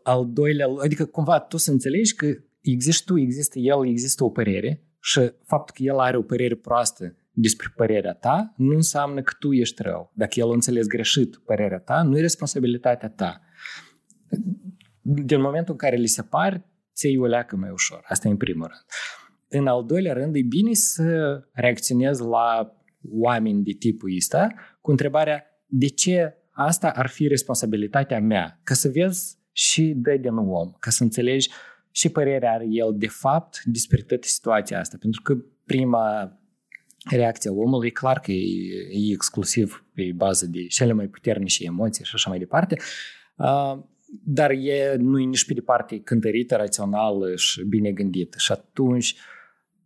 al 0.03 0.29
doilea, 0.29 0.67
adică 0.83 1.05
cumva 1.05 1.39
tu 1.39 1.57
să 1.57 1.71
înțelegi 1.71 2.15
că 2.15 2.25
există 2.61 3.13
tu, 3.13 3.19
există 3.19 3.59
el, 3.59 3.87
există 3.87 4.23
o 4.23 4.29
părere 4.29 4.83
și 4.99 5.31
faptul 5.43 5.75
că 5.75 5.83
el 5.83 5.99
are 5.99 6.17
o 6.17 6.21
părere 6.21 6.55
proastă 6.55 7.15
despre 7.31 7.73
părerea 7.75 8.13
ta 8.13 8.53
nu 8.57 8.75
înseamnă 8.75 9.21
că 9.21 9.33
tu 9.39 9.53
ești 9.53 9.81
rău. 9.81 10.11
Dacă 10.15 10.39
el 10.39 10.49
a 10.49 10.53
înțeles 10.53 10.87
greșit 10.87 11.35
părerea 11.35 11.79
ta, 11.79 12.01
nu 12.01 12.17
e 12.17 12.21
responsabilitatea 12.21 13.09
ta. 13.09 13.41
Din 15.01 15.41
momentul 15.41 15.71
în 15.71 15.77
care 15.77 15.95
li 15.95 16.07
se 16.07 16.21
par, 16.21 16.65
ți 16.93 17.17
o 17.17 17.25
leacă 17.25 17.55
mai 17.55 17.69
ușor. 17.69 18.05
Asta 18.07 18.27
e 18.27 18.31
în 18.31 18.37
primul 18.37 18.67
rând. 18.67 18.83
În 19.55 19.67
al 19.67 19.85
doilea 19.85 20.13
rând, 20.13 20.35
e 20.35 20.41
bine 20.41 20.73
să 20.73 21.39
reacționezi 21.51 22.21
la 22.21 22.77
oameni 23.11 23.63
de 23.63 23.71
tipul 23.71 24.13
ăsta 24.17 24.47
cu 24.81 24.91
întrebarea 24.91 25.43
de 25.65 25.87
ce 25.87 26.37
asta 26.51 26.89
ar 26.89 27.07
fi 27.07 27.27
responsabilitatea 27.27 28.19
mea? 28.19 28.59
Ca 28.63 28.73
să 28.73 28.89
vezi 28.89 29.37
și 29.51 29.93
dă 29.95 30.17
din 30.17 30.35
om, 30.35 30.71
ca 30.79 30.89
să 30.89 31.03
înțelegi 31.03 31.49
și 31.91 32.09
părerea 32.09 32.51
are 32.51 32.65
el 32.69 32.93
de 32.95 33.07
fapt 33.07 33.61
despre 33.63 34.01
toată 34.01 34.27
situația 34.27 34.79
asta. 34.79 34.97
Pentru 34.99 35.21
că 35.21 35.37
prima 35.65 36.37
reacția 37.09 37.51
omului, 37.53 37.91
clar 37.91 38.19
că 38.19 38.31
e, 38.31 38.41
e 38.91 39.11
exclusiv 39.11 39.85
pe 39.93 40.11
bază 40.15 40.45
de 40.45 40.67
cele 40.67 40.93
mai 40.93 41.07
puternice 41.07 41.63
emoții 41.63 42.05
și 42.05 42.11
așa 42.13 42.29
mai 42.29 42.39
departe, 42.39 42.77
dar 44.23 44.51
e, 44.51 44.95
nu 44.97 45.19
e 45.19 45.25
nici 45.25 45.45
pe 45.45 45.53
departe 45.53 45.99
cântărită, 45.99 46.55
rațională 46.55 47.35
și 47.35 47.63
bine 47.63 47.91
gândită. 47.91 48.37
Și 48.39 48.51
atunci, 48.51 49.15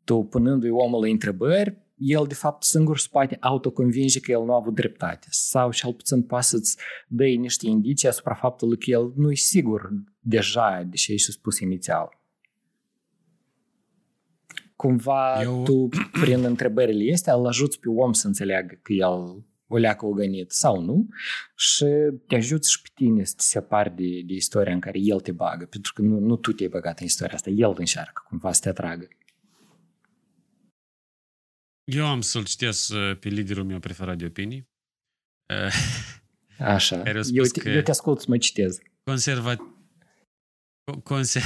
tu 0.07 0.23
punându-i 0.23 0.69
omului 0.69 1.11
întrebări, 1.11 1.77
el 1.97 2.25
de 2.27 2.33
fapt 2.33 2.63
singur 2.63 2.97
se 2.97 3.07
poate 3.11 3.37
autoconvinge 3.39 4.19
că 4.19 4.31
el 4.31 4.43
nu 4.43 4.53
a 4.53 4.55
avut 4.55 4.73
dreptate 4.73 5.27
sau 5.29 5.71
cel 5.71 5.93
puțin 5.93 6.21
poate 6.23 6.45
să-ți 6.45 6.77
dă 7.07 7.23
niște 7.23 7.67
indicii 7.67 8.07
asupra 8.07 8.33
faptului 8.33 8.77
că 8.77 8.89
el 8.89 9.11
nu 9.15 9.31
e 9.31 9.35
sigur 9.35 9.89
deja 10.19 10.87
de 10.89 10.95
ce 10.95 11.11
ai 11.11 11.17
spus 11.17 11.59
inițial 11.59 12.17
cumva 14.77 15.41
Eu... 15.41 15.63
tu, 15.63 15.89
prin 16.21 16.43
întrebările 16.43 17.13
astea, 17.13 17.33
îl 17.33 17.47
ajuți 17.47 17.79
pe 17.79 17.89
om 17.89 18.13
să 18.13 18.27
înțeleagă 18.27 18.79
că 18.81 18.93
el 18.93 19.45
o 19.67 19.77
leacă 19.77 20.05
o 20.05 20.11
gănit 20.11 20.51
sau 20.51 20.81
nu 20.81 21.07
și 21.55 21.85
te 22.27 22.35
ajuți 22.35 22.71
și 22.71 22.81
pe 22.81 22.89
tine 22.93 23.23
să 23.23 23.33
te 23.37 23.43
separi 23.43 23.95
de, 23.95 24.21
de 24.25 24.33
istoria 24.33 24.73
în 24.73 24.79
care 24.79 24.99
el 24.99 25.19
te 25.19 25.31
bagă, 25.31 25.65
pentru 25.65 25.93
că 25.95 26.01
nu, 26.01 26.19
nu 26.19 26.35
tu 26.35 26.51
te-ai 26.51 26.69
băgat 26.69 26.99
în 26.99 27.05
istoria 27.05 27.33
asta, 27.35 27.49
el 27.49 27.73
încearcă 27.77 28.23
cumva 28.27 28.51
să 28.51 28.59
te 28.61 28.69
atragă. 28.69 29.07
Eu 31.91 32.05
am 32.05 32.21
să-l 32.21 32.45
citesc 32.45 32.93
uh, 32.93 33.17
pe 33.19 33.29
liderul 33.29 33.63
meu 33.63 33.79
preferat 33.79 34.17
de 34.17 34.25
opinii. 34.25 34.69
Așa. 36.59 37.03
Eu 37.31 37.43
te, 37.43 37.69
eu 37.69 37.81
te 37.81 37.91
ascult 37.91 38.19
să 38.19 38.25
mă 38.29 38.37
citez. 38.37 38.77
Conservat... 39.03 39.59
Conser... 41.03 41.41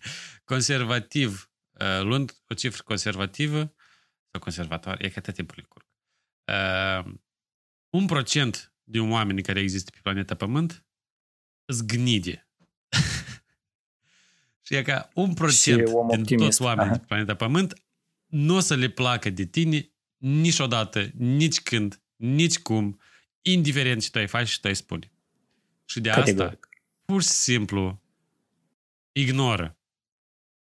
conservativ 0.44 1.50
Uh, 1.80 2.02
luând 2.02 2.36
o 2.48 2.54
cifră 2.54 2.82
conservativă 2.82 3.58
sau 4.30 4.40
conservatoare, 4.40 5.04
e 5.04 5.08
că 5.08 5.18
atât 5.18 5.34
timpul 5.34 5.66
curg. 5.68 5.86
Uh, 6.52 7.14
un 7.90 8.06
procent 8.06 8.74
din 8.82 9.10
oameni 9.10 9.42
care 9.42 9.60
există 9.60 9.90
pe 9.90 9.98
planeta 10.02 10.34
Pământ 10.34 10.84
zgnide. 11.66 12.48
și 14.66 14.74
e 14.74 14.82
ca 14.82 15.08
un 15.14 15.34
procent 15.34 15.84
din 15.84 15.94
optimist. 15.94 16.44
toți 16.44 16.62
oamenii 16.62 16.98
pe 16.98 17.04
planeta 17.06 17.34
Pământ 17.34 17.82
nu 18.30 18.56
o 18.56 18.60
să 18.60 18.74
le 18.74 18.88
placă 18.88 19.30
de 19.30 19.44
tine 19.44 19.90
niciodată, 20.16 21.10
nici 21.14 21.60
când, 21.60 22.02
nici 22.16 22.58
cum, 22.58 23.00
indiferent 23.42 24.02
ce 24.02 24.10
tu 24.10 24.18
ai 24.18 24.26
face 24.26 24.50
și 24.50 24.60
tu 24.60 24.66
ai 24.66 24.76
spune. 24.76 25.12
Și 25.84 26.00
de 26.00 26.10
asta, 26.10 26.58
pur 27.04 27.22
și 27.22 27.28
simplu, 27.28 28.02
ignoră 29.12 29.80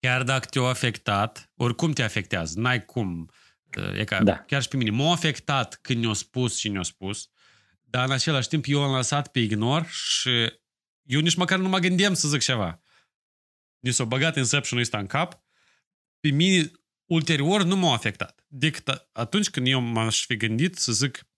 chiar 0.00 0.22
dacă 0.22 0.46
te-a 0.46 0.62
afectat, 0.62 1.50
oricum 1.56 1.92
te 1.92 2.02
afectează, 2.02 2.60
n-ai 2.60 2.84
cum. 2.84 3.30
E 3.94 4.04
ca, 4.04 4.22
da. 4.22 4.38
Chiar 4.38 4.62
și 4.62 4.68
pe 4.68 4.76
mine. 4.76 4.90
M-a 4.90 5.12
afectat 5.12 5.78
când 5.82 6.04
ne-a 6.04 6.12
spus 6.12 6.58
și 6.58 6.68
ne-a 6.68 6.82
spus, 6.82 7.30
dar 7.84 8.04
în 8.04 8.12
același 8.12 8.48
timp 8.48 8.64
eu 8.68 8.82
am 8.82 8.94
lăsat 8.94 9.28
pe 9.28 9.38
ignor 9.38 9.86
și 9.86 10.52
eu 11.02 11.20
nici 11.20 11.34
măcar 11.34 11.58
nu 11.58 11.68
mă 11.68 11.78
gândeam 11.78 12.14
să 12.14 12.28
zic 12.28 12.40
ceva. 12.40 12.80
Mi 13.80 13.92
s-a 13.92 14.04
băgat 14.04 14.36
inception-ul 14.36 14.84
ăsta 14.84 14.98
în 14.98 15.06
cap, 15.06 15.42
pe 16.20 16.30
mine 16.30 16.70
ulterior 17.08 17.62
nu 17.62 17.76
m-a 17.76 17.92
afectat. 17.92 18.44
Decât 18.48 19.08
atunci 19.12 19.50
când 19.50 19.66
eu 19.66 19.80
m-aș 19.80 20.26
fi 20.26 20.36
gândit 20.36 20.76
să 20.76 20.92
zic 20.92 21.28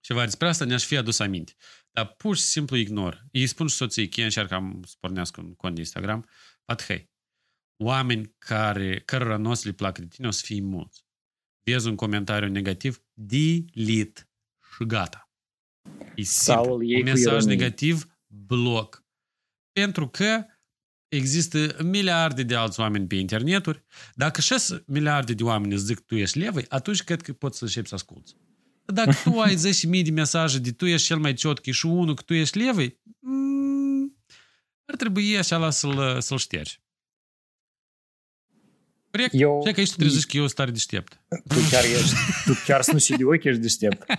ceva 0.00 0.24
despre 0.24 0.48
asta, 0.48 0.64
ne-aș 0.64 0.84
fi 0.84 0.96
adus 0.96 1.18
aminte. 1.18 1.52
Dar 1.90 2.06
pur 2.06 2.36
și 2.36 2.42
simplu 2.42 2.76
ignor. 2.76 3.26
Îi 3.32 3.46
spun 3.46 3.66
și 3.66 3.74
soției 3.74 4.08
că 4.08 4.22
încearcă 4.22 4.80
să 4.86 4.94
pornească 5.00 5.40
un 5.40 5.54
cont 5.54 5.74
de 5.74 5.80
Instagram, 5.80 6.28
pat, 6.64 6.82
hei, 6.84 7.10
oameni 7.76 8.34
care, 8.38 9.00
cărora 9.00 9.36
nu 9.36 9.50
o 9.50 9.54
să 9.54 9.68
le 9.68 9.74
placă 9.74 10.00
de 10.00 10.06
tine, 10.06 10.26
o 10.26 10.30
să 10.30 10.42
fie 10.44 10.60
mulți. 10.60 11.04
Vezi 11.64 11.88
un 11.88 11.96
comentariu 11.96 12.48
negativ, 12.48 13.02
delete 13.12 14.30
și 14.76 14.84
gata. 14.86 15.30
E 16.14 16.22
simplu. 16.22 16.74
Un 16.74 17.02
mesaj 17.02 17.44
negativ, 17.44 18.18
bloc. 18.26 19.04
Pentru 19.72 20.08
că 20.08 20.46
există 21.16 21.76
miliarde 21.82 22.42
de 22.42 22.54
alți 22.54 22.80
oameni 22.80 23.06
pe 23.06 23.14
interneturi. 23.14 23.84
Dacă 24.14 24.40
6 24.40 24.84
miliarde 24.86 25.32
de 25.32 25.42
oameni 25.42 25.72
îți 25.72 25.84
zic 25.84 26.00
tu 26.00 26.16
ești 26.16 26.38
levăi, 26.38 26.64
atunci 26.68 27.02
cred 27.02 27.22
că 27.22 27.32
poți 27.32 27.58
să 27.58 27.64
începi 27.64 27.88
să 27.88 27.94
asculți. 27.94 28.36
Dacă 28.84 29.16
tu 29.24 29.40
ai 29.40 29.54
10.000 29.94 30.04
de 30.04 30.10
mesaje 30.10 30.58
de 30.58 30.72
tu 30.72 30.86
ești 30.86 31.06
cel 31.06 31.18
mai 31.18 31.34
ciotchi 31.34 31.70
și 31.70 31.86
unul 31.86 32.14
că 32.14 32.22
tu 32.22 32.34
ești 32.34 32.58
levăi, 32.58 33.00
mm, 33.18 34.16
ar 34.84 34.96
trebui 34.96 35.38
așa 35.38 35.56
la 35.56 35.70
să-l, 35.70 36.20
să-l 36.20 36.38
ștergi. 36.38 36.80
Corect? 39.10 39.34
Eu... 39.34 39.62
Și 39.66 39.72
că 39.72 39.80
ești 39.80 39.96
tu 39.96 40.08
zici 40.08 40.26
că 40.26 40.36
eu 40.36 40.42
sunt 40.42 40.54
tare 40.54 40.70
deștept. 40.70 41.20
Tu 41.48 41.58
chiar 41.70 41.84
ești, 41.84 42.14
tu 42.44 42.52
chiar 42.66 42.82
sunt 42.82 43.00
și 43.00 43.16
de 43.16 43.24
ochi 43.24 43.44
ești 43.44 43.60
deștept. 43.60 44.04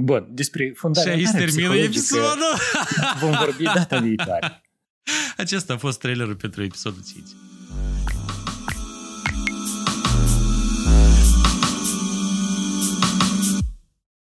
Bun, 0.00 0.26
despre 0.30 0.72
fundarea 0.76 1.12
Și 1.12 1.18
aici 1.18 1.30
termină 1.30 1.74
episodul. 1.76 2.58
Vom 3.20 3.30
vorbi 3.30 3.62
data 3.62 3.98
viitoare. 3.98 4.62
Acesta 5.36 5.72
a 5.72 5.76
fost 5.76 5.98
trailerul 5.98 6.36
pentru 6.36 6.62
episodul 6.62 7.02
5. 7.12 7.24